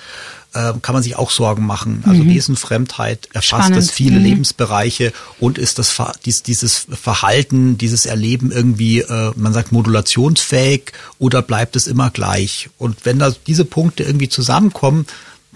äh, 0.53 0.73
kann 0.81 0.93
man 0.93 1.03
sich 1.03 1.15
auch 1.15 1.31
Sorgen 1.31 1.65
machen. 1.65 2.03
Also 2.05 2.23
mhm. 2.23 2.33
Wesenfremdheit 2.33 3.29
erfasst 3.33 3.71
es 3.71 3.89
viele 3.89 4.19
mhm. 4.19 4.25
Lebensbereiche 4.25 5.13
und 5.39 5.57
ist 5.57 5.79
das 5.79 5.95
dies, 6.25 6.43
dieses 6.43 6.87
Verhalten, 6.89 7.77
dieses 7.77 8.05
Erleben 8.05 8.51
irgendwie, 8.51 8.99
äh, 8.99 9.31
man 9.35 9.53
sagt 9.53 9.71
modulationsfähig 9.71 10.91
oder 11.19 11.41
bleibt 11.41 11.75
es 11.75 11.87
immer 11.87 12.09
gleich? 12.09 12.69
Und 12.77 13.05
wenn 13.05 13.19
da 13.19 13.33
diese 13.47 13.65
Punkte 13.65 14.03
irgendwie 14.03 14.29
zusammenkommen, 14.29 15.07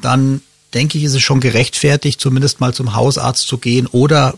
dann 0.02 0.42
denke 0.74 0.98
ich, 0.98 1.06
ist 1.06 1.14
es 1.14 1.22
schon 1.22 1.40
gerechtfertigt, 1.40 2.22
zumindest 2.22 2.60
mal 2.60 2.74
zum 2.74 2.96
Hausarzt 2.96 3.48
zu 3.48 3.58
gehen 3.58 3.88
oder 3.88 4.36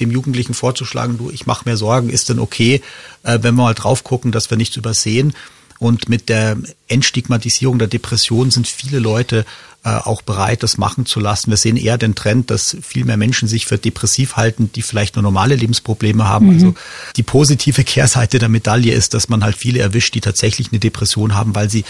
dem 0.00 0.10
Jugendlichen 0.10 0.54
vorzuschlagen, 0.54 1.18
du, 1.18 1.30
ich 1.30 1.46
mache 1.46 1.68
mir 1.68 1.76
Sorgen, 1.76 2.10
ist 2.10 2.28
denn 2.28 2.38
okay, 2.38 2.82
äh, 3.22 3.38
wenn 3.42 3.54
wir 3.54 3.64
mal 3.64 3.74
drauf 3.74 4.04
gucken, 4.04 4.32
dass 4.32 4.50
wir 4.50 4.56
nichts 4.56 4.76
übersehen. 4.76 5.34
Und 5.78 6.08
mit 6.08 6.28
der 6.28 6.56
Entstigmatisierung 6.88 7.78
der 7.78 7.86
Depression 7.86 8.50
sind 8.50 8.66
viele 8.66 8.98
Leute 8.98 9.44
äh, 9.84 9.90
auch 9.90 10.22
bereit, 10.22 10.64
das 10.64 10.76
machen 10.76 11.06
zu 11.06 11.20
lassen. 11.20 11.50
Wir 11.50 11.56
sehen 11.56 11.76
eher 11.76 11.98
den 11.98 12.16
Trend, 12.16 12.50
dass 12.50 12.76
viel 12.82 13.04
mehr 13.04 13.16
Menschen 13.16 13.46
sich 13.46 13.66
für 13.66 13.78
depressiv 13.78 14.36
halten, 14.36 14.72
die 14.74 14.82
vielleicht 14.82 15.14
nur 15.14 15.22
normale 15.22 15.54
Lebensprobleme 15.54 16.28
haben. 16.28 16.46
Mhm. 16.46 16.52
Also 16.52 16.74
die 17.16 17.22
positive 17.22 17.84
Kehrseite 17.84 18.40
der 18.40 18.48
Medaille 18.48 18.92
ist, 18.92 19.14
dass 19.14 19.28
man 19.28 19.44
halt 19.44 19.56
viele 19.56 19.78
erwischt, 19.78 20.14
die 20.14 20.20
tatsächlich 20.20 20.72
eine 20.72 20.80
Depression 20.80 21.34
haben, 21.34 21.54
weil 21.54 21.70
sie 21.70 21.84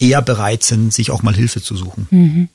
eher 0.00 0.22
bereit 0.22 0.64
sind, 0.64 0.94
sich 0.94 1.10
auch 1.10 1.22
mal 1.22 1.34
Hilfe 1.34 1.60
zu 1.60 1.76
suchen. 1.76 2.08
Mhm. 2.10 2.48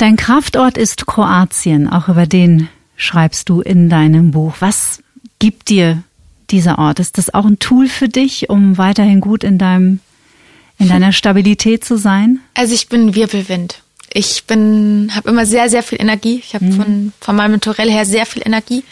Dein 0.00 0.16
Kraftort 0.16 0.78
ist 0.78 1.06
Kroatien, 1.06 1.86
auch 1.86 2.08
über 2.08 2.24
den 2.24 2.70
schreibst 2.96 3.50
du 3.50 3.60
in 3.60 3.90
deinem 3.90 4.30
Buch. 4.30 4.54
Was 4.60 5.02
gibt 5.38 5.68
dir 5.68 6.02
dieser 6.48 6.78
Ort? 6.78 7.00
Ist 7.00 7.18
das 7.18 7.34
auch 7.34 7.44
ein 7.44 7.58
Tool 7.58 7.86
für 7.86 8.08
dich, 8.08 8.48
um 8.48 8.78
weiterhin 8.78 9.20
gut 9.20 9.44
in 9.44 9.58
deinem 9.58 10.00
In 10.78 10.88
deiner 10.88 11.12
Stabilität 11.12 11.84
zu 11.84 11.98
sein? 11.98 12.40
Also 12.54 12.72
ich 12.72 12.88
bin 12.88 13.14
Wirbelwind. 13.14 13.82
Ich 14.10 14.44
bin, 14.44 15.10
habe 15.14 15.28
immer 15.28 15.44
sehr, 15.44 15.68
sehr 15.68 15.82
viel 15.82 16.00
Energie. 16.00 16.40
Ich 16.42 16.54
habe 16.54 16.64
mhm. 16.64 16.72
von, 16.72 17.12
von 17.20 17.36
meinem 17.36 17.52
Naturell 17.52 17.90
her 17.90 18.06
sehr 18.06 18.24
viel 18.24 18.40
Energie. 18.42 18.84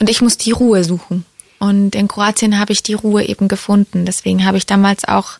Und 0.00 0.08
ich 0.08 0.22
muss 0.22 0.38
die 0.38 0.52
Ruhe 0.52 0.84
suchen. 0.84 1.26
Und 1.58 1.94
in 1.94 2.08
Kroatien 2.08 2.58
habe 2.58 2.72
ich 2.72 2.82
die 2.82 2.94
Ruhe 2.94 3.24
eben 3.24 3.46
gefunden. 3.46 4.06
Deswegen 4.06 4.46
habe 4.46 4.56
ich 4.56 4.64
damals 4.64 5.04
auch 5.04 5.32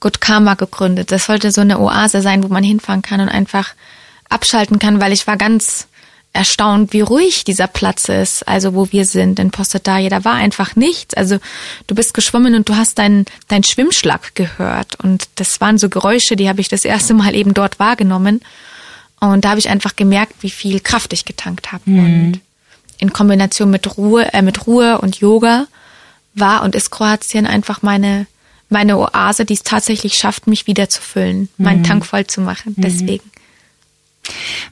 Good 0.00 0.20
Karma 0.20 0.54
gegründet. 0.54 1.12
Das 1.12 1.26
sollte 1.26 1.52
so 1.52 1.60
eine 1.60 1.78
Oase 1.78 2.20
sein, 2.20 2.42
wo 2.42 2.48
man 2.48 2.64
hinfahren 2.64 3.02
kann 3.02 3.20
und 3.20 3.28
einfach 3.28 3.74
abschalten 4.30 4.78
kann, 4.78 5.00
weil 5.00 5.12
ich 5.12 5.26
war 5.26 5.36
ganz 5.36 5.88
erstaunt, 6.32 6.92
wie 6.92 7.00
ruhig 7.00 7.44
dieser 7.44 7.66
Platz 7.66 8.08
ist, 8.08 8.46
also 8.46 8.74
wo 8.74 8.92
wir 8.92 9.04
sind 9.04 9.38
in 9.40 9.50
Postadaje. 9.50 10.08
Da 10.08 10.24
war 10.24 10.34
einfach 10.34 10.76
nichts. 10.76 11.14
Also 11.14 11.38
du 11.88 11.94
bist 11.94 12.14
geschwommen 12.14 12.54
und 12.54 12.68
du 12.68 12.76
hast 12.76 12.98
deinen 12.98 13.26
dein 13.48 13.64
Schwimmschlag 13.64 14.34
gehört. 14.36 14.94
Und 15.00 15.28
das 15.34 15.60
waren 15.60 15.76
so 15.76 15.88
Geräusche, 15.88 16.36
die 16.36 16.48
habe 16.48 16.60
ich 16.60 16.68
das 16.68 16.84
erste 16.84 17.14
Mal 17.14 17.34
eben 17.34 17.52
dort 17.52 17.80
wahrgenommen. 17.80 18.40
Und 19.18 19.44
da 19.44 19.50
habe 19.50 19.60
ich 19.60 19.68
einfach 19.68 19.96
gemerkt, 19.96 20.34
wie 20.40 20.50
viel 20.50 20.80
Kraft 20.80 21.12
ich 21.12 21.24
getankt 21.24 21.72
habe. 21.72 21.82
Mhm. 21.90 21.98
Und 21.98 22.40
in 22.98 23.12
Kombination 23.12 23.70
mit 23.70 23.96
Ruhe, 23.96 24.32
äh, 24.32 24.42
mit 24.42 24.66
Ruhe 24.66 25.00
und 25.00 25.16
Yoga 25.16 25.66
war 26.34 26.62
und 26.62 26.76
ist 26.76 26.90
Kroatien 26.90 27.46
einfach 27.46 27.82
meine 27.82 28.26
meine 28.72 28.98
Oase, 28.98 29.44
die 29.44 29.54
es 29.54 29.64
tatsächlich 29.64 30.14
schafft, 30.14 30.46
mich 30.46 30.68
wieder 30.68 30.88
zu 30.88 31.02
füllen, 31.02 31.48
mhm. 31.56 31.64
meinen 31.64 31.82
Tank 31.82 32.06
voll 32.06 32.28
zu 32.28 32.40
machen. 32.40 32.74
Mhm. 32.76 32.82
Deswegen. 32.82 33.30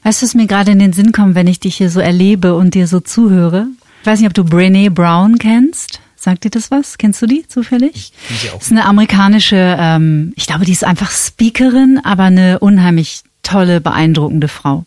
Weißt 0.03 0.21
du, 0.21 0.25
was 0.25 0.35
mir 0.35 0.47
gerade 0.47 0.71
in 0.71 0.79
den 0.79 0.93
Sinn 0.93 1.11
kommt, 1.11 1.35
wenn 1.35 1.47
ich 1.47 1.59
dich 1.59 1.77
hier 1.77 1.89
so 1.89 1.99
erlebe 1.99 2.55
und 2.55 2.73
dir 2.73 2.87
so 2.87 2.99
zuhöre? 2.99 3.67
Ich 4.01 4.07
weiß 4.07 4.19
nicht, 4.19 4.27
ob 4.27 4.33
du 4.33 4.43
Brene 4.43 4.91
Brown 4.91 5.37
kennst. 5.37 5.99
Sagt 6.15 6.43
dir 6.43 6.49
das 6.49 6.69
was? 6.69 6.97
Kennst 6.97 7.21
du 7.21 7.27
die 7.27 7.47
zufällig? 7.47 8.11
Ich 8.29 8.39
sie 8.41 8.49
auch. 8.49 8.55
Das 8.55 8.65
ist 8.65 8.71
eine 8.71 8.85
amerikanische, 8.85 9.77
ähm, 9.79 10.33
ich 10.35 10.47
glaube, 10.47 10.65
die 10.65 10.71
ist 10.71 10.83
einfach 10.83 11.11
Speakerin, 11.11 11.99
aber 12.03 12.23
eine 12.23 12.59
unheimlich 12.59 13.23
tolle, 13.41 13.79
beeindruckende 13.81 14.49
Frau. 14.49 14.83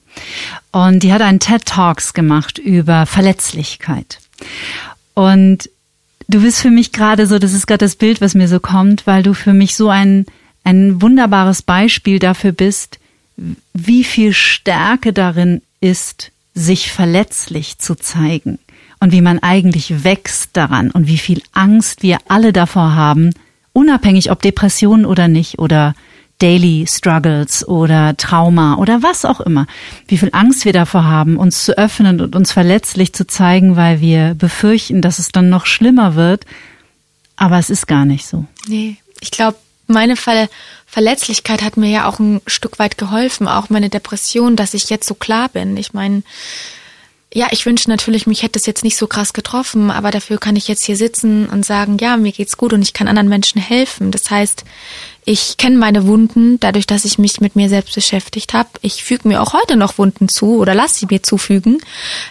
Und 0.72 1.02
die 1.02 1.12
hat 1.12 1.22
einen 1.22 1.40
TED 1.40 1.64
Talks 1.64 2.12
gemacht 2.12 2.58
über 2.58 3.06
Verletzlichkeit. 3.06 4.18
Und 5.14 5.70
du 6.28 6.42
bist 6.42 6.60
für 6.60 6.70
mich 6.70 6.92
gerade 6.92 7.26
so, 7.26 7.38
das 7.38 7.54
ist 7.54 7.66
gerade 7.66 7.84
das 7.84 7.96
Bild, 7.96 8.20
was 8.20 8.34
mir 8.34 8.48
so 8.48 8.60
kommt, 8.60 9.06
weil 9.06 9.22
du 9.22 9.34
für 9.34 9.52
mich 9.52 9.74
so 9.74 9.88
ein, 9.88 10.26
ein 10.64 11.00
wunderbares 11.00 11.62
Beispiel 11.62 12.18
dafür 12.18 12.52
bist, 12.52 12.98
wie 13.36 14.04
viel 14.04 14.32
Stärke 14.32 15.12
darin 15.12 15.62
ist, 15.80 16.30
sich 16.54 16.92
verletzlich 16.92 17.78
zu 17.78 17.94
zeigen 17.94 18.58
und 19.00 19.12
wie 19.12 19.22
man 19.22 19.38
eigentlich 19.40 20.04
wächst 20.04 20.50
daran 20.52 20.90
und 20.90 21.06
wie 21.06 21.18
viel 21.18 21.42
Angst 21.52 22.02
wir 22.02 22.18
alle 22.28 22.52
davor 22.52 22.94
haben, 22.94 23.30
unabhängig 23.72 24.30
ob 24.30 24.42
Depressionen 24.42 25.06
oder 25.06 25.28
nicht 25.28 25.58
oder 25.58 25.94
Daily 26.38 26.86
Struggles 26.88 27.66
oder 27.66 28.16
Trauma 28.16 28.76
oder 28.76 29.02
was 29.02 29.24
auch 29.24 29.40
immer. 29.40 29.66
Wie 30.08 30.18
viel 30.18 30.30
Angst 30.32 30.64
wir 30.64 30.72
davor 30.72 31.04
haben, 31.04 31.36
uns 31.36 31.64
zu 31.64 31.78
öffnen 31.78 32.20
und 32.20 32.34
uns 32.34 32.52
verletzlich 32.52 33.12
zu 33.12 33.26
zeigen, 33.26 33.76
weil 33.76 34.00
wir 34.00 34.34
befürchten, 34.34 35.02
dass 35.02 35.20
es 35.20 35.30
dann 35.30 35.48
noch 35.48 35.66
schlimmer 35.66 36.16
wird. 36.16 36.44
Aber 37.36 37.58
es 37.58 37.70
ist 37.70 37.86
gar 37.86 38.04
nicht 38.04 38.26
so. 38.26 38.44
Nee, 38.66 38.96
ich 39.20 39.30
glaube, 39.30 39.56
meine 39.92 40.16
Ver 40.16 40.48
Verletzlichkeit 40.86 41.62
hat 41.62 41.78
mir 41.78 41.88
ja 41.88 42.06
auch 42.06 42.18
ein 42.18 42.42
Stück 42.46 42.78
weit 42.78 42.98
geholfen, 42.98 43.48
auch 43.48 43.70
meine 43.70 43.88
Depression, 43.88 44.56
dass 44.56 44.74
ich 44.74 44.90
jetzt 44.90 45.08
so 45.08 45.14
klar 45.14 45.48
bin. 45.48 45.78
Ich 45.78 45.94
meine, 45.94 46.22
ja, 47.34 47.48
ich 47.50 47.64
wünsche 47.64 47.88
natürlich, 47.88 48.26
mich 48.26 48.42
hätte 48.42 48.58
es 48.58 48.66
jetzt 48.66 48.84
nicht 48.84 48.98
so 48.98 49.06
krass 49.06 49.32
getroffen, 49.32 49.90
aber 49.90 50.10
dafür 50.10 50.38
kann 50.38 50.54
ich 50.54 50.68
jetzt 50.68 50.84
hier 50.84 50.98
sitzen 50.98 51.46
und 51.48 51.64
sagen, 51.64 51.96
ja, 51.98 52.18
mir 52.18 52.32
geht's 52.32 52.58
gut 52.58 52.74
und 52.74 52.82
ich 52.82 52.92
kann 52.92 53.08
anderen 53.08 53.30
Menschen 53.30 53.60
helfen. 53.60 54.10
Das 54.10 54.30
heißt, 54.30 54.64
ich 55.24 55.56
kenne 55.56 55.78
meine 55.78 56.06
Wunden 56.06 56.60
dadurch, 56.60 56.86
dass 56.86 57.06
ich 57.06 57.18
mich 57.18 57.40
mit 57.40 57.56
mir 57.56 57.70
selbst 57.70 57.94
beschäftigt 57.94 58.52
habe. 58.52 58.68
Ich 58.82 59.02
füge 59.02 59.28
mir 59.28 59.40
auch 59.40 59.54
heute 59.54 59.76
noch 59.76 59.96
Wunden 59.96 60.28
zu 60.28 60.58
oder 60.58 60.74
lasse 60.74 61.00
sie 61.00 61.06
mir 61.08 61.22
zufügen, 61.22 61.78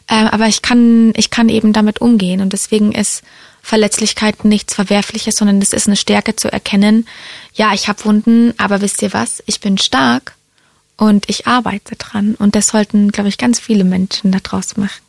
äh, 0.08 0.14
aber 0.14 0.48
ich 0.48 0.62
kann, 0.62 1.14
ich 1.16 1.32
kann 1.32 1.50
eben 1.50 1.74
damit 1.74 2.00
umgehen 2.00 2.42
und 2.42 2.54
deswegen 2.54 2.92
ist 2.92 3.24
Verletzlichkeit 3.64 4.44
nichts 4.44 4.76
Verwerfliches, 4.76 5.36
sondern 5.36 5.62
es 5.62 5.74
ist 5.74 5.88
eine 5.88 5.96
Stärke 5.96 6.36
zu 6.36 6.52
erkennen. 6.52 7.08
Ja, 7.54 7.74
ich 7.74 7.88
habe 7.88 8.04
Wunden, 8.06 8.54
aber 8.58 8.82
wisst 8.82 9.02
ihr 9.02 9.14
was? 9.14 9.44
Ich 9.46 9.60
bin 9.60 9.78
stark 9.78 10.36
und 10.98 11.30
ich 11.30 11.48
arbeite 11.48 11.96
dran. 11.96 12.36
Und 12.36 12.56
das 12.56 12.68
sollten, 12.68 13.12
glaube 13.12 13.30
ich, 13.30 13.38
ganz 13.38 13.60
viele 13.60 13.84
Menschen 13.84 14.32
da 14.32 14.40
draußen 14.40 14.82
machen. 14.82 15.02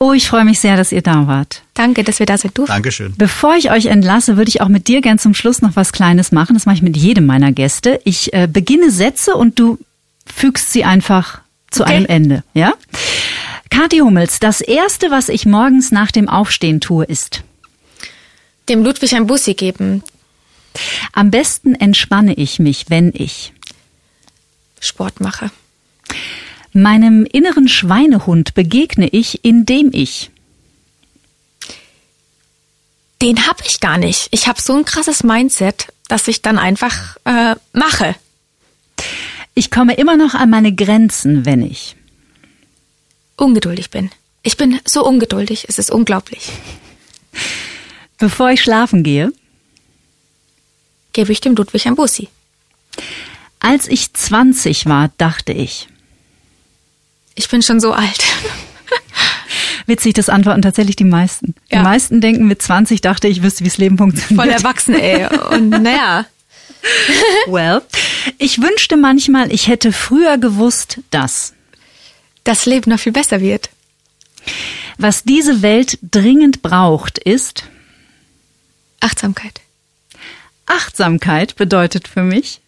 Oh, 0.00 0.12
ich 0.12 0.28
freue 0.28 0.44
mich 0.44 0.60
sehr, 0.60 0.76
dass 0.76 0.92
ihr 0.92 1.02
da 1.02 1.26
wart. 1.26 1.62
Danke, 1.74 2.04
dass 2.04 2.18
wir 2.18 2.26
da 2.26 2.38
sind 2.38 2.56
durften. 2.56 2.72
Dankeschön. 2.72 3.14
Bevor 3.16 3.56
ich 3.56 3.70
euch 3.70 3.86
entlasse, 3.86 4.36
würde 4.36 4.48
ich 4.48 4.60
auch 4.60 4.68
mit 4.68 4.88
dir 4.88 5.00
gern 5.00 5.18
zum 5.18 5.34
Schluss 5.34 5.62
noch 5.62 5.76
was 5.76 5.92
Kleines 5.92 6.32
machen. 6.32 6.54
Das 6.54 6.66
mache 6.66 6.76
ich 6.76 6.82
mit 6.82 6.96
jedem 6.96 7.26
meiner 7.26 7.52
Gäste. 7.52 8.00
Ich 8.04 8.32
äh, 8.32 8.48
beginne 8.50 8.90
Sätze 8.90 9.34
und 9.34 9.58
du 9.58 9.78
fügst 10.26 10.72
sie 10.72 10.84
einfach 10.84 11.40
zu 11.70 11.82
okay. 11.82 11.92
einem 11.92 12.06
Ende, 12.06 12.44
ja? 12.54 12.72
Kathi 13.70 13.98
Hummels, 13.98 14.40
das 14.40 14.60
erste, 14.60 15.10
was 15.10 15.28
ich 15.28 15.46
morgens 15.46 15.92
nach 15.92 16.10
dem 16.10 16.28
Aufstehen 16.28 16.80
tue, 16.80 17.04
ist 17.04 17.42
dem 18.68 18.82
Ludwig 18.82 19.14
ein 19.14 19.26
Bussi 19.26 19.54
geben. 19.54 20.02
Am 21.12 21.30
besten 21.30 21.74
entspanne 21.74 22.34
ich 22.34 22.58
mich, 22.58 22.86
wenn 22.88 23.12
ich 23.14 23.52
Sport 24.80 25.20
mache. 25.20 25.50
Meinem 26.72 27.24
inneren 27.24 27.68
Schweinehund 27.68 28.54
begegne 28.54 29.08
ich, 29.08 29.44
indem 29.44 29.90
ich 29.92 30.30
den 33.20 33.46
hab 33.48 33.64
ich 33.66 33.80
gar 33.80 33.98
nicht. 33.98 34.28
Ich 34.30 34.46
habe 34.46 34.60
so 34.60 34.76
ein 34.76 34.84
krasses 34.84 35.24
Mindset, 35.24 35.88
dass 36.06 36.28
ich 36.28 36.42
dann 36.42 36.58
einfach 36.58 37.16
äh, 37.24 37.56
mache. 37.72 38.14
Ich 39.54 39.70
komme 39.70 39.94
immer 39.94 40.16
noch 40.16 40.34
an 40.34 40.50
meine 40.50 40.72
Grenzen, 40.72 41.44
wenn 41.44 41.62
ich 41.62 41.96
ungeduldig 43.36 43.90
bin. 43.90 44.10
Ich 44.42 44.56
bin 44.56 44.80
so 44.84 45.04
ungeduldig, 45.04 45.66
es 45.68 45.78
ist 45.78 45.90
unglaublich. 45.90 46.50
Bevor 48.18 48.50
ich 48.50 48.62
schlafen 48.62 49.02
gehe, 49.02 49.32
gebe 51.12 51.32
ich 51.32 51.40
dem 51.40 51.54
Ludwig 51.54 51.86
ein 51.86 51.96
Bussi. 51.96 52.28
Als 53.60 53.88
ich 53.88 54.12
20 54.12 54.86
war, 54.86 55.10
dachte 55.18 55.52
ich. 55.52 55.88
Ich 57.34 57.48
bin 57.48 57.62
schon 57.62 57.80
so 57.80 57.92
alt. 57.92 58.22
Witzig, 59.86 60.14
das 60.14 60.28
antworten 60.28 60.62
tatsächlich 60.62 60.96
die 60.96 61.04
meisten. 61.04 61.54
Ja. 61.70 61.78
Die 61.78 61.84
meisten 61.84 62.20
denken, 62.20 62.46
mit 62.46 62.60
20 62.60 63.00
dachte 63.00 63.26
ich, 63.28 63.42
wüsste, 63.42 63.64
wie 63.64 63.68
das 63.68 63.78
Leben 63.78 63.96
funktioniert. 63.96 64.46
Voll 64.46 64.50
erwachsen, 64.50 64.94
ey. 64.94 65.26
Und 65.50 65.70
naja. 65.70 66.26
well, 67.46 67.82
ich 68.38 68.60
wünschte 68.60 68.96
manchmal, 68.96 69.52
ich 69.52 69.66
hätte 69.68 69.92
früher 69.92 70.38
gewusst, 70.38 71.00
dass 71.10 71.54
das 72.44 72.66
Leben 72.66 72.90
noch 72.90 73.00
viel 73.00 73.12
besser 73.12 73.40
wird. 73.40 73.70
Was 74.96 75.24
diese 75.24 75.62
Welt 75.62 75.98
dringend 76.02 76.62
braucht, 76.62 77.18
ist 77.18 77.64
Achtsamkeit. 79.00 79.60
Achtsamkeit 80.68 81.56
bedeutet 81.56 82.08
für 82.08 82.22
mich 82.22 82.60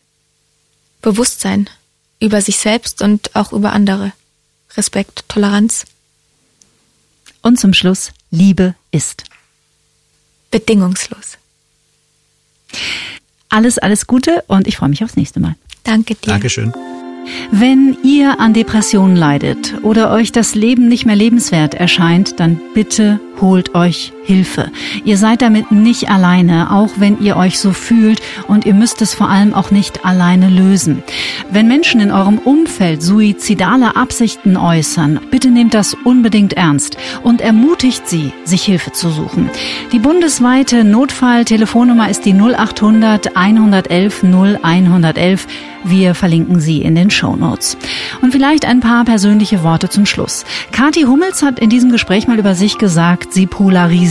Bewusstsein 1.02 1.70
über 2.20 2.40
sich 2.42 2.58
selbst 2.58 3.02
und 3.02 3.34
auch 3.34 3.52
über 3.52 3.72
andere. 3.72 4.12
Respekt, 4.76 5.24
Toleranz. 5.28 5.86
Und 7.42 7.58
zum 7.58 7.72
Schluss, 7.72 8.12
Liebe 8.30 8.74
ist 8.90 9.24
bedingungslos. 10.50 11.38
Alles, 13.48 13.78
alles 13.78 14.06
Gute 14.06 14.44
und 14.46 14.68
ich 14.68 14.76
freue 14.76 14.90
mich 14.90 15.02
aufs 15.02 15.16
nächste 15.16 15.40
Mal. 15.40 15.56
Danke 15.82 16.14
dir. 16.14 16.28
Dankeschön. 16.28 16.72
Wenn 17.50 17.96
ihr 18.02 18.40
an 18.40 18.54
Depressionen 18.54 19.16
leidet 19.16 19.74
oder 19.82 20.10
euch 20.10 20.32
das 20.32 20.54
Leben 20.54 20.88
nicht 20.88 21.06
mehr 21.06 21.16
lebenswert 21.16 21.74
erscheint, 21.74 22.38
dann 22.40 22.60
bitte 22.74 23.20
holt 23.40 23.74
euch 23.74 24.12
Hilfe. 24.30 24.70
Ihr 25.04 25.16
seid 25.16 25.42
damit 25.42 25.72
nicht 25.72 26.08
alleine, 26.08 26.70
auch 26.70 26.90
wenn 26.98 27.20
ihr 27.20 27.36
euch 27.36 27.58
so 27.58 27.72
fühlt 27.72 28.20
und 28.46 28.64
ihr 28.64 28.74
müsst 28.74 29.02
es 29.02 29.12
vor 29.12 29.28
allem 29.28 29.54
auch 29.54 29.72
nicht 29.72 30.04
alleine 30.04 30.48
lösen. 30.48 31.02
Wenn 31.50 31.66
Menschen 31.66 32.00
in 32.00 32.12
eurem 32.12 32.38
Umfeld 32.38 33.02
suizidale 33.02 33.96
Absichten 33.96 34.56
äußern, 34.56 35.18
bitte 35.32 35.50
nehmt 35.50 35.74
das 35.74 35.94
unbedingt 36.04 36.52
ernst 36.52 36.96
und 37.24 37.40
ermutigt 37.40 38.08
sie, 38.08 38.32
sich 38.44 38.62
Hilfe 38.62 38.92
zu 38.92 39.10
suchen. 39.10 39.50
Die 39.90 39.98
bundesweite 39.98 40.84
Notfalltelefonnummer 40.84 42.08
ist 42.08 42.24
die 42.24 42.32
0800 42.32 43.36
111 43.36 44.22
0111. 44.22 45.46
Wir 45.82 46.14
verlinken 46.14 46.60
sie 46.60 46.82
in 46.82 46.94
den 46.94 47.08
Show. 47.08 47.30
Und 47.30 48.32
vielleicht 48.32 48.64
ein 48.66 48.80
paar 48.80 49.04
persönliche 49.04 49.62
Worte 49.62 49.88
zum 49.88 50.04
Schluss. 50.04 50.44
Kathi 50.72 51.02
Hummels 51.02 51.42
hat 51.42 51.58
in 51.58 51.70
diesem 51.70 51.90
Gespräch 51.90 52.26
mal 52.26 52.38
über 52.38 52.54
sich 52.54 52.76
gesagt, 52.76 53.32
sie 53.32 53.46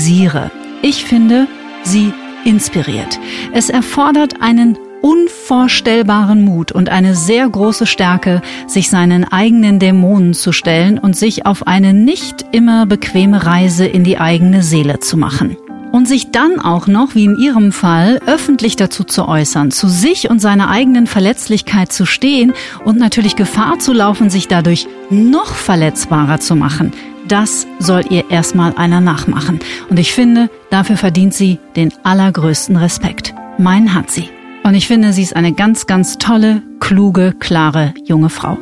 polarisiere. 0.10 0.52
Ich 0.82 1.06
finde, 1.06 1.48
sie 1.84 2.14
inspiriert. 2.46 3.20
Es 3.54 3.70
erfordert 3.70 4.42
einen 4.42 4.78
unvorstellbaren 5.02 6.44
Mut 6.44 6.72
und 6.72 6.90
eine 6.90 7.16
sehr 7.16 7.48
große 7.48 7.86
Stärke, 7.86 8.42
sich 8.68 8.90
seinen 8.90 9.24
eigenen 9.24 9.80
Dämonen 9.80 10.34
zu 10.34 10.52
stellen 10.52 10.98
und 10.98 11.16
sich 11.16 11.46
auf 11.46 11.68
eine 11.68 11.94
nicht 11.94 12.46
immer 12.52 12.86
bequeme 12.86 13.46
Reise 13.46 13.86
in 13.86 14.04
die 14.04 14.18
eigene 14.20 14.64
Seele 14.64 15.00
zu 15.00 15.16
machen. 15.16 15.56
Und 15.92 16.08
sich 16.08 16.30
dann 16.30 16.60
auch 16.60 16.86
noch, 16.86 17.16
wie 17.16 17.26
in 17.26 17.36
Ihrem 17.36 17.72
Fall, 17.72 18.20
öffentlich 18.28 18.76
dazu 18.76 19.04
zu 19.04 19.28
äußern, 19.28 19.72
zu 19.72 19.88
sich 19.88 20.30
und 20.30 20.40
seiner 20.40 20.70
eigenen 20.70 21.08
Verletzlichkeit 21.08 21.92
zu 21.92 22.06
stehen 22.06 22.54
und 22.86 23.00
natürlich 23.00 23.36
Gefahr 23.36 23.80
zu 23.80 23.94
laufen, 23.94 24.30
sich 24.30 24.48
dadurch 24.48 24.88
noch 25.10 25.56
verletzbarer 25.56 26.40
zu 26.40 26.56
machen, 26.56 26.92
das 27.32 27.68
soll 27.80 28.04
ihr 28.10 28.30
erstmal 28.30 28.76
einer 28.76 29.02
nachmachen. 29.02 29.60
Und 29.90 30.00
ich 30.00 30.14
finde, 30.14 30.50
dafür 30.70 30.98
verdient 30.98 31.34
sie 31.34 31.60
den 31.76 31.94
allergrößten 32.04 32.76
Respekt. 32.76 33.34
Mein 33.58 33.94
hat 33.94 34.10
sie. 34.10 34.30
Und 34.64 34.76
ich 34.76 34.88
finde, 34.88 35.14
sie 35.14 35.24
ist 35.24 35.36
eine 35.36 35.54
ganz, 35.54 35.88
ganz 35.88 36.18
tolle, 36.18 36.62
kluge, 36.80 37.34
klare 37.40 37.94
junge 38.06 38.30
Frau. 38.30 38.58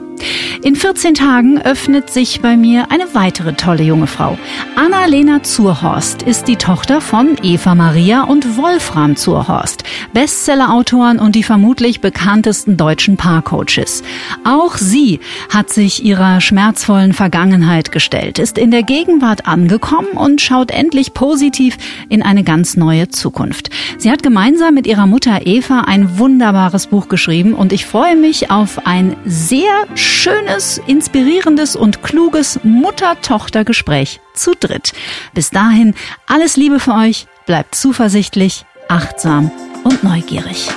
In 0.63 0.75
14 0.75 1.13
Tagen 1.13 1.61
öffnet 1.61 2.09
sich 2.09 2.41
bei 2.41 2.57
mir 2.57 2.91
eine 2.91 3.13
weitere 3.13 3.53
tolle 3.53 3.83
junge 3.83 4.07
Frau. 4.07 4.37
Anna-Lena 4.75 5.43
Zurhorst 5.43 6.23
ist 6.23 6.47
die 6.47 6.55
Tochter 6.55 6.99
von 6.99 7.37
Eva 7.43 7.75
Maria 7.75 8.23
und 8.23 8.57
Wolfram 8.57 9.15
Zurhorst, 9.15 9.83
Bestsellerautoren 10.13 11.19
und 11.19 11.35
die 11.35 11.43
vermutlich 11.43 12.01
bekanntesten 12.01 12.75
deutschen 12.75 13.17
Paarcoaches. 13.17 14.03
Auch 14.43 14.75
sie 14.77 15.19
hat 15.53 15.69
sich 15.69 16.03
ihrer 16.03 16.41
schmerzvollen 16.41 17.13
Vergangenheit 17.13 17.91
gestellt, 17.91 18.39
ist 18.39 18.57
in 18.57 18.71
der 18.71 18.83
Gegenwart 18.83 19.47
angekommen 19.47 20.09
und 20.15 20.41
schaut 20.41 20.71
endlich 20.71 21.13
positiv 21.13 21.77
in 22.09 22.23
eine 22.23 22.43
ganz 22.43 22.75
neue 22.75 23.09
Zukunft. 23.09 23.69
Sie 23.99 24.11
hat 24.11 24.23
gemeinsam 24.23 24.73
mit 24.73 24.87
ihrer 24.87 25.05
Mutter 25.05 25.45
Eva 25.45 25.81
ein 25.81 26.17
wunderbares 26.17 26.87
Buch 26.87 27.07
geschrieben 27.09 27.53
und 27.53 27.71
ich 27.73 27.85
freue 28.07 28.15
mich 28.15 28.49
auf 28.49 28.85
ein 28.85 29.17
sehr 29.25 29.85
schönes, 29.95 30.79
inspirierendes 30.87 31.75
und 31.75 32.03
kluges 32.03 32.57
Mutter-Tochter-Gespräch 32.63 34.21
zu 34.33 34.53
dritt. 34.57 34.93
Bis 35.33 35.49
dahin 35.49 35.93
alles 36.25 36.55
Liebe 36.55 36.79
für 36.79 36.93
euch, 36.93 37.27
bleibt 37.45 37.75
zuversichtlich, 37.75 38.65
achtsam 38.87 39.51
und 39.83 40.05
neugierig. 40.05 40.69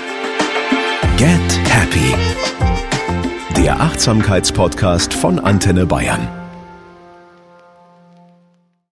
Get 1.18 1.30
Happy. 1.68 2.16
Der 3.56 3.80
Achtsamkeitspodcast 3.80 5.14
von 5.14 5.38
Antenne 5.38 5.86
Bayern. 5.86 6.39